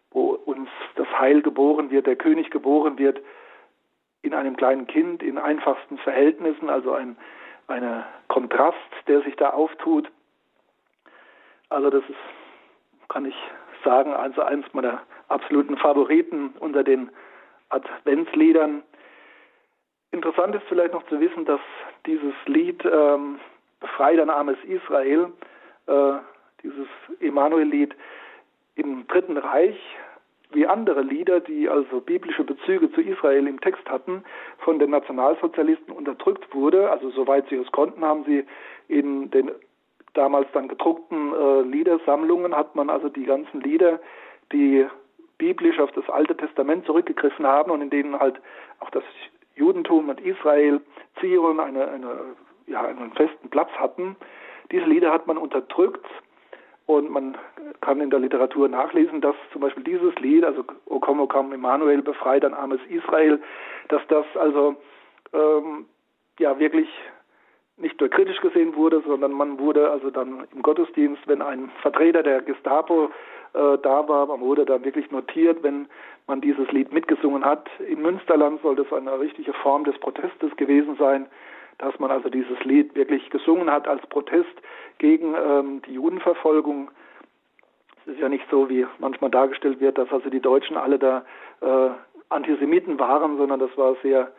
wo 0.09 0.31
uns 0.45 0.69
das 0.95 1.07
Heil 1.19 1.43
geboren 1.43 1.91
wird, 1.91 2.07
der 2.07 2.15
König 2.15 2.49
geboren 2.49 2.97
wird, 2.97 3.21
in 4.21 4.33
einem 4.33 4.55
kleinen 4.57 4.87
Kind, 4.87 5.23
in 5.23 5.37
einfachsten 5.37 5.97
Verhältnissen, 5.99 6.69
also 6.69 6.93
ein 6.93 7.17
eine 7.69 8.05
Kontrast, 8.27 8.77
der 9.07 9.21
sich 9.21 9.35
da 9.35 9.51
auftut. 9.51 10.11
Also 11.69 11.89
das 11.89 12.03
ist, 12.09 13.09
kann 13.09 13.25
ich 13.25 13.35
sagen, 13.83 14.13
also 14.13 14.41
eines 14.41 14.65
meiner 14.73 15.01
absoluten 15.27 15.77
Favoriten 15.77 16.53
unter 16.59 16.83
den 16.83 17.09
Adventsliedern. 17.69 18.83
Interessant 20.11 20.55
ist 20.55 20.63
vielleicht 20.67 20.93
noch 20.93 21.05
zu 21.07 21.19
wissen, 21.19 21.45
dass 21.45 21.61
dieses 22.05 22.33
Lied 22.45 22.83
ähm, 22.85 23.39
Befrei 23.79 24.15
dein 24.15 24.29
armes 24.29 24.57
Israel, 24.65 25.31
äh, 25.85 26.13
dieses 26.63 26.87
Emanuel-Lied 27.21 27.95
im 28.75 29.07
Dritten 29.07 29.37
Reich 29.37 29.79
wie 30.51 30.65
andere 30.65 31.01
Lieder, 31.01 31.39
die 31.39 31.69
also 31.69 32.01
biblische 32.01 32.43
Bezüge 32.43 32.91
zu 32.91 33.01
Israel 33.01 33.47
im 33.47 33.61
Text 33.61 33.87
hatten, 33.89 34.23
von 34.59 34.79
den 34.79 34.89
Nationalsozialisten 34.89 35.93
unterdrückt 35.93 36.53
wurde. 36.53 36.89
Also 36.89 37.11
soweit 37.11 37.47
sie 37.49 37.55
es 37.55 37.71
konnten, 37.71 38.03
haben 38.03 38.23
sie 38.25 38.45
in 38.87 39.29
den 39.29 39.51
damals 40.13 40.47
dann 40.53 40.67
gedruckten 40.67 41.33
äh, 41.33 41.61
Liedersammlungen 41.61 42.55
hat 42.55 42.75
man 42.75 42.89
also 42.89 43.09
die 43.09 43.25
ganzen 43.25 43.61
Lieder, 43.61 43.99
die 44.51 44.87
biblisch 45.37 45.79
auf 45.79 45.91
das 45.91 46.09
Alte 46.09 46.35
Testament 46.35 46.85
zurückgegriffen 46.85 47.45
haben 47.45 47.71
und 47.71 47.81
in 47.81 47.89
denen 47.89 48.19
halt 48.19 48.41
auch 48.79 48.89
das 48.89 49.03
Judentum 49.55 50.09
und 50.09 50.19
Israel, 50.21 50.81
Zion 51.19 51.59
eine, 51.59 51.87
eine, 51.87 52.35
ja, 52.67 52.81
einen 52.81 53.11
festen 53.13 53.49
Platz 53.49 53.69
hatten. 53.77 54.15
Diese 54.71 54.85
Lieder 54.85 55.11
hat 55.11 55.27
man 55.27 55.37
unterdrückt 55.37 56.05
und 56.89 57.11
man 57.11 57.37
kann 57.81 58.01
in 58.01 58.09
der 58.09 58.19
Literatur 58.19 58.67
nachlesen, 58.67 59.21
dass 59.21 59.35
zum 59.53 59.61
Beispiel 59.61 59.83
dieses 59.83 60.15
Lied, 60.15 60.43
also 60.43 60.63
O 60.87 60.99
komm, 60.99 61.19
O 61.19 61.27
komm, 61.27 61.53
Emmanuel, 61.53 62.01
befreit 62.01 62.43
ein 62.43 62.55
armes 62.55 62.79
Israel, 62.89 63.39
dass 63.89 64.01
das 64.07 64.25
also 64.33 64.75
ähm, 65.31 65.85
ja 66.39 66.57
wirklich 66.57 66.89
nicht 67.77 67.99
nur 67.99 68.09
kritisch 68.09 68.41
gesehen 68.41 68.75
wurde, 68.75 69.03
sondern 69.05 69.33
man 69.33 69.59
wurde 69.59 69.91
also 69.91 70.09
dann 70.09 70.47
im 70.51 70.63
Gottesdienst, 70.63 71.21
wenn 71.27 71.43
ein 71.43 71.69
Vertreter 71.83 72.23
der 72.23 72.41
Gestapo 72.41 73.11
äh, 73.53 73.77
da 73.83 74.07
war, 74.07 74.25
man 74.25 74.39
wurde 74.39 74.65
dann 74.65 74.83
wirklich 74.83 75.11
notiert, 75.11 75.61
wenn 75.61 75.87
man 76.25 76.41
dieses 76.41 76.71
Lied 76.71 76.91
mitgesungen 76.91 77.45
hat. 77.45 77.69
Im 77.87 78.01
Münsterland 78.01 78.63
soll 78.63 78.75
das 78.75 78.91
eine 78.91 79.19
richtige 79.19 79.53
Form 79.53 79.83
des 79.83 79.97
Protestes 79.99 80.55
gewesen 80.57 80.95
sein 80.97 81.27
dass 81.79 81.97
man 81.97 82.11
also 82.11 82.29
dieses 82.29 82.63
Lied 82.63 82.95
wirklich 82.95 83.29
gesungen 83.29 83.71
hat 83.71 83.87
als 83.87 84.05
Protest 84.07 84.53
gegen 84.99 85.33
ähm, 85.33 85.81
die 85.87 85.93
Judenverfolgung. 85.93 86.91
Es 88.05 88.13
ist 88.13 88.19
ja 88.19 88.29
nicht 88.29 88.45
so, 88.51 88.69
wie 88.69 88.85
manchmal 88.99 89.31
dargestellt 89.31 89.79
wird, 89.79 89.97
dass 89.97 90.11
also 90.11 90.29
die 90.29 90.41
Deutschen 90.41 90.77
alle 90.77 90.99
da 90.99 91.25
äh, 91.61 91.89
Antisemiten 92.29 92.99
waren, 92.99 93.37
sondern 93.37 93.59
das 93.59 93.75
war 93.77 93.95
sehr, 94.03 94.31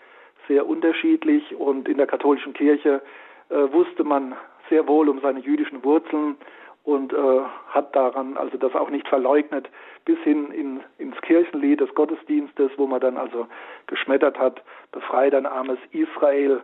sehr 0.47 0.66
unterschiedlich 0.66 1.55
und 1.57 1.88
in 1.88 1.97
der 1.97 2.07
katholischen 2.07 2.53
Kirche 2.53 3.03
äh, 3.49 3.72
wusste 3.72 4.05
man 4.05 4.36
sehr 4.68 4.86
wohl 4.86 5.09
um 5.09 5.20
seine 5.20 5.41
jüdischen 5.41 5.82
Wurzeln 5.82 6.36
und 6.84 7.12
äh, 7.12 7.41
hat 7.68 7.95
daran 7.97 8.36
also 8.36 8.57
das 8.59 8.74
auch 8.74 8.91
nicht 8.91 9.09
verleugnet 9.09 9.68
bis 10.05 10.18
hin 10.20 10.51
in, 10.51 10.80
ins 10.99 11.20
Kirchenlied 11.22 11.80
des 11.80 11.95
Gottesdienstes, 11.95 12.70
wo 12.76 12.86
man 12.86 13.01
dann 13.01 13.16
also 13.16 13.47
geschmettert 13.86 14.38
hat, 14.38 14.62
befreit 14.93 15.34
ein 15.34 15.47
armes 15.47 15.78
Israel, 15.93 16.62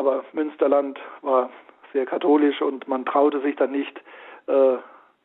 aber 0.00 0.24
Münsterland 0.32 0.98
war 1.20 1.50
sehr 1.92 2.06
katholisch 2.06 2.62
und 2.62 2.88
man 2.88 3.04
traute 3.04 3.38
sich 3.42 3.54
dann 3.56 3.70
nicht 3.70 4.00
äh, 4.46 4.78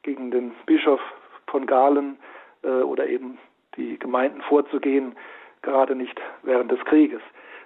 gegen 0.04 0.32
den 0.32 0.52
Bischof 0.66 1.00
von 1.48 1.66
Galen 1.66 2.18
äh, 2.62 2.82
oder 2.82 3.08
eben 3.08 3.38
die 3.78 3.98
Gemeinden 3.98 4.42
vorzugehen, 4.42 5.16
gerade 5.62 5.96
nicht 5.96 6.20
während 6.44 6.70
des 6.74 6.84
Krieges. 6.84 7.22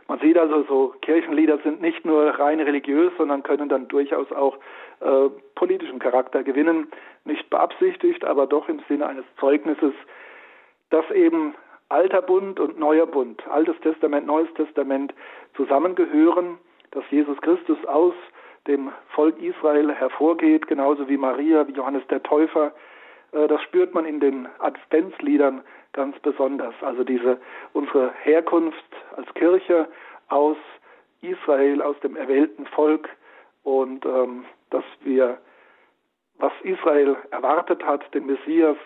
Man 0.07 0.19
sieht 0.19 0.37
also, 0.37 0.63
so 0.63 0.93
Kirchenlieder 1.01 1.57
sind 1.63 1.81
nicht 1.81 2.05
nur 2.05 2.29
rein 2.39 2.59
religiös, 2.59 3.11
sondern 3.17 3.41
können 3.41 3.69
dann 3.69 3.87
durchaus 3.87 4.31
auch 4.31 4.59
äh, 4.99 5.29
politischen 5.55 5.97
Charakter 5.97 6.43
gewinnen, 6.43 6.91
nicht 7.25 7.49
beabsichtigt, 7.49 8.23
aber 8.23 8.45
doch 8.45 8.69
im 8.69 8.81
Sinne 8.87 9.07
eines 9.07 9.25
Zeugnisses, 9.39 9.93
dass 10.91 11.09
eben 11.09 11.55
alter 11.89 12.21
Bund 12.21 12.59
und 12.59 12.77
neuer 12.77 13.07
Bund, 13.07 13.41
Altes 13.47 13.79
Testament, 13.81 14.27
Neues 14.27 14.53
Testament 14.53 15.11
zusammengehören 15.55 16.59
dass 16.91 17.03
Jesus 17.09 17.39
Christus 17.41 17.77
aus 17.85 18.13
dem 18.67 18.91
Volk 19.09 19.41
Israel 19.41 19.93
hervorgeht, 19.93 20.67
genauso 20.67 21.07
wie 21.07 21.17
Maria, 21.17 21.67
wie 21.67 21.73
Johannes 21.73 22.05
der 22.07 22.21
Täufer. 22.23 22.73
Äh, 23.31 23.47
das 23.47 23.61
spürt 23.63 23.93
man 23.93 24.05
in 24.05 24.19
den 24.19 24.47
Adventsliedern 24.59 25.61
ganz 25.93 26.17
besonders. 26.19 26.75
Also 26.81 27.03
diese 27.03 27.39
unsere 27.73 28.11
Herkunft 28.23 28.85
als 29.15 29.33
Kirche 29.33 29.87
aus 30.27 30.57
Israel, 31.21 31.81
aus 31.81 31.99
dem 32.01 32.15
erwählten 32.15 32.65
Volk 32.67 33.09
und 33.63 34.05
ähm, 34.05 34.45
dass 34.69 34.83
wir, 35.01 35.37
was 36.37 36.53
Israel 36.63 37.17
erwartet 37.31 37.83
hat, 37.83 38.13
den 38.13 38.25
Messias, 38.27 38.77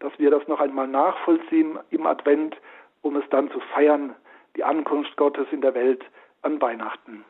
dass 0.00 0.12
wir 0.18 0.30
das 0.30 0.46
noch 0.48 0.60
einmal 0.60 0.86
nachvollziehen 0.86 1.78
im 1.90 2.06
Advent, 2.06 2.56
um 3.02 3.16
es 3.16 3.24
dann 3.30 3.50
zu 3.50 3.60
feiern, 3.74 4.14
die 4.56 4.64
Ankunft 4.64 5.16
Gottes 5.16 5.46
in 5.50 5.60
der 5.60 5.74
Welt 5.74 6.04
an 6.42 6.60
Weihnachten. 6.60 7.24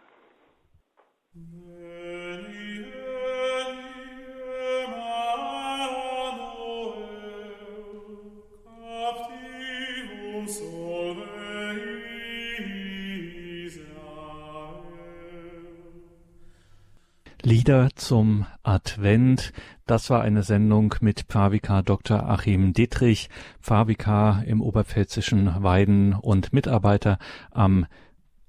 Lieder 17.48 17.88
zum 17.94 18.44
Advent. 18.62 19.54
Das 19.86 20.10
war 20.10 20.20
eine 20.20 20.42
Sendung 20.42 20.94
mit 21.00 21.22
Pfarrvikar 21.30 21.82
Dr. 21.82 22.28
Achim 22.28 22.74
Dittrich, 22.74 23.30
Pfarrvikar 23.62 24.44
im 24.44 24.60
oberpfälzischen 24.60 25.62
Weiden 25.62 26.12
und 26.12 26.52
Mitarbeiter 26.52 27.18
am 27.50 27.86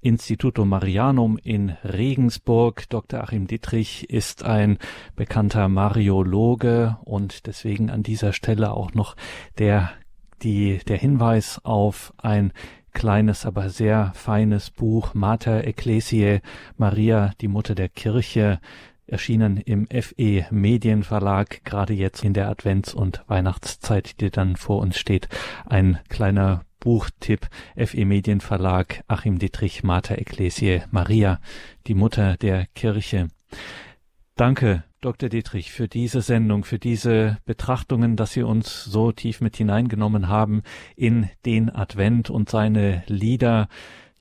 Instituto 0.02 0.66
Marianum 0.66 1.38
in 1.38 1.70
Regensburg. 1.82 2.90
Dr. 2.90 3.22
Achim 3.22 3.46
Dittrich 3.46 4.10
ist 4.10 4.44
ein 4.44 4.76
bekannter 5.16 5.70
Mariologe 5.70 6.98
und 7.02 7.46
deswegen 7.46 7.88
an 7.88 8.02
dieser 8.02 8.34
Stelle 8.34 8.74
auch 8.74 8.92
noch 8.92 9.16
der, 9.56 9.92
die, 10.42 10.76
der 10.86 10.98
Hinweis 10.98 11.58
auf 11.64 12.12
ein 12.18 12.52
kleines, 12.92 13.46
aber 13.46 13.70
sehr 13.70 14.12
feines 14.14 14.70
Buch 14.70 15.14
Mater 15.14 15.64
Ecclesiae 15.64 16.40
Maria, 16.76 17.32
die 17.40 17.48
Mutter 17.48 17.74
der 17.74 17.88
Kirche, 17.88 18.60
erschienen 19.10 19.56
im 19.56 19.86
FE 19.86 20.46
Medienverlag, 20.50 21.64
gerade 21.64 21.92
jetzt 21.92 22.24
in 22.24 22.32
der 22.32 22.48
Advents- 22.48 22.94
und 22.94 23.22
Weihnachtszeit, 23.26 24.20
die 24.20 24.30
dann 24.30 24.56
vor 24.56 24.80
uns 24.80 24.98
steht. 24.98 25.28
Ein 25.66 25.98
kleiner 26.08 26.64
Buchtipp, 26.80 27.48
FE 27.76 28.04
Medienverlag, 28.04 29.02
Achim 29.06 29.38
Dietrich, 29.38 29.82
Mater 29.82 30.18
Ecclesiae 30.18 30.84
Maria, 30.90 31.40
die 31.86 31.94
Mutter 31.94 32.36
der 32.38 32.66
Kirche. 32.74 33.28
Danke, 34.36 34.84
Dr. 35.02 35.28
Dietrich, 35.28 35.72
für 35.72 35.88
diese 35.88 36.22
Sendung, 36.22 36.64
für 36.64 36.78
diese 36.78 37.38
Betrachtungen, 37.44 38.16
dass 38.16 38.32
Sie 38.32 38.42
uns 38.42 38.84
so 38.84 39.12
tief 39.12 39.40
mit 39.40 39.56
hineingenommen 39.56 40.28
haben 40.28 40.62
in 40.96 41.28
den 41.44 41.68
Advent 41.68 42.30
und 42.30 42.48
seine 42.48 43.02
Lieder. 43.06 43.68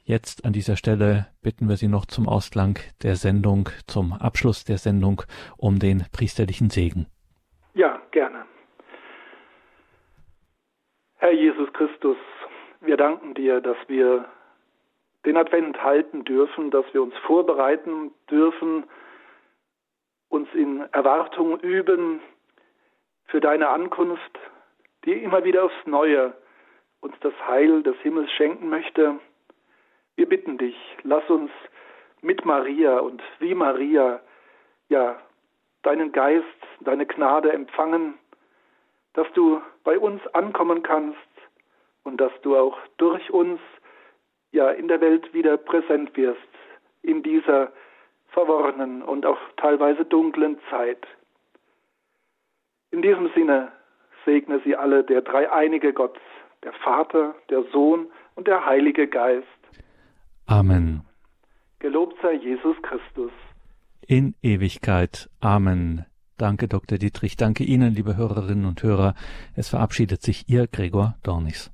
Jetzt 0.10 0.44
an 0.44 0.54
dieser 0.54 0.76
Stelle 0.76 1.28
bitten 1.44 1.70
wir 1.70 1.76
Sie 1.76 1.88
noch 1.88 2.08
zum 2.08 2.28
Ausklang 2.28 2.80
der 3.04 3.14
Sendung, 3.14 3.70
zum 3.86 4.12
Abschluss 4.12 4.66
der 4.66 4.80
Sendung 4.80 5.22
um 5.56 5.78
den 5.78 6.04
priesterlichen 6.12 6.72
Segen. 6.72 7.06
Ja, 7.76 8.02
gerne. 8.10 8.44
Herr 11.18 11.32
Jesus 11.32 11.72
Christus, 11.74 12.18
wir 12.82 12.98
danken 12.98 13.36
dir, 13.36 13.62
dass 13.62 13.78
wir 13.86 14.26
den 15.28 15.38
Advent 15.38 15.84
halten 15.84 16.24
dürfen, 16.24 16.72
dass 16.72 16.92
wir 16.92 17.04
uns 17.04 17.14
vorbereiten 17.28 18.10
dürfen, 18.32 18.86
uns 20.30 20.50
in 20.56 20.92
Erwartung 20.92 21.60
üben 21.60 22.20
für 23.26 23.42
deine 23.42 23.70
Ankunft, 23.70 24.40
die 25.06 25.12
immer 25.12 25.44
wieder 25.44 25.66
aufs 25.66 25.86
Neue 25.86 26.34
uns 27.00 27.14
das 27.22 27.34
Heil 27.48 27.84
des 27.84 27.96
Himmels 27.98 28.32
schenken 28.32 28.70
möchte. 28.70 29.20
Wir 30.20 30.28
bitten 30.28 30.58
dich, 30.58 30.76
lass 31.04 31.24
uns 31.30 31.50
mit 32.22 32.44
Maria 32.44 33.00
und 33.00 33.24
wie 33.40 33.56
Maria, 33.56 34.20
ja, 34.90 35.18
deinen 35.84 36.12
Geist, 36.12 36.44
deine 36.82 37.06
Gnade 37.06 37.54
empfangen, 37.54 38.16
dass 39.14 39.32
du 39.32 39.62
bei 39.86 39.98
uns 39.98 40.22
ankommen 40.34 40.84
kannst 40.84 41.18
und 42.04 42.20
dass 42.20 42.34
du 42.42 42.58
auch 42.58 42.78
durch 42.98 43.32
uns, 43.32 43.62
ja, 44.52 44.72
in 44.72 44.90
der 44.90 45.00
Welt 45.00 45.34
wieder 45.34 45.56
präsent 45.56 46.18
wirst, 46.18 46.42
in 47.02 47.24
dieser 47.24 47.72
verworrenen 48.28 49.02
und 49.02 49.26
auch 49.26 49.40
teilweise 49.56 50.04
dunklen 50.04 50.60
Zeit. 50.70 51.08
In 52.92 53.02
diesem 53.02 53.32
Sinne 53.36 53.72
segne 54.26 54.60
sie 54.66 54.76
alle 54.76 55.02
der 55.06 55.22
dreieinige 55.22 55.94
Gott, 55.94 56.20
der 56.64 56.74
Vater, 56.74 57.36
der 57.50 57.64
Sohn 57.72 58.12
und 58.36 58.50
der 58.50 58.66
Heilige 58.66 59.08
Geist. 59.08 59.48
Amen. 60.50 61.04
Gelobt 61.78 62.16
sei 62.24 62.34
Jesus 62.34 62.76
Christus. 62.82 63.32
In 64.08 64.34
Ewigkeit. 64.42 65.30
Amen. 65.40 66.06
Danke, 66.38 66.68
Dr. 66.68 66.98
Dietrich. 66.98 67.38
Danke 67.38 67.64
Ihnen, 67.64 67.94
liebe 67.94 68.18
Hörerinnen 68.18 68.66
und 68.66 68.82
Hörer. 68.82 69.14
Es 69.56 69.70
verabschiedet 69.70 70.24
sich 70.24 70.50
Ihr 70.50 70.66
Gregor 70.66 71.16
Dornis. 71.22 71.72